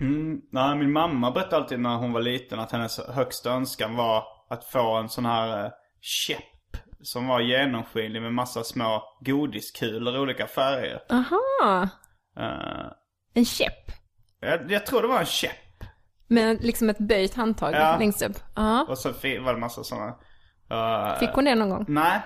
Mm, 0.00 0.40
nej, 0.52 0.76
min 0.76 0.92
mamma 0.92 1.30
berättade 1.30 1.56
alltid 1.56 1.80
när 1.80 1.96
hon 1.96 2.12
var 2.12 2.20
liten 2.22 2.60
att 2.60 2.72
hennes 2.72 3.00
högsta 3.08 3.50
önskan 3.50 3.96
var 3.96 4.24
att 4.50 4.64
få 4.64 4.96
en 4.96 5.08
sån 5.08 5.26
här 5.26 5.64
eh, 5.64 5.70
käpp. 6.00 6.44
Som 7.02 7.26
var 7.26 7.40
genomskinlig 7.40 8.22
med 8.22 8.34
massa 8.34 8.64
små 8.64 9.02
godiskulor 9.20 10.14
i 10.16 10.18
olika 10.18 10.46
färger. 10.46 11.00
Aha! 11.10 11.88
Eh, 12.38 12.92
En 13.34 13.44
käpp. 13.44 13.90
jag, 14.40 14.70
jag 14.70 14.86
tror 14.86 15.02
det 15.02 15.08
var 15.08 15.18
en 15.20 15.26
käpp. 15.26 15.84
Med 16.28 16.64
liksom 16.64 16.90
ett 16.90 16.98
böjt 16.98 17.34
handtag 17.34 17.74
Ja. 17.74 17.96
längst 17.98 18.22
upp. 18.22 18.36
Ja. 18.56 18.86
Och 18.88 18.98
så 18.98 19.12
fi- 19.12 19.38
var 19.38 19.54
det 19.54 19.60
massa 19.60 19.84
sådana. 19.84 20.14
Uh, 20.72 21.18
Fick 21.18 21.30
hon 21.30 21.44
det 21.44 21.54
någon 21.54 21.70
gång? 21.70 21.84
Nej. 21.88 22.20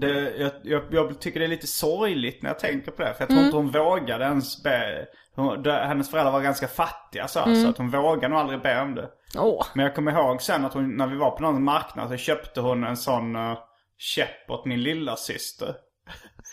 Det, 0.00 0.36
jag, 0.38 0.50
jag, 0.62 0.82
jag 0.90 1.20
tycker 1.20 1.40
det 1.40 1.46
är 1.46 1.50
lite 1.50 1.66
sorgligt 1.66 2.42
när 2.42 2.50
jag 2.50 2.58
tänker 2.58 2.90
på 2.90 3.02
det. 3.02 3.14
För 3.14 3.20
jag 3.22 3.28
tror 3.28 3.38
Mm. 3.38 3.44
inte 3.44 3.56
hon 3.56 3.70
vågade 3.70 4.24
ens 4.24 4.62
be. 4.62 5.06
Hon, 5.36 5.62
det, 5.62 5.72
hennes 5.72 6.10
föräldrar 6.10 6.32
var 6.32 6.40
ganska 6.40 6.68
fattiga 6.68 7.28
så, 7.28 7.40
Mm. 7.40 7.62
så 7.62 7.68
att 7.68 7.78
hon 7.78 7.90
vågade 7.90 8.28
nog 8.28 8.38
aldrig 8.38 8.62
be 8.62 8.80
om 8.80 8.94
det. 8.94 9.08
Åh. 9.38 9.66
Men 9.74 9.84
jag 9.84 9.94
kommer 9.94 10.12
ihåg 10.12 10.42
sen 10.42 10.64
att 10.64 10.74
hon, 10.74 10.96
när 10.96 11.06
vi 11.06 11.16
var 11.16 11.30
på 11.30 11.42
någon 11.42 11.64
marknad 11.64 12.08
så 12.10 12.16
köpte 12.16 12.60
hon 12.60 12.84
en 12.84 12.96
sån 12.96 13.36
uh, 13.36 13.58
käpp 13.98 14.50
åt 14.50 14.66
min 14.66 14.82
lilla 14.82 15.16
syster. 15.16 15.74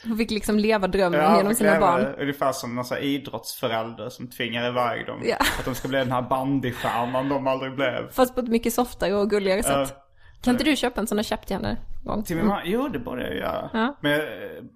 Hon 0.03 0.17
fick 0.17 0.31
liksom 0.31 0.59
leva 0.59 0.87
drömmen 0.87 1.19
Ja, 1.21 1.37
genom 1.37 1.55
sina 1.55 1.73
leva 1.73 1.87
barn. 1.91 2.15
Ungefär 2.19 2.51
som 2.51 2.75
någon 2.75 2.85
sån 2.85 2.97
här 2.97 3.03
idrottsförälder 3.03 4.09
som 4.09 4.29
tvingar 4.29 4.67
iväg 4.67 5.05
dem. 5.05 5.21
Ja. 5.25 5.35
Att 5.59 5.65
de 5.65 5.75
ska 5.75 5.87
bli 5.87 5.97
den 5.99 6.11
här 6.11 6.21
bandystjärnan 6.21 7.29
de 7.29 7.47
aldrig 7.47 7.75
blev. 7.75 8.11
Fast 8.11 8.35
på 8.35 8.41
ett 8.41 8.47
mycket 8.47 8.73
softare 8.73 9.15
och 9.15 9.29
gulligare 9.29 9.63
sätt. 9.63 9.73
Ja. 9.95 10.03
Kan 10.43 10.53
inte 10.53 10.63
du 10.63 10.75
köpa 10.75 11.01
en 11.01 11.07
sån 11.07 11.15
där 11.15 11.23
käpp 11.23 11.45
till 11.47 11.55
henne? 11.55 11.77
Någon? 12.07 12.23
Till 12.23 12.35
min 12.35 12.45
mamma? 12.45 12.61
Jo, 12.65 12.87
det 12.87 12.99
borde 12.99 13.23
jag 13.27 13.35
göra. 13.35 13.69
Ja. 13.73 13.95
Men, 14.01 14.21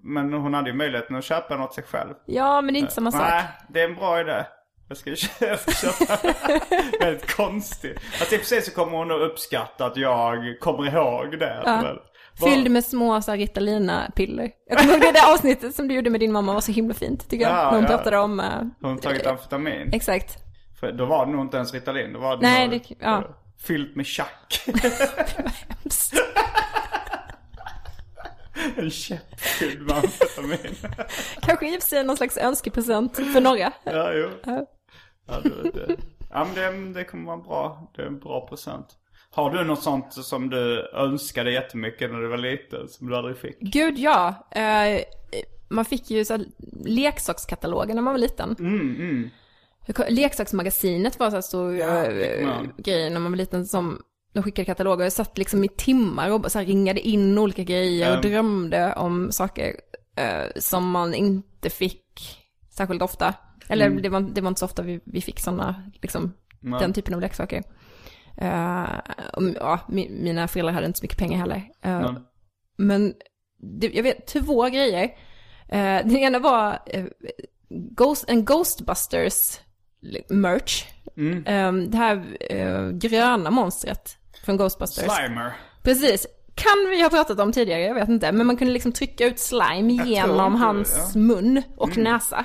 men 0.02 0.32
hon 0.32 0.54
hade 0.54 0.70
ju 0.70 0.76
möjligheten 0.76 1.16
att 1.16 1.24
köpa 1.24 1.64
åt 1.64 1.74
sig 1.74 1.84
själv. 1.84 2.14
Ja, 2.26 2.60
men 2.60 2.74
det 2.74 2.78
är 2.78 2.80
inte 2.80 2.92
samma 2.94 3.12
sak. 3.12 3.20
Nej, 3.20 3.44
det 3.68 3.80
är 3.80 3.84
en 3.88 3.94
bra 3.94 4.20
idé. 4.20 4.44
Jag 4.88 4.96
ska, 4.98 5.14
köpa 5.72 6.16
Väldigt 7.00 7.36
konstigt. 7.36 7.98
Alltså 8.20 8.38
sig 8.44 8.62
så 8.62 8.70
kommer 8.74 8.98
hon 8.98 9.10
att 9.10 9.20
uppskatta 9.30 9.86
att 9.86 9.96
jag 9.96 10.60
kommer 10.60 10.86
ihåg 10.96 11.38
det. 11.38 11.62
Ja. 11.64 11.82
Vad- 11.82 11.98
Fylld 12.52 12.70
med 12.70 12.84
små 12.84 13.22
så 13.22 13.32
Ritalina-piller. 13.32 14.50
Jag 14.66 14.78
kommer 14.78 14.92
ihåg 14.92 15.00
det 15.00 15.12
där 15.12 15.32
avsnittet 15.32 15.74
som 15.74 15.88
du 15.88 15.94
gjorde 15.94 16.10
med 16.10 16.20
din 16.20 16.32
mamma 16.32 16.52
var 16.52 16.60
så 16.60 16.72
himla 16.72 16.94
fint 16.94 17.28
tycker 17.30 17.44
jag. 17.44 17.52
Ja, 17.54 17.64
När 17.64 17.70
hon 17.72 17.82
ja. 17.82 17.88
pratade 17.88 18.18
om... 18.18 18.40
eh, 18.40 18.46
Har 18.46 18.88
hon 18.88 18.98
tagit 18.98 19.26
amfetamin? 19.26 19.90
exakt. 19.92 20.36
För 20.80 20.92
då 20.92 21.04
var 21.04 21.26
det 21.26 21.32
nog 21.32 21.40
inte 21.40 21.56
ens 21.56 21.74
Ritalin. 21.74 22.12
Då 22.12 22.18
var 22.20 22.36
det 22.36 22.42
Nej, 22.42 22.68
nog, 22.68 22.80
det- 22.88 22.94
ja. 23.00 23.18
eh, 23.18 23.24
Fyllt 23.66 23.96
med 23.96 24.06
tjack. 24.06 24.64
Hemskt. 25.82 26.14
En 28.76 28.90
käpp 28.90 29.40
fylld 29.40 29.82
med 29.82 29.96
amfetamin. 29.96 30.76
Kanske 31.42 31.68
i 31.74 31.78
och 31.78 31.82
för 31.82 31.88
sig 31.88 32.04
någon 32.04 32.16
slags 32.16 32.36
önskepresent 32.36 33.16
för 33.16 33.40
några. 33.40 33.72
ja, 33.84 34.12
jo. 34.12 34.30
Ja. 34.44 34.66
Ja, 35.26 35.40
det, 35.42 35.70
det. 35.70 35.96
ja 36.30 36.46
men 36.54 36.54
det, 36.92 36.98
det 37.00 37.04
kommer 37.04 37.24
vara 37.26 37.36
bra. 37.36 37.92
Det 37.96 38.02
är 38.02 38.06
en 38.06 38.18
bra 38.18 38.46
present. 38.48 38.86
Har 39.30 39.50
du 39.50 39.64
något 39.64 39.82
sånt 39.82 40.12
som 40.12 40.50
du 40.50 40.90
önskade 40.94 41.52
jättemycket 41.52 42.10
när 42.12 42.18
du 42.20 42.28
var 42.28 42.36
liten 42.38 42.88
som 42.88 43.08
du 43.10 43.16
aldrig 43.16 43.36
fick? 43.36 43.60
Gud 43.60 43.98
ja. 43.98 44.48
Eh, 44.50 45.00
man 45.68 45.84
fick 45.84 46.10
ju 46.10 46.24
så 46.24 46.32
här 46.36 46.44
leksakskataloger 46.84 47.94
när 47.94 48.02
man 48.02 48.12
var 48.14 48.18
liten. 48.18 48.56
Mm, 48.58 49.30
kom- 49.94 50.04
Leksaksmagasinet 50.08 51.18
var 51.18 51.30
så 51.30 51.36
här 51.36 51.40
stor 51.42 51.76
Ja, 51.76 52.04
eh, 52.06 52.62
grej 52.78 53.10
när 53.10 53.20
man 53.20 53.32
var 53.32 53.36
liten 53.36 53.66
som 53.66 54.02
de 54.32 54.42
skickade 54.42 54.66
kataloger. 54.66 55.04
Jag 55.04 55.12
satt 55.12 55.38
liksom 55.38 55.64
i 55.64 55.68
timmar 55.68 56.30
och 56.30 56.52
så 56.52 56.58
ringade 56.60 57.00
in 57.00 57.38
olika 57.38 57.62
grejer 57.62 58.06
och 58.18 58.24
Mm. 58.24 58.30
drömde 58.30 58.92
om 58.92 59.32
saker 59.32 59.76
eh, 60.16 60.44
som 60.56 60.90
man 60.90 61.14
inte 61.14 61.70
fick 61.70 62.38
särskilt 62.70 63.02
ofta. 63.02 63.34
Eller 63.68 63.86
Mm. 63.86 64.02
det, 64.02 64.08
var, 64.08 64.20
det 64.20 64.40
var 64.40 64.48
inte 64.48 64.58
så 64.58 64.64
ofta 64.64 64.82
vi, 64.82 65.00
vi 65.04 65.20
fick 65.20 65.40
sådana, 65.40 65.90
liksom, 66.02 66.32
den 66.60 66.92
typen 66.92 67.14
av 67.14 67.20
leksaker. 67.20 67.62
Eh, 68.36 68.84
och, 69.32 69.42
ja, 69.56 69.80
mi, 69.88 70.08
mina 70.10 70.48
föräldrar 70.48 70.72
hade 70.72 70.86
inte 70.86 70.98
så 70.98 71.04
mycket 71.04 71.18
pengar 71.18 71.38
heller. 71.38 71.62
Nej. 71.82 72.14
men 72.76 73.14
det, 73.80 73.86
jag 73.94 74.02
vet 74.02 74.26
två 74.26 74.64
grejer. 74.68 75.04
Eh, 75.68 75.98
den 76.06 76.16
ena 76.16 76.38
var 76.38 76.78
Ghost, 77.68 78.24
en 78.28 78.44
Ghostbusters 78.44 79.60
merch. 80.28 80.84
Mm. 81.16 81.46
Eh, 81.46 81.88
det 81.90 81.96
här 81.96 82.36
eh, 82.50 82.88
gröna 82.90 83.50
monstret 83.50 84.16
från 84.44 84.56
Ghostbusters. 84.56 85.12
Slimer. 85.12 85.52
Precis. 85.82 86.26
Kan 86.54 86.90
vi 86.90 87.02
ha 87.02 87.10
pratat 87.10 87.40
om 87.40 87.52
tidigare, 87.52 87.80
jag 87.82 87.94
vet 87.94 88.08
inte. 88.08 88.32
Men 88.32 88.46
man 88.46 88.56
kunde 88.56 88.72
liksom 88.72 88.92
trycka 88.92 89.26
ut 89.26 89.38
slime 89.38 89.96
tror 89.96 90.08
genom 90.08 90.46
inte 90.52 90.58
det, 90.58 90.64
hans 90.64 91.12
ja. 91.14 91.20
mun 91.20 91.62
och 91.76 91.96
näsa. 91.96 92.44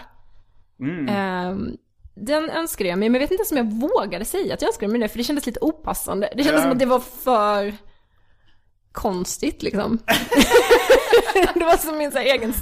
Mm. 0.80 1.08
Eh, 1.10 1.74
den 2.16 2.50
önskade 2.50 2.89
jag 2.89 3.00
mig, 3.00 3.10
men 3.10 3.22
jag 3.22 3.28
vet 3.28 3.32
inte 3.32 3.41
ens 3.41 3.52
om 3.52 3.58
jag 3.58 3.89
vågade 3.89 4.26
säga 4.26 4.54
att 4.54 4.62
jag 4.62 4.68
önskade 4.70 4.91
mig 4.91 5.02
det, 5.02 5.08
för 5.08 5.18
det 5.18 5.24
kändes 5.24 5.45
lite 5.45 5.60
opassande. 5.60 6.30
Det 6.36 6.43
kändes 6.43 6.60
Ja. 6.60 6.64
som 6.64 6.72
att 6.72 6.80
det 6.80 6.86
var 6.86 7.00
för 7.00 7.74
konstigt 8.91 9.64
liksom. 9.64 9.98
det 11.56 11.66
var 11.66 11.78
som 11.78 11.98
min 11.98 12.12
så 12.12 12.18
här, 12.18 12.26
egen... 12.26 12.54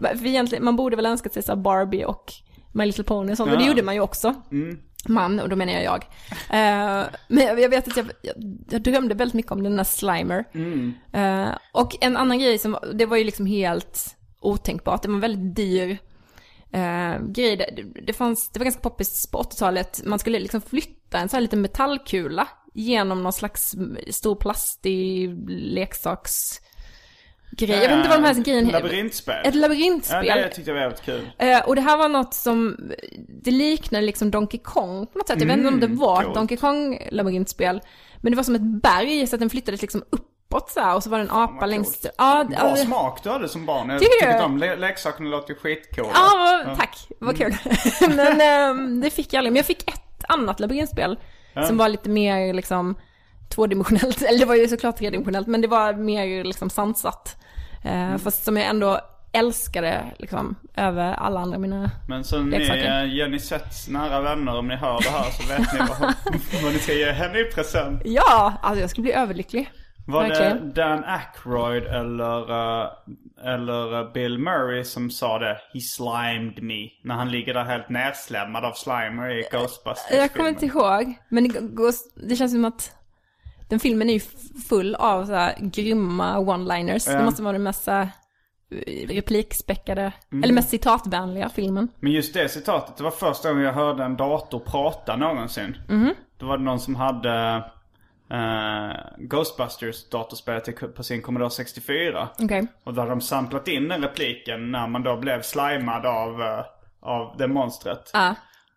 För 0.00 0.26
egentligen, 0.26 0.64
man 0.64 0.76
borde 0.76 0.96
väl 0.96 1.06
önskat 1.06 1.32
sig 1.32 1.42
så 1.42 1.56
Barbie 1.56 2.04
och 2.04 2.32
My 2.72 2.86
Little 2.86 3.04
Pony 3.04 3.32
och 3.32 3.36
sånt, 3.36 3.52
och 3.52 3.58
det 3.58 3.64
Ja. 3.64 3.68
gjorde 3.68 3.82
man 3.82 3.94
ju 3.94 4.00
också. 4.00 4.34
Man, 5.08 5.40
och 5.40 5.48
då 5.48 5.56
menar 5.56 5.72
jag 5.72 5.82
jag. 5.82 6.04
Eh, 6.32 7.06
men 7.28 7.44
jag, 7.46 7.60
jag 7.60 7.68
vet 7.68 7.88
att 7.88 7.96
jag, 7.96 8.10
jag, 8.22 8.34
jag 8.70 8.82
drömde 8.82 9.14
väldigt 9.14 9.34
mycket 9.34 9.52
om 9.52 9.62
den 9.62 9.76
där 9.76 9.84
Slimer. 9.84 10.44
Eh, 11.12 11.54
och 11.72 11.96
en 12.00 12.16
annan 12.16 12.38
grej 12.38 12.58
som, 12.58 12.76
det 12.94 13.06
var 13.06 13.16
ju 13.16 13.24
liksom 13.24 13.46
helt 13.46 14.16
otänkbart, 14.40 15.02
det 15.02 15.08
var 15.08 15.14
en 15.14 15.20
väldigt 15.20 15.56
dyr 15.56 15.98
eh, 16.72 17.22
grej. 17.22 17.56
Det, 17.56 17.84
det, 18.06 18.12
fanns, 18.12 18.50
det 18.50 18.58
var 18.58 18.64
ganska 18.64 18.82
poppis 18.82 19.26
på 19.26 19.42
80-talet, 19.42 20.02
man 20.04 20.18
skulle 20.18 20.38
liksom 20.38 20.60
flytta 20.60 21.18
en 21.18 21.28
sån 21.28 21.36
här 21.36 21.42
liten 21.42 21.60
metallkula 21.60 22.48
genom 22.74 23.22
någon 23.22 23.32
slags 23.32 23.74
stor 24.10 24.36
plastig 24.36 25.30
leksaksgrej. 27.50 27.82
Jag 27.82 27.88
vet 27.88 27.96
inte 27.96 28.08
vad 28.08 28.18
de 28.22 28.26
här 28.26 28.34
grejen 28.44 28.66
heter. 28.66 28.82
Labyrintspel. 28.82 29.46
Ett 29.46 29.54
labyrintspel. 29.54 30.26
Ja, 30.26 30.34
det 30.34 30.48
tyckte 30.48 30.70
jag 30.70 30.74
var 30.74 30.82
väldigt 30.82 31.02
kul. 31.02 31.30
Eh, 31.38 31.60
och 31.60 31.76
det 31.76 31.82
här 31.82 31.96
var 31.96 32.08
något 32.08 32.34
som, 32.34 32.76
det 33.42 33.50
liknade 33.50 34.06
liksom 34.06 34.30
Donkey 34.30 34.60
Kong 34.64 35.06
på 35.06 35.18
något 35.18 35.28
sätt. 35.28 35.40
Jag 35.40 35.46
vet 35.46 35.56
inte 35.56 35.68
om 35.68 35.80
det 35.80 35.86
var 35.86 36.18
ett 36.18 36.24
coolt. 36.24 36.34
Donkey 36.34 36.56
Kong 36.56 36.98
labyrintspel. 37.10 37.80
Men 38.20 38.32
det 38.32 38.36
var 38.36 38.42
som 38.44 38.54
ett 38.54 38.82
berg 38.82 39.26
så 39.26 39.36
att 39.36 39.40
den 39.40 39.50
flyttades 39.50 39.82
liksom 39.82 40.02
uppåt 40.10 40.70
så 40.70 40.80
här, 40.80 40.94
och 40.94 41.02
så 41.02 41.10
var 41.10 41.18
det 41.18 41.24
en 41.24 41.30
apa 41.30 41.66
längst... 41.66 42.06
Ja, 42.18 42.44
Bra 42.50 42.58
alltså- 42.58 42.84
smak 42.86 43.22
du 43.22 43.28
hade 43.30 43.48
som 43.48 43.66
barn. 43.66 43.90
Jag 43.90 43.98
Tycker 44.00 44.12
tycker 44.26 44.38
du? 44.38 44.44
om 44.44 44.58
le- 44.58 44.76
leksakerna 44.76 45.28
låter 45.30 45.50
ju 45.54 45.58
skitcoola. 45.60 46.10
Ja, 46.14 46.74
tack. 46.78 46.96
Vad 47.18 47.36
kul. 47.38 47.54
men 48.16 48.40
ehm, 48.40 49.00
det 49.00 49.10
fick 49.10 49.32
jag 49.32 49.38
aldrig. 49.38 49.52
Men 49.52 49.56
jag 49.56 49.66
fick 49.66 49.88
ett 49.90 50.24
annat 50.28 50.60
labyrintspel. 50.60 51.18
Som 51.66 51.76
var 51.76 51.88
lite 51.88 52.08
mer 52.08 52.54
liksom 52.54 52.96
tvådimensionellt. 53.54 54.22
Eller 54.28 54.38
det 54.38 54.44
var 54.44 54.54
ju 54.54 54.68
såklart 54.68 54.96
tredimensionellt. 54.96 55.46
Men 55.46 55.60
det 55.60 55.68
var 55.68 55.92
mer 55.92 56.44
liksom 56.44 56.70
sansat. 56.70 57.36
Eh, 57.84 58.16
Fast 58.16 58.44
som 58.44 58.56
jag 58.56 58.66
ändå 58.66 59.00
älskade 59.32 60.04
liksom 60.18 60.56
över 60.76 61.12
alla 61.14 61.40
andra 61.40 61.58
mina... 61.58 61.90
Men 62.08 62.24
så 62.24 62.42
ni, 62.42 62.58
Leksaker. 62.58 63.02
eh, 63.04 63.14
Jenny 63.14 63.38
Sets 63.38 63.88
nära 63.88 64.20
vänner, 64.20 64.58
om 64.58 64.68
ni 64.68 64.76
hör 64.76 64.98
det 65.02 65.10
här 65.10 65.30
så 65.30 65.48
vet 65.48 65.72
ni 65.72 65.78
vad, 65.78 66.14
vad 66.62 66.72
ni 66.72 66.78
ska 66.78 66.92
ge 66.92 67.10
henne 67.12 67.38
i 67.40 67.44
present. 67.44 68.02
Ja, 68.04 68.54
alltså 68.62 68.80
jag 68.80 68.90
skulle 68.90 69.02
bli 69.02 69.12
överlycklig. 69.12 69.70
Var 70.06 70.22
det 70.22 70.28
Verkligen. 70.28 70.72
Dan 70.72 71.04
Aykroyd 71.04 71.82
eller, 71.84 72.50
eh, 72.82 72.88
eller 73.54 74.00
eh, 74.00 74.12
Bill 74.12 74.38
Murray 74.38 74.84
som 74.84 75.10
sa 75.10 75.38
det? 75.38 75.58
He 75.74 75.80
slimed 75.80 76.62
me. 76.62 76.88
När 77.04 77.14
han 77.14 77.30
ligger 77.30 77.54
där 77.54 77.64
helt 77.64 77.88
nerslämmad 77.88 78.64
av 78.64 78.72
slimer 78.72 79.30
i 79.30 79.44
Ghostbusters 79.52 80.16
Jag 80.18 80.32
kommer 80.32 80.48
inte 80.48 80.66
ihåg. 80.66 81.14
Men 81.28 81.48
det, 81.48 81.60
det 82.28 82.36
känns 82.36 82.52
som 82.52 82.64
att 82.64 82.92
den 83.70 83.80
filmen 83.80 84.10
är 84.10 84.14
ju 84.14 84.20
full 84.68 84.94
av 84.94 85.26
så 85.26 85.32
här 85.32 85.54
grymma 85.58 86.38
one-liners. 86.38 87.18
Det 87.18 87.24
måste 87.24 87.42
vara 87.42 87.52
den 87.52 87.62
mest 87.62 87.86
här, 87.86 88.08
replikspäckade, 89.08 90.12
eller 90.44 90.54
mest 90.54 90.70
citatvänliga 90.70 91.48
filmen. 91.48 91.88
Men 92.00 92.12
just 92.12 92.34
det 92.34 92.48
citatet, 92.48 92.96
det 92.96 93.02
var 93.02 93.10
första 93.10 93.48
gången 93.48 93.64
jag 93.64 93.72
hörde 93.72 94.04
en 94.04 94.16
dator 94.16 94.58
prata 94.58 95.16
någonsin. 95.16 95.76
Då 96.38 96.46
var 96.46 96.58
det 96.58 96.64
någon 96.64 96.80
som 96.80 96.96
hade 96.96 97.64
eh, 98.30 98.96
Ghostbusters 99.18 100.08
datorspelet 100.08 100.94
på 100.94 101.02
sin 101.02 101.22
Commodore 101.22 101.50
64. 101.50 102.28
Okej. 102.38 102.66
Och 102.84 102.94
då 102.94 103.00
hade 103.00 103.12
de 103.12 103.20
samplat 103.20 103.68
in 103.68 103.88
den 103.88 104.02
repliken 104.02 104.70
när 104.70 104.86
man 104.86 105.02
då 105.02 105.16
blev 105.16 105.42
slimad 105.42 106.06
av, 106.06 106.42
eh, 106.42 106.64
av 107.00 107.36
det 107.38 107.48
monstret. 107.48 108.10
Ja. 108.12 108.34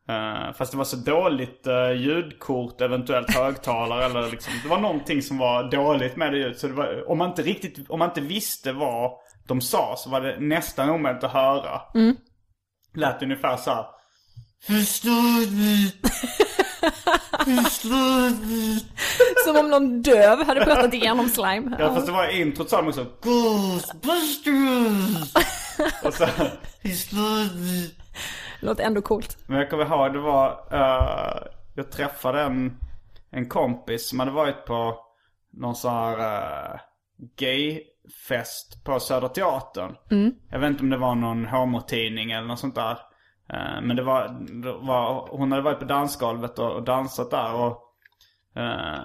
Eh, 0.10 0.54
fast 0.54 0.72
det 0.72 0.78
var 0.78 0.86
så 0.86 0.96
dåligt 0.96 1.68
uh, 1.68 1.92
ljudkort, 1.94 2.82
eventuellt 2.82 3.36
högtalare 3.36 4.06
eller 4.06 4.32
liksom. 4.32 4.54
Det 4.64 4.70
var 4.70 4.80
någonting 4.80 5.22
som 5.22 5.38
var 5.38 5.72
dåligt 5.72 6.16
med 6.16 6.34
det 6.34 6.38
ljudet. 6.38 6.60
Så 6.60 6.68
det 6.68 6.74
var, 6.74 7.10
om 7.10 7.18
man 7.18 7.30
inte 7.30 7.42
riktigt, 7.42 7.90
om 7.90 8.00
man 8.00 8.10
inte 8.10 8.22
visste 8.22 8.72
vad 8.72 9.12
de 9.48 9.62
sa 9.62 9.96
så 9.98 10.10
var 10.10 10.22
det 10.22 10.40
nästan 10.40 10.90
omöjligt 10.90 11.24
att 11.24 11.34
höra. 11.34 11.82
Mm. 11.96 12.16
Lät 12.96 13.24
ungefär 13.24 13.58
så 13.58 13.72
här. 13.72 13.86
Som 19.46 19.58
om 19.58 19.70
någon 19.70 20.02
döv 20.02 20.46
hade 20.46 20.66
pratat 20.66 20.94
igenom 20.94 21.30
slime. 21.30 21.76
Ja 21.80 21.94
fast 21.94 22.06
det 22.06 22.12
var 22.12 22.28
introt 22.28 22.70
sa 22.70 22.82
de 22.82 22.88
också 22.88 23.06
Ghostbusters! 23.22 25.34
Och 26.04 26.14
så? 26.14 26.26
Låter 28.64 28.84
ändå 28.84 29.02
coolt. 29.02 29.38
Men 29.48 29.58
jag 29.58 29.70
kommer 29.70 29.86
ihåg 29.86 30.14
det 30.14 30.20
var, 30.20 30.50
eh, 30.72 31.48
jag 31.76 31.92
träffade 31.92 32.42
en, 32.42 32.78
en 33.32 33.50
kompis 33.50 34.10
som 34.10 34.20
hade 34.20 34.32
varit 34.32 34.66
på 34.66 35.00
någon 35.54 35.76
sån 35.76 35.94
här 35.94 36.20
uh, 36.20 36.80
gayfest 37.38 38.84
på 38.84 39.00
Södra 39.00 39.30
Teatern. 39.30 39.96
Jag 40.50 40.60
vet 40.60 40.70
inte 40.70 40.84
om 40.84 40.90
det 40.90 40.98
var 40.98 41.16
någon 41.16 41.46
homotidning 41.46 42.32
eller 42.32 42.48
något 42.48 42.60
sånt 42.60 42.76
där. 42.76 42.98
Eh, 43.50 43.82
men 43.82 43.96
det 43.96 44.04
var, 44.04 44.28
det 44.64 44.72
var, 44.72 45.28
hon 45.32 45.52
hade 45.52 45.64
varit 45.64 45.80
på 45.80 45.86
dansgolvet 45.86 46.60
och, 46.60 46.72
och 46.72 46.84
dansat 46.84 47.32
där 47.32 47.54
och 47.54 47.82
eh, 48.62 49.00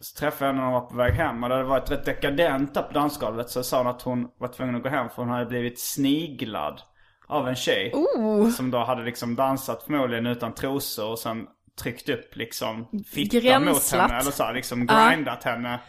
så 0.00 0.18
träffade 0.18 0.46
jag 0.46 0.54
henne 0.54 0.64
när 0.64 0.72
hon 0.72 0.80
var 0.82 0.90
på 0.90 0.96
väg 0.96 1.14
hem 1.14 1.42
och 1.42 1.48
det 1.48 1.54
hade 1.54 1.68
varit 1.68 1.90
rätt 1.90 2.04
dekadent 2.04 2.74
där 2.74 2.82
på 2.82 2.92
dansgolvet 2.92 3.50
så 3.50 3.62
sa 3.62 3.78
hon 3.78 3.86
att 3.86 4.02
hon 4.02 4.28
var 4.38 4.48
tvungen 4.48 4.76
att 4.76 4.82
gå 4.82 4.88
hem 4.88 5.08
för 5.08 5.22
hon 5.22 5.30
hade 5.30 5.46
blivit 5.46 5.80
sniglad 5.80 6.80
av 7.26 7.48
en 7.48 7.56
tjej. 7.56 7.92
Som 8.56 8.70
då 8.70 8.78
hade 8.78 9.04
liksom 9.04 9.36
dansat 9.36 9.82
förmodligen 9.82 10.26
utan 10.26 10.54
trosor 10.54 11.10
och 11.10 11.18
sen 11.18 11.46
tryckt 11.82 12.08
upp 12.08 12.36
liksom 12.36 12.86
fittan 13.14 13.64
mot 13.64 13.74
Gränslat. 13.74 14.00
henne. 14.02 14.20
Eller 14.20 14.30
så 14.30 14.42
här, 14.44 14.54
liksom 14.54 14.86
grindat 14.86 15.44
henne. 15.44 15.80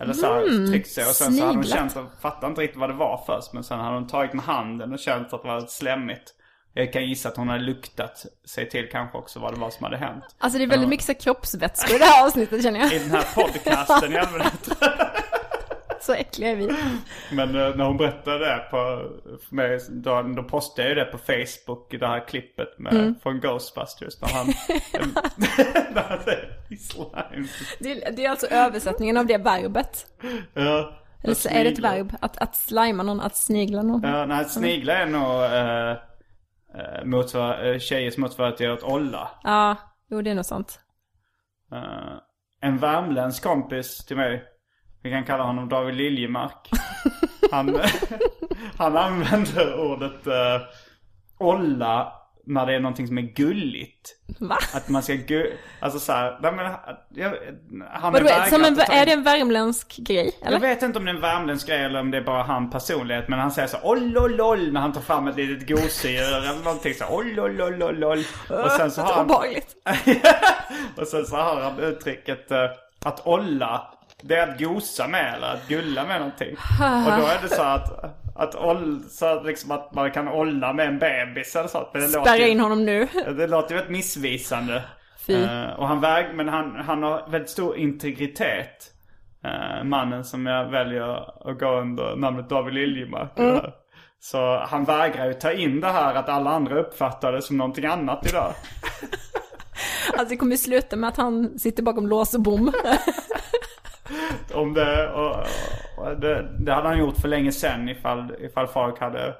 Eller 0.00 0.12
så 0.12 0.26
här, 0.26 0.66
tryckt 0.70 0.88
sig. 0.90 1.04
Och 1.04 1.10
sen 1.14 1.32
så 1.32 1.42
hade 1.44 1.54
hon 1.56 1.64
sniglat. 1.64 1.92
känt, 1.92 1.96
och 1.96 2.20
fattade 2.22 2.46
inte 2.46 2.60
riktigt 2.60 2.80
vad 2.80 2.90
det 2.90 2.94
var 2.94 3.22
först. 3.26 3.52
Men 3.52 3.64
sen 3.64 3.78
hade 3.80 3.94
hon 3.94 4.06
tagit 4.06 4.32
med 4.32 4.44
handen 4.44 4.92
och 4.92 4.98
känt 4.98 5.32
att 5.32 5.42
det 5.42 5.48
var 5.48 5.60
slemmigt. 5.60 6.32
Jag 6.74 6.92
kan 6.92 7.04
gissa 7.08 7.28
att 7.28 7.36
hon 7.36 7.48
hade 7.48 7.64
luktat 7.64 8.26
sig 8.44 8.68
till 8.68 8.88
kanske 8.92 9.18
också 9.18 9.38
vad 9.40 9.54
det 9.54 9.60
var 9.60 9.70
som 9.70 9.84
hade 9.84 9.96
hänt. 9.96 10.24
Alltså 10.38 10.58
det 10.58 10.64
är 10.64 10.68
väldigt 10.68 10.88
mycket 10.88 11.22
kroppsvätskor 11.22 11.96
i 11.96 11.98
det 11.98 12.04
här 12.04 12.26
avsnittet 12.26 12.62
känner 12.62 12.80
jag. 12.80 12.92
I 12.92 12.98
den 12.98 13.10
här 13.10 13.26
podcasten 13.34 14.12
i 14.12 14.16
allmänhet. 14.18 14.68
Så 16.06 16.12
äckliga 16.12 16.50
är 16.50 16.56
vi. 16.56 16.66
Men 17.32 17.48
eh, 17.48 17.76
när 17.76 17.84
hon 17.84 17.96
berättade 17.96 18.38
det 18.38 18.58
på, 18.70 18.76
för 19.48 19.54
mig, 19.54 19.80
då, 19.90 20.22
då 20.22 20.42
postade 20.42 20.88
jag 20.88 20.98
ju 20.98 21.04
det 21.04 21.10
på 21.10 21.18
Facebook, 21.18 21.90
det 22.00 22.06
här 22.06 22.28
klippet 22.28 22.78
med, 22.78 22.92
Mm. 22.92 23.14
från 23.22 23.40
Ghostbusters. 23.40 24.20
När 24.22 24.28
han, 24.28 24.46
när 25.94 26.02
han 26.02 26.18
säger 26.22 26.58
"He 26.70 26.76
slimed." 26.76 27.48
Det 27.80 27.92
är, 28.06 28.12
det 28.12 28.24
är 28.24 28.30
alltså 28.30 28.46
översättningen 28.46 29.16
av 29.16 29.26
det 29.26 29.36
verbet. 29.38 30.06
Ja. 30.54 30.92
Eller 31.24 31.34
så 31.34 31.48
är 31.48 31.64
det 31.64 31.70
ett 31.70 31.78
verb, 31.78 32.12
att, 32.20 32.36
att 32.38 32.56
slima 32.56 33.02
någon, 33.02 33.20
att 33.20 33.36
snigla 33.36 33.82
någon. 33.82 34.02
Ja, 34.02 34.26
nej, 34.26 34.44
snigla 34.44 34.92
är 34.94 35.06
nog 35.06 35.42
eh, 35.44 35.90
eh, 36.80 37.04
motsvar, 37.04 37.64
eh, 37.64 37.78
tjejers 37.78 38.16
motsvarighet 38.16 38.56
till 38.56 38.70
att 38.70 38.82
olla. 38.82 39.30
Ja, 39.42 39.76
jo 40.10 40.22
det 40.22 40.30
är 40.30 40.34
nog 40.34 40.44
sant. 40.44 40.80
Eh, 41.72 42.16
en 42.60 42.78
värmländsk 42.78 43.42
kompis 43.42 44.06
till 44.06 44.16
mig, 44.16 44.44
vi 45.02 45.10
kan 45.10 45.24
kalla 45.24 45.44
honom 45.44 45.68
David 45.68 45.94
Liljemark. 45.94 46.70
han, 47.50 47.80
han 48.78 48.96
använder 48.96 49.80
ordet 49.80 50.26
eh, 50.26 50.60
olla 51.38 52.12
när 52.46 52.66
det 52.66 52.74
är 52.74 52.80
någonting 52.80 53.06
som 53.06 53.18
är 53.18 53.22
gulligt. 53.22 54.14
Va? 54.40 54.58
Att 54.74 54.88
man 54.88 55.02
ska 55.02 55.14
gu... 55.14 55.52
Alltså 55.80 55.98
såhär, 55.98 56.38
nej 56.42 56.52
men 56.52 56.72
jag, 57.10 57.32
han 57.90 58.12
Vadå, 58.12 58.24
vägrat 58.24 58.48
som 58.48 58.64
en, 58.64 58.76
ta 58.76 58.82
är 58.82 59.06
det 59.06 59.12
en 59.12 59.22
värmländsk 59.22 59.96
grej? 59.96 60.36
Jag 60.40 60.48
Eller? 60.48 60.60
vet 60.60 60.82
inte 60.82 60.98
om 60.98 61.04
det 61.04 61.10
är 61.10 61.14
en 61.14 61.20
värmländsk 61.20 61.66
grej 61.66 61.84
eller 61.84 62.00
om 62.00 62.10
det 62.10 62.18
är 62.18 62.22
bara 62.22 62.42
han 62.42 62.70
personlighet. 62.70 63.28
Men 63.28 63.38
han 63.38 63.50
säger 63.50 63.68
så 63.68 63.78
ollolol 63.82 64.72
när 64.72 64.80
han 64.80 64.92
tar 64.92 65.00
fram 65.00 65.28
ett 65.28 65.36
litet 65.36 65.68
gosedjur 65.68 66.36
eller 66.36 66.64
någonting 66.64 66.94
så 66.94 67.06
ollolololol. 67.06 68.18
Och 68.64 68.70
sen 68.70 68.90
så 68.90 69.00
har 69.02 69.12
han... 69.14 69.24
Obehagligt. 69.24 69.76
Och 70.96 71.06
sen 71.06 71.26
så 71.26 71.36
har 71.36 71.60
han 71.60 71.78
uttrycket 71.78 72.50
eh, 72.50 72.64
att 73.04 73.26
olla. 73.26 73.95
Det 74.22 74.34
är 74.36 74.48
att 74.52 74.58
gosa 74.60 75.08
med 75.08 75.34
eller 75.34 75.46
att 75.54 75.68
gulla 75.68 76.04
med 76.06 76.20
någonting. 76.20 76.56
Och 76.80 77.20
då 77.20 77.26
är 77.26 77.42
det 77.42 77.48
så 77.48 77.62
att, 77.62 78.04
att, 78.36 78.54
oll, 78.54 79.00
så 79.10 79.42
liksom 79.42 79.70
att 79.70 79.94
man 79.94 80.10
kan 80.10 80.28
olla 80.28 80.72
med 80.72 80.86
en 80.86 80.98
bebis 80.98 81.56
eller 81.56 81.68
så. 81.68 81.88
Men 81.92 82.02
det 82.02 82.08
låter 82.08 82.20
Spärra 82.30 82.36
ju- 82.46 82.48
in 82.48 82.60
honom 82.60 82.84
nu. 82.84 83.08
det 83.36 83.46
låter 83.46 83.70
ju 83.70 83.76
väldigt 83.76 83.92
missvisande. 83.96 84.82
Eh, 85.28 85.70
och 85.78 85.88
han 85.88 86.00
väg, 86.00 86.26
men 86.34 86.48
han, 86.48 86.76
han 86.86 87.02
har 87.02 87.30
väldigt 87.30 87.50
stor 87.50 87.76
integritet. 87.76 88.92
eh, 89.44 89.84
mannen 89.84 90.24
som 90.24 90.46
jag 90.46 90.70
väljer 90.70 91.16
att 91.50 91.58
gå 91.58 91.80
under 91.80 92.16
namnet 92.16 92.48
David 92.48 92.74
Liljemark. 92.74 93.38
Mm. 93.38 93.60
Så 94.20 94.58
han 94.68 94.84
vägrar 94.84 95.26
ju 95.26 95.32
ta 95.34 95.52
in 95.52 95.80
det 95.80 95.88
här 95.88 96.14
att 96.14 96.28
alla 96.28 96.50
andra 96.50 96.78
uppfattar 96.80 97.32
det 97.32 97.42
som 97.42 97.56
någonting 97.56 97.84
annat 97.86 98.26
idag. 98.30 98.52
Alltså 100.18 100.28
det 100.28 100.36
kommer 100.36 100.56
sluta 100.56 100.96
med 100.96 101.08
att 101.08 101.16
han 101.16 101.58
sitter 101.58 101.82
bakom 101.82 102.06
lås 102.06 102.34
och 102.34 102.40
bom. 102.42 102.72
Om 104.54 104.74
det, 104.74 105.12
och, 105.12 105.36
och 105.96 106.20
det, 106.20 106.64
det 106.64 106.72
hade 106.72 106.88
han 106.88 106.98
gjort 106.98 107.16
för 107.16 107.28
länge 107.28 107.52
sedan 107.52 107.88
ifall, 107.88 108.34
ifall, 108.40 108.66
folk 108.66 109.00
hade, 109.00 109.34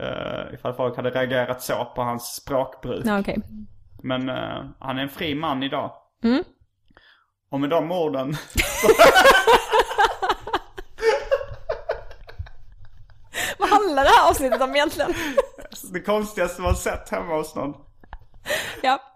eh, 0.00 0.54
ifall 0.54 0.74
folk 0.74 0.96
hade 0.96 1.10
reagerat 1.10 1.62
så 1.62 1.84
på 1.94 2.02
hans 2.02 2.34
språkbruk. 2.34 3.06
ja, 3.06 3.20
okej. 3.20 3.38
Men 4.02 4.28
eh, 4.28 4.64
han 4.78 4.98
är 4.98 5.02
en 5.02 5.08
fri 5.08 5.34
man 5.34 5.62
idag. 5.62 5.92
Mm. 6.24 6.44
Och 7.50 7.60
med 7.60 7.70
de 7.70 7.92
orden 7.92 8.36
Vad 13.58 13.68
handlar 13.68 14.04
det 14.04 14.10
här 14.10 14.30
avsnittet 14.30 14.62
om 14.62 14.70
egentligen? 14.74 15.14
Det 15.92 16.00
konstigaste 16.00 16.62
man 16.62 16.76
sett 16.76 17.08
hemma 17.08 17.36
hos 17.36 17.54
någon. 17.54 17.74
ja. 18.82 19.09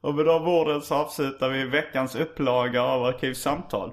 Och 0.00 0.14
med 0.14 0.26
de 0.26 0.48
orden 0.48 0.82
så 0.82 0.94
avslutar 0.94 1.48
vi 1.48 1.64
veckans 1.64 2.14
upplaga 2.14 2.82
av 2.82 3.04
Arkivsamtal. 3.04 3.92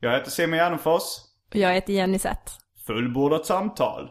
Jag 0.00 0.12
heter 0.12 0.30
Simon 0.30 0.58
Gärdenfors. 0.58 1.02
Och 1.50 1.56
jag 1.56 1.74
heter 1.74 1.92
Jenny 1.92 2.18
Sett. 2.18 2.50
Fullbordat 2.86 3.46
samtal. 3.46 4.10